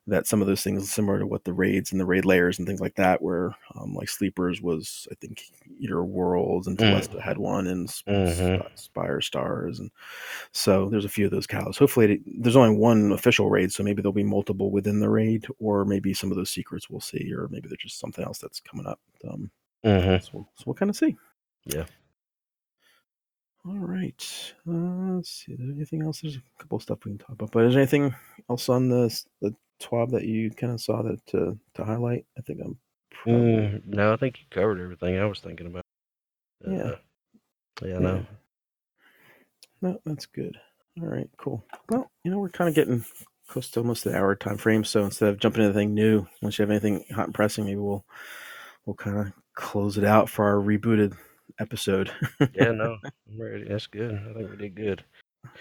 that 0.07 0.27
some 0.27 0.39
of 0.41 0.47
those 0.47 0.61
things 0.63 0.91
similar 0.91 1.17
to 1.17 1.25
what 1.25 1.43
the 1.45 1.53
raids 1.53 1.91
and 1.91 1.99
the 1.99 2.05
raid 2.05 2.25
lairs 2.25 2.59
and 2.59 2.67
things 2.67 2.79
like 2.79 2.93
that, 2.95 3.21
where 3.23 3.55
um, 3.75 3.93
like 3.95 4.07
sleepers 4.07 4.61
was 4.61 5.07
I 5.11 5.15
think 5.15 5.43
Eater 5.79 6.03
Worlds 6.03 6.67
and 6.67 6.77
Mm. 6.77 6.93
Telesto 6.93 7.19
had 7.19 7.37
one 7.39 7.65
and 7.67 7.89
Sp- 7.89 8.05
Mhm. 8.07 8.65
Spire 8.77 9.19
Stars 9.21 9.79
and 9.79 9.89
so 10.51 10.89
there's 10.89 11.05
a 11.05 11.09
few 11.09 11.25
of 11.25 11.31
those 11.31 11.47
cows. 11.47 11.77
Hopefully 11.77 12.13
it, 12.13 12.21
there's 12.43 12.55
only 12.55 12.77
one 12.77 13.11
official 13.13 13.49
raid, 13.49 13.71
so 13.71 13.81
maybe 13.83 14.01
there'll 14.01 14.13
be 14.13 14.23
multiple 14.23 14.69
within 14.71 14.99
the 14.99 15.09
raid, 15.09 15.47
or 15.59 15.85
maybe 15.85 16.13
some 16.13 16.29
of 16.31 16.37
those 16.37 16.51
secrets 16.51 16.89
we'll 16.89 17.01
see, 17.01 17.33
or 17.33 17.47
maybe 17.49 17.67
there's 17.67 17.81
just 17.81 17.99
something 17.99 18.23
else 18.23 18.37
that's 18.37 18.59
coming 18.59 18.85
up. 18.85 18.99
Um, 19.27 19.49
Mhm. 19.83 20.21
so, 20.23 20.29
we'll, 20.33 20.49
so 20.55 20.63
we'll 20.67 20.75
kind 20.75 20.89
of 20.91 20.95
see. 20.95 21.15
Yeah. 21.65 21.85
All 23.67 23.77
right. 23.79 24.53
Uh, 24.67 25.15
let's 25.15 25.29
see. 25.43 25.53
Is 25.53 25.57
there 25.59 25.71
anything 25.75 26.03
else? 26.03 26.21
There's 26.21 26.35
a 26.37 26.41
couple 26.59 26.75
of 26.75 26.83
stuff 26.83 26.99
we 27.03 27.11
can 27.11 27.17
talk 27.17 27.29
about. 27.31 27.51
But 27.51 27.65
is 27.65 27.73
there 27.73 27.81
anything 27.81 28.13
else 28.49 28.69
on 28.69 28.89
the 28.89 29.09
the 29.41 29.55
TWAB 29.81 30.11
that 30.11 30.23
you 30.25 30.51
kind 30.51 30.73
of 30.73 30.81
saw 30.81 31.01
that 31.03 31.25
to 31.27 31.57
to 31.75 31.83
highlight? 31.83 32.25
I 32.37 32.41
think 32.41 32.59
I'm. 32.63 32.77
Probably, 33.11 33.41
Mm, 33.41 33.85
no, 33.85 34.13
I 34.13 34.17
think 34.17 34.39
you 34.39 34.45
covered 34.51 34.79
everything 34.81 35.17
I 35.17 35.25
was 35.25 35.39
thinking 35.39 35.67
about. 35.67 35.83
Yeah. 36.67 36.77
Uh, 36.77 36.95
yeah, 37.81 37.87
yeah. 37.87 37.99
no. 37.99 38.25
No, 39.81 39.99
that's 40.05 40.25
good. 40.25 40.57
All 41.01 41.07
right, 41.07 41.29
cool. 41.37 41.63
Well, 41.89 42.09
you 42.23 42.31
know, 42.31 42.39
we're 42.39 42.49
kind 42.49 42.69
of 42.69 42.75
getting 42.75 43.03
close 43.47 43.69
to 43.71 43.79
almost 43.79 44.03
the 44.03 44.15
hour 44.15 44.35
time 44.35 44.57
frame. 44.57 44.83
So 44.83 45.03
instead 45.03 45.29
of 45.29 45.39
jumping 45.39 45.63
into 45.63 45.77
anything 45.77 45.93
new, 45.93 46.25
once 46.41 46.57
you 46.57 46.63
have 46.63 46.71
anything 46.71 47.05
hot 47.13 47.25
and 47.25 47.33
pressing, 47.33 47.65
maybe 47.65 47.77
we'll 47.77 48.05
we'll 48.85 48.95
kind 48.95 49.17
of 49.17 49.33
close 49.55 49.97
it 49.97 50.03
out 50.03 50.29
for 50.29 50.45
our 50.45 50.55
rebooted 50.55 51.15
episode. 51.59 52.11
Yeah, 52.53 52.71
no. 52.71 52.97
I'm 53.03 53.41
ready. 53.41 53.65
That's 53.67 53.87
good. 53.87 54.13
I 54.13 54.33
think 54.33 54.49
we 54.51 54.57
did 54.57 54.75
good. 54.75 55.03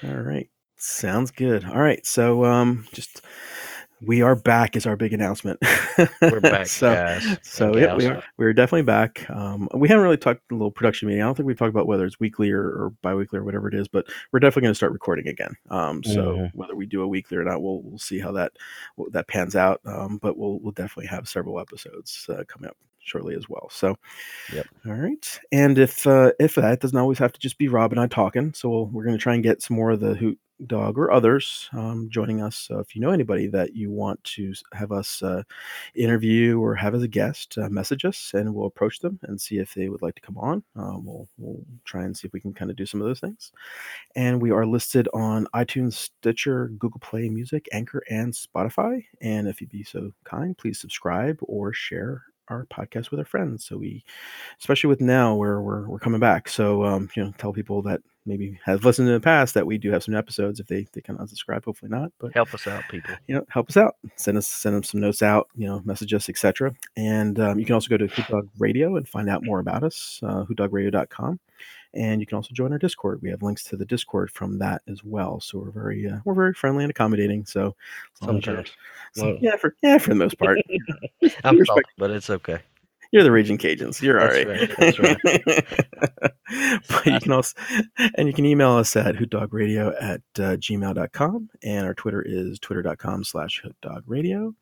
All 0.03 0.15
right. 0.17 0.49
Sounds 0.77 1.31
good. 1.31 1.65
All 1.65 1.81
right. 1.81 2.05
So 2.07 2.45
um 2.45 2.87
just 2.93 3.23
we 4.07 4.22
are 4.22 4.34
back 4.36 4.76
is 4.76 4.86
our 4.86 4.96
big 4.96 5.12
announcement. 5.12 5.59
We're 6.22 6.40
back, 6.40 6.66
so 6.66 6.94
guys. 6.94 7.38
so 7.42 7.76
yeah, 7.76 7.94
we 7.96 8.07
are. 8.07 8.22
we're 8.38 8.52
definitely 8.52 8.82
back. 8.82 9.28
Um 9.30 9.68
we 9.74 9.88
haven't 9.88 10.05
really 10.05 10.16
talked 10.16 10.40
a 10.50 10.55
little 10.55 10.70
production 10.70 11.09
meeting. 11.09 11.22
I 11.22 11.26
don't 11.26 11.34
think 11.36 11.46
we've 11.46 11.59
talked 11.59 11.70
about 11.70 11.86
whether 11.86 12.05
it's 12.07 12.20
weekly 12.20 12.50
or, 12.50 12.62
or 12.64 12.90
bi-weekly 13.02 13.38
or 13.38 13.44
whatever 13.44 13.68
it 13.68 13.74
is, 13.74 13.88
but 13.88 14.07
we're 14.32 14.40
definitely 14.40 14.62
going 14.62 14.72
to 14.72 14.76
start 14.76 14.92
recording 14.92 15.28
again. 15.28 15.55
Um 15.70 16.02
so 16.02 16.20
Mhm. 16.36 16.50
whether 16.55 16.74
we 16.76 16.86
do 16.86 17.02
a 17.02 17.09
weekly 17.09 17.36
or 17.36 17.44
not, 17.44 17.62
we'll 17.62 17.82
we'll 17.82 17.98
see 17.98 18.18
how 18.18 18.32
that 18.32 18.52
that 19.11 19.28
pans 19.28 19.57
out. 19.57 19.80
Um 19.84 20.18
but 20.18 20.36
we'll 20.36 20.59
we'll 20.61 20.72
definitely 20.72 21.07
have 21.07 21.28
several 21.28 21.61
episodes 21.61 22.26
uh, 22.28 22.44
coming 22.48 22.68
up 22.70 22.76
shortly 23.00 23.34
as 23.34 23.48
well. 23.48 23.68
So 23.70 23.96
Yep. 24.52 24.66
all 24.86 24.92
right. 24.94 25.40
And 25.52 25.78
if 25.78 26.07
uh, 26.07 26.32
if 26.40 26.55
that 26.57 26.80
doesn't 26.80 26.98
always 26.98 27.18
have 27.18 27.32
to 27.32 27.40
just 27.40 27.59
be 27.59 27.68
Rob 27.68 27.92
and 27.92 28.00
I 28.00 28.07
talking, 28.07 28.52
so 28.55 28.68
we'll, 28.68 28.86
we're 28.86 29.05
going 29.05 29.16
to 29.16 29.22
try 29.22 29.34
and 29.34 29.42
get 29.42 29.62
some 29.62 29.76
more 29.76 29.90
of 29.92 30.00
the 30.00 30.14
Hoot 30.14 30.38
Dawg 30.66 30.98
or 30.98 31.11
others 31.11 31.68
um, 31.72 32.09
joining 32.11 32.40
us. 32.40 32.57
So 32.57 32.78
if 32.78 32.94
you 32.94 33.00
know 33.00 33.11
anybody 33.11 33.46
that 33.48 33.74
you 33.74 33.90
want 33.90 34.22
to 34.24 34.52
have 34.72 34.92
us 34.92 35.22
uh, 35.22 35.42
interview 35.94 36.61
or 36.61 36.74
have 36.74 36.94
as 36.94 37.02
a 37.02 37.09
guest, 37.09 37.59
uh, 37.59 37.68
message 37.68 38.05
us 38.05 38.32
and 38.34 38.55
we'll 38.55 38.66
approach 38.66 39.00
them 39.00 39.18
and 39.24 39.40
see 39.40 39.59
if 39.59 39.74
they 39.74 39.88
would 39.88 40.02
like 40.02 40.14
to 40.14 40.20
come 40.20 40.38
on. 40.38 40.62
Um, 40.76 41.05
we'll 41.05 41.28
we'll 41.38 41.64
try 41.84 42.05
and 42.05 42.16
see 42.16 42.26
if 42.26 42.32
we 42.32 42.40
can 42.40 42.55
kind 42.55 42.70
of 42.70 42.76
do 42.76 42.86
some 42.86 43.00
of 43.00 43.07
those 43.07 43.20
things. 43.20 43.52
And 44.14 44.40
we 44.40 44.50
are 44.50 44.66
listed 44.66 45.09
on 45.12 45.46
iTunes, 45.55 45.94
Stitcher, 45.94 46.68
Google 46.78 47.00
Play 47.00 47.28
Music, 47.28 47.68
Anchor, 47.72 48.02
and 48.09 48.32
Spotify. 48.32 49.05
And 49.20 49.48
if 49.48 49.61
you'd 49.61 49.70
be 49.70 49.84
so 49.84 50.12
kind, 50.24 50.57
please 50.57 50.80
subscribe 50.80 51.38
or 51.42 51.72
share 51.72 52.24
our 52.49 52.66
podcast 52.66 53.11
with 53.11 53.20
our 53.20 53.26
friends. 53.26 53.64
So 53.64 53.76
we, 53.76 54.05
especially 54.61 54.88
with 54.88 55.01
now 55.01 55.34
where 55.34 55.61
we're 55.61 55.88
we're 55.88 55.99
coming 55.99 56.20
back. 56.20 56.49
So 56.49 56.84
um, 56.84 57.09
you 57.16 57.24
know, 57.24 57.32
tell 57.38 57.53
people 57.53 57.82
that 57.82 58.01
maybe 58.26 58.59
have 58.64 58.84
listened 58.84 59.07
in 59.07 59.14
the 59.14 59.20
past 59.20 59.53
that 59.55 59.66
we 59.66 59.76
do 59.76 59.90
have 59.90 60.03
some 60.03 60.14
episodes. 60.14 60.61
If 60.61 60.66
they 60.66 60.86
they 60.92 61.01
can 61.01 61.16
unsubscribe, 61.18 61.64
hopefully 61.64 61.90
not. 61.90 62.11
But 62.18 62.32
Help 62.34 62.55
us 62.55 62.66
out, 62.66 62.82
people. 62.90 63.14
you 63.26 63.34
know, 63.34 63.45
help 63.49 63.68
us 63.68 63.76
out. 63.76 63.97
Send 64.16 64.38
us 64.38 64.49
send 64.49 64.74
them 64.74 64.82
some 64.82 65.01
notes 65.01 65.22
out. 65.22 65.49
You 65.57 65.66
know, 65.66 65.82
message 65.84 66.12
us, 66.14 66.28
etc. 66.28 66.74
And 66.97 67.38
um, 67.38 67.59
you 67.59 67.64
can 67.64 67.74
also 67.74 67.88
go 67.88 67.97
to 67.97 68.07
Hoot 68.07 68.26
Dawg 68.28 68.49
Radio 68.59 68.97
and 68.97 69.09
find 69.09 69.28
out 69.28 69.45
more 69.45 69.61
about 69.61 69.82
us. 69.82 70.20
Uh, 70.22 70.45
HootDawgRadio.com. 70.45 71.40
And 71.95 72.20
you 72.20 72.26
can 72.26 72.36
also 72.36 72.51
join 72.53 72.72
our 72.72 72.78
Discord. 72.78 73.20
We 73.22 73.30
have 73.30 73.42
links 73.42 73.62
to 73.64 73.76
the 73.76 73.84
Discord 73.84 74.30
from 74.30 74.59
that 74.59 74.82
as 74.88 75.05
well. 75.05 75.40
So 75.40 75.59
we're 75.59 75.70
very 75.70 76.09
uh, 76.11 76.18
we're 76.24 76.34
very 76.34 76.53
friendly 76.55 76.84
and 76.84 76.90
accommodating. 76.90 77.45
So 77.47 77.74
as 78.20 78.26
long 78.26 78.38
as 78.38 78.47
you're- 78.47 78.57
Sometimes. 78.57 78.76
so- 79.14 79.38
yeah, 79.40 79.57
for 79.57 79.76
yeah, 79.82 79.99
for 79.99 80.11
the 80.11 80.16
most 80.16 80.38
part. 80.38 80.59
I'm 81.45 81.59
Respect- 81.59 81.88
but 81.99 82.11
it's 82.11 82.30
okay. 82.30 82.59
You're 83.12 83.22
the 83.22 83.30
Raging 83.30 83.59
Cajuns. 83.59 84.03
You're 84.03 84.20
all 84.20 84.26
That's 84.26 84.99
right. 84.99 85.16
right, 85.24 85.64
but 86.88 87.07
you 87.07 87.20
can 87.20 87.30
also, 87.30 87.57
and 88.16 88.26
you 88.26 88.34
can 88.34 88.45
email 88.45 88.72
us 88.72 88.97
at 88.97 89.14
hootdawgradio 89.14 89.95
at 90.01 90.20
uh, 90.38 90.57
gmail.com. 90.57 91.49
And 91.62 91.86
our 91.86 91.95
Twitter 91.95 92.22
is 92.22 92.59
twitter.com 92.59 93.22
slash 93.22 93.62
hootdawgradio. 93.62 94.53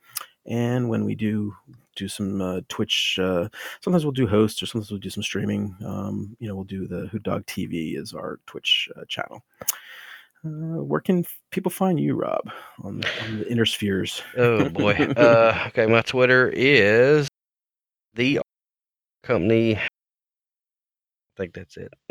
And 0.44 0.90
when 0.90 1.06
we 1.06 1.14
do 1.14 1.54
do 1.96 2.08
some 2.08 2.40
uh, 2.40 2.60
Twitch, 2.68 3.18
uh, 3.20 3.48
sometimes 3.80 4.04
we'll 4.04 4.12
do 4.12 4.26
hosts 4.26 4.62
or 4.62 4.66
sometimes 4.66 4.90
we'll 4.90 5.00
do 5.00 5.10
some 5.10 5.22
streaming. 5.22 5.76
Um, 5.84 6.36
you 6.40 6.48
know, 6.48 6.54
we'll 6.54 6.64
do 6.64 6.86
the 6.86 7.06
Hoot 7.08 7.22
Dawg 7.22 7.46
TV 7.46 7.96
is 7.98 8.14
our 8.14 8.38
Twitch 8.46 8.88
uh, 8.96 9.04
channel. 9.08 9.42
Uh, 10.44 10.82
where 10.82 11.00
can 11.00 11.24
people 11.52 11.70
find 11.70 12.00
you, 12.00 12.14
Rob, 12.16 12.50
on, 12.82 13.02
on 13.22 13.38
the 13.38 13.48
inner 13.50 13.64
spheres? 13.66 14.22
Oh 14.36 14.68
boy. 14.68 14.94
Uh, 15.16 15.64
okay, 15.68 15.86
my 15.86 16.02
Twitter 16.02 16.48
is 16.54 17.28
the 18.14 18.40
company. 19.22 19.76
I 19.76 19.86
think 21.36 21.54
that's 21.54 21.76
it. 21.76 21.92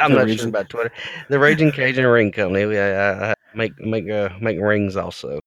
I'm 0.00 0.10
The 0.12 0.18
not 0.18 0.24
Raging- 0.24 0.38
sure 0.38 0.48
about 0.48 0.68
Twitter. 0.68 0.92
The 1.28 1.38
Raging 1.38 1.70
Cajun 1.72 2.06
Ring 2.06 2.32
Company. 2.32 2.66
We 2.66 2.78
I, 2.78 3.30
I 3.30 3.34
make 3.54 3.78
make 3.78 4.08
uh, 4.10 4.30
make 4.40 4.58
rings 4.60 4.96
also. 4.96 5.38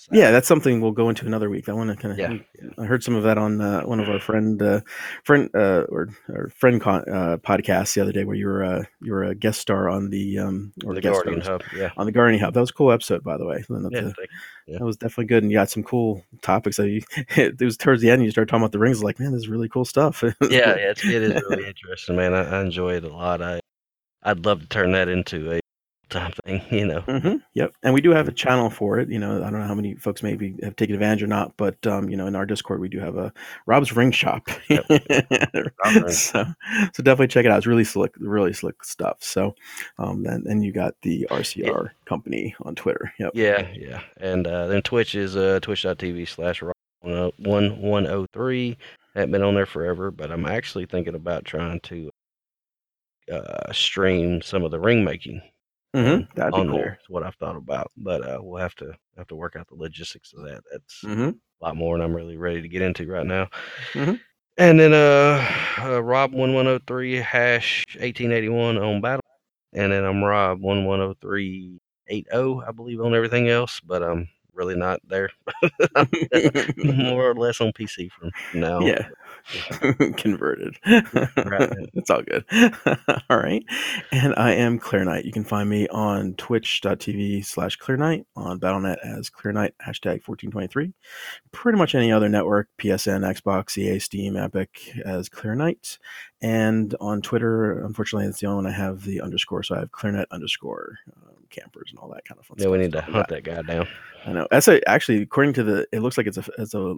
So, 0.00 0.10
Yeah, 0.12 0.30
that's 0.30 0.46
something 0.46 0.80
we'll 0.80 0.92
go 0.92 1.08
into 1.08 1.26
another 1.26 1.50
week. 1.50 1.68
I 1.68 1.72
want 1.72 1.90
to 1.90 1.96
kind 1.96 2.12
of. 2.12 2.18
Yeah, 2.20 2.38
I 2.78 2.84
heard 2.84 3.02
some 3.02 3.16
of 3.16 3.24
that 3.24 3.36
on 3.36 3.60
uh, 3.60 3.80
one 3.82 3.98
of 3.98 4.08
our 4.08 4.20
friend, 4.20 4.62
uh, 4.62 4.80
friend 5.24 5.50
uh, 5.56 5.86
or, 5.88 6.10
or 6.28 6.50
friend 6.54 6.80
con- 6.80 7.02
uh, 7.08 7.38
podcasts 7.38 7.94
the 7.94 8.02
other 8.02 8.12
day, 8.12 8.22
where 8.22 8.36
you 8.36 8.46
were 8.46 8.62
uh, 8.62 8.84
you 9.02 9.10
were 9.12 9.24
a 9.24 9.34
guest 9.34 9.60
star 9.60 9.88
on 9.88 10.10
the 10.10 10.38
um 10.38 10.72
or 10.84 10.94
the 10.94 11.00
guest 11.00 11.14
Guardian 11.14 11.40
host 11.40 11.48
Hub. 11.48 11.62
Yeah. 11.76 11.90
on 11.96 12.06
the 12.06 12.12
Guardian 12.12 12.40
Hub. 12.40 12.54
That 12.54 12.60
was 12.60 12.70
a 12.70 12.74
cool 12.74 12.92
episode, 12.92 13.24
by 13.24 13.36
the 13.38 13.44
way. 13.44 13.64
That's 13.68 13.92
Yeah. 13.92 14.78
that 14.78 14.84
was 14.84 14.96
definitely 14.96 15.24
good, 15.26 15.42
and 15.42 15.50
you 15.50 15.58
got 15.58 15.68
some 15.68 15.82
cool 15.82 16.22
topics. 16.42 16.76
That 16.76 16.88
you, 16.88 17.02
it 17.36 17.60
was 17.60 17.76
towards 17.76 18.00
the 18.00 18.10
end, 18.10 18.22
you 18.22 18.30
started 18.30 18.48
talking 18.48 18.62
about 18.62 18.70
the 18.70 18.78
rings. 18.78 19.02
Like, 19.02 19.18
man, 19.18 19.32
this 19.32 19.40
is 19.40 19.48
really 19.48 19.68
cool 19.68 19.84
stuff. 19.84 20.22
yeah, 20.22 20.32
yeah, 20.48 20.74
it's, 20.76 21.04
it 21.04 21.24
is 21.24 21.42
really 21.50 21.66
interesting, 21.66 22.14
man. 22.14 22.34
I, 22.34 22.58
I 22.58 22.60
enjoy 22.60 22.94
it 22.94 23.02
a 23.02 23.08
lot. 23.08 23.42
I 23.42 23.58
I'd 24.22 24.44
love 24.46 24.60
to 24.60 24.68
turn 24.68 24.92
that 24.92 25.08
into 25.08 25.50
a 25.54 25.60
time 26.08 26.32
thing. 26.44 26.62
You 26.70 26.86
know. 26.86 27.00
hmm 27.00 27.36
Yep, 27.54 27.74
and 27.82 27.94
we 27.94 28.00
do 28.00 28.10
have 28.10 28.28
a 28.28 28.32
channel 28.32 28.70
for 28.70 28.98
it. 28.98 29.08
You 29.10 29.18
know, 29.18 29.38
I 29.42 29.50
don't 29.50 29.60
know 29.60 29.66
how 29.66 29.74
many 29.74 29.94
folks 29.94 30.22
maybe 30.22 30.54
have 30.62 30.76
taken 30.76 30.94
advantage 30.94 31.22
or 31.22 31.26
not, 31.26 31.56
but 31.56 31.84
um, 31.86 32.08
you 32.08 32.16
know, 32.16 32.26
in 32.26 32.36
our 32.36 32.46
Discord 32.46 32.80
we 32.80 32.88
do 32.88 32.98
have 33.00 33.16
a 33.16 33.32
Rob's 33.66 33.94
Ring 33.94 34.10
Shop. 34.12 34.48
Ring. 34.70 36.08
so, 36.08 36.44
so 36.92 37.02
definitely 37.02 37.28
check 37.28 37.44
it 37.44 37.50
out. 37.50 37.58
It's 37.58 37.66
really 37.66 37.84
slick, 37.84 38.14
really 38.18 38.52
slick 38.52 38.84
stuff. 38.84 39.18
So, 39.20 39.54
um, 39.98 40.22
then 40.22 40.44
and 40.46 40.64
you 40.64 40.72
got 40.72 40.94
the 41.02 41.26
RCR 41.30 41.90
company 42.06 42.54
on 42.62 42.74
Twitter. 42.74 43.12
Yep. 43.18 43.32
Yeah, 43.34 43.68
yeah. 43.74 44.02
And 44.18 44.46
uh, 44.46 44.66
then 44.68 44.82
Twitch 44.82 45.14
is 45.14 45.36
uh, 45.36 45.60
twitch.tv 45.62 46.28
slash 46.28 46.62
one 47.02 47.80
one 47.80 48.06
oh 48.06 48.26
three. 48.32 48.76
Haven't 49.14 49.32
been 49.32 49.42
on 49.42 49.54
there 49.54 49.66
forever, 49.66 50.10
but 50.10 50.30
I'm 50.30 50.46
actually 50.46 50.86
thinking 50.86 51.14
about 51.14 51.44
trying 51.44 51.80
to 51.80 52.10
uh, 53.32 53.72
stream 53.72 54.40
some 54.42 54.62
of 54.64 54.70
the 54.70 54.78
ring 54.80 55.04
making 55.04 55.42
Mm-hmm. 55.94 56.30
That'd 56.34 56.54
be 56.54 56.60
on 56.60 56.68
cool. 56.68 56.78
there. 56.78 56.98
Is 57.00 57.08
what 57.08 57.22
I've 57.22 57.34
thought 57.36 57.56
about, 57.56 57.90
but 57.96 58.22
uh, 58.22 58.38
we'll 58.42 58.60
have 58.60 58.74
to 58.76 58.92
have 59.16 59.26
to 59.28 59.36
work 59.36 59.56
out 59.56 59.68
the 59.68 59.74
logistics 59.74 60.32
of 60.34 60.44
that. 60.44 60.62
That's 60.70 61.02
Mm-hmm. 61.04 61.30
a 61.30 61.64
lot 61.64 61.76
more 61.76 61.96
than 61.96 62.04
I'm 62.04 62.14
really 62.14 62.36
ready 62.36 62.60
to 62.62 62.68
get 62.68 62.82
into 62.82 63.06
right 63.06 63.26
now. 63.26 63.48
Mhm. 63.94 64.20
And 64.58 64.78
then 64.80 64.92
uh, 64.92 65.46
uh 65.80 66.02
Rob 66.02 66.32
one 66.34 66.52
one 66.54 66.66
oh 66.66 66.78
three 66.86 67.14
hash 67.16 67.84
eighteen 68.00 68.32
eighty 68.32 68.48
one 68.48 68.76
on 68.76 69.00
battle, 69.00 69.22
and 69.72 69.92
then 69.92 70.04
I'm 70.04 70.22
Rob 70.22 70.60
one 70.60 70.84
one 70.84 71.00
oh 71.00 71.14
three 71.20 71.80
eight 72.08 72.26
oh 72.32 72.62
I 72.66 72.72
believe 72.72 73.00
on 73.00 73.14
everything 73.14 73.48
else, 73.48 73.80
but 73.80 74.02
I'm 74.02 74.28
really 74.58 74.76
not 74.76 75.00
there. 75.08 75.30
More 76.76 77.30
or 77.30 77.34
less 77.34 77.60
on 77.60 77.72
PC 77.72 78.10
from 78.10 78.32
now. 78.52 78.80
Yeah. 78.80 79.08
Converted. 80.16 80.76
Right. 80.84 81.72
it's 81.94 82.10
all 82.10 82.22
good. 82.22 82.44
all 83.30 83.38
right. 83.38 83.64
And 84.12 84.34
I 84.36 84.52
am 84.52 84.78
ClearNite. 84.78 85.24
You 85.24 85.32
can 85.32 85.44
find 85.44 85.68
me 85.70 85.88
on 85.88 86.34
twitch.tv 86.34 87.44
slash 87.46 87.78
ClearNite, 87.78 88.26
on 88.36 88.60
Battlenet 88.60 88.98
as 89.02 89.30
ClearNite, 89.30 89.72
hashtag 89.80 90.26
1423. 90.26 90.92
Pretty 91.52 91.78
much 91.78 91.94
any 91.94 92.12
other 92.12 92.28
network, 92.28 92.68
PSN, 92.78 93.24
Xbox, 93.24 93.78
EA, 93.78 93.98
Steam, 93.98 94.36
Epic 94.36 94.92
as 95.04 95.28
ClearNite. 95.30 95.98
And 96.42 96.94
on 97.00 97.22
Twitter, 97.22 97.80
unfortunately, 97.84 98.28
it's 98.28 98.40
the 98.40 98.46
only 98.46 98.64
one 98.64 98.72
I 98.72 98.76
have 98.76 99.04
the 99.04 99.20
underscore. 99.22 99.62
So 99.62 99.76
I 99.76 99.80
have 99.80 99.92
ClearNite 99.92 100.26
underscore 100.30 100.98
campers 101.50 101.90
and 101.90 101.98
all 101.98 102.08
that 102.10 102.24
kind 102.24 102.38
of 102.38 102.46
fun 102.46 102.58
stuff. 102.58 102.58
Yeah, 102.58 102.62
stuff. 102.64 102.72
we 102.72 102.78
need 102.78 102.92
to 102.92 103.00
hunt 103.00 103.28
that 103.28 103.44
guy 103.44 103.62
down. 103.62 103.86
I 104.26 104.32
know. 104.32 104.46
That's 104.50 104.68
a, 104.68 104.86
actually 104.88 105.22
according 105.22 105.54
to 105.54 105.62
the. 105.64 105.86
It 105.92 106.00
looks 106.00 106.16
like 106.18 106.26
it's 106.26 106.38
a 106.38 106.44
it's 106.58 106.74
a, 106.74 106.96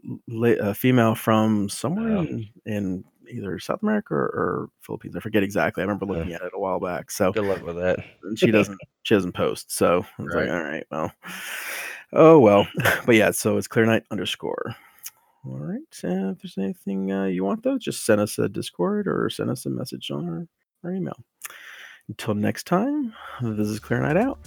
a 0.68 0.74
female 0.74 1.14
from 1.14 1.68
somewhere 1.68 2.08
in, 2.18 2.48
in 2.66 3.04
either 3.28 3.58
South 3.60 3.82
America 3.82 4.14
or, 4.14 4.24
or 4.26 4.70
Philippines. 4.80 5.14
I 5.16 5.20
forget 5.20 5.42
exactly. 5.42 5.82
I 5.82 5.86
remember 5.86 6.06
Yeah. 6.06 6.12
looking 6.18 6.32
at 6.34 6.42
it 6.42 6.52
a 6.54 6.58
while 6.58 6.80
back. 6.80 7.10
So 7.10 7.32
Good 7.32 7.44
luck 7.44 7.62
with 7.64 7.76
that. 7.76 7.98
and 8.24 8.38
she 8.38 8.50
doesn't 8.50 8.78
she 9.02 9.14
doesn't 9.14 9.32
post. 9.32 9.70
So 9.72 10.04
I 10.18 10.22
was 10.22 10.34
Right. 10.34 10.48
like, 10.48 10.54
all 10.56 10.62
right, 10.64 10.86
well, 10.90 11.12
oh 12.12 12.38
well. 12.40 12.66
But 13.06 13.14
yeah, 13.14 13.30
so 13.30 13.56
it's 13.56 13.68
ClearNite 13.68 14.04
underscore. 14.10 14.74
All 15.46 15.58
right. 15.58 15.80
Uh, 16.04 16.32
if 16.32 16.42
there's 16.42 16.58
anything 16.58 17.12
uh, 17.12 17.24
you 17.24 17.44
want 17.44 17.62
though, 17.62 17.78
just 17.78 18.04
send 18.04 18.20
us 18.20 18.38
a 18.38 18.48
Discord 18.48 19.06
or 19.08 19.30
send 19.30 19.50
us 19.50 19.64
a 19.66 19.70
message 19.70 20.10
on 20.10 20.28
our, 20.28 20.46
our 20.84 20.94
email. 20.94 21.16
Until 22.10 22.34
next 22.34 22.66
time, 22.66 23.14
this 23.40 23.68
is 23.68 23.78
ClearNite 23.78 24.20
Out. 24.20 24.40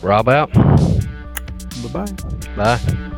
Rob 0.00 0.30
out. 0.30 0.50
Bye 1.92 2.06
bye. 2.06 2.12
Bye. 2.56 3.08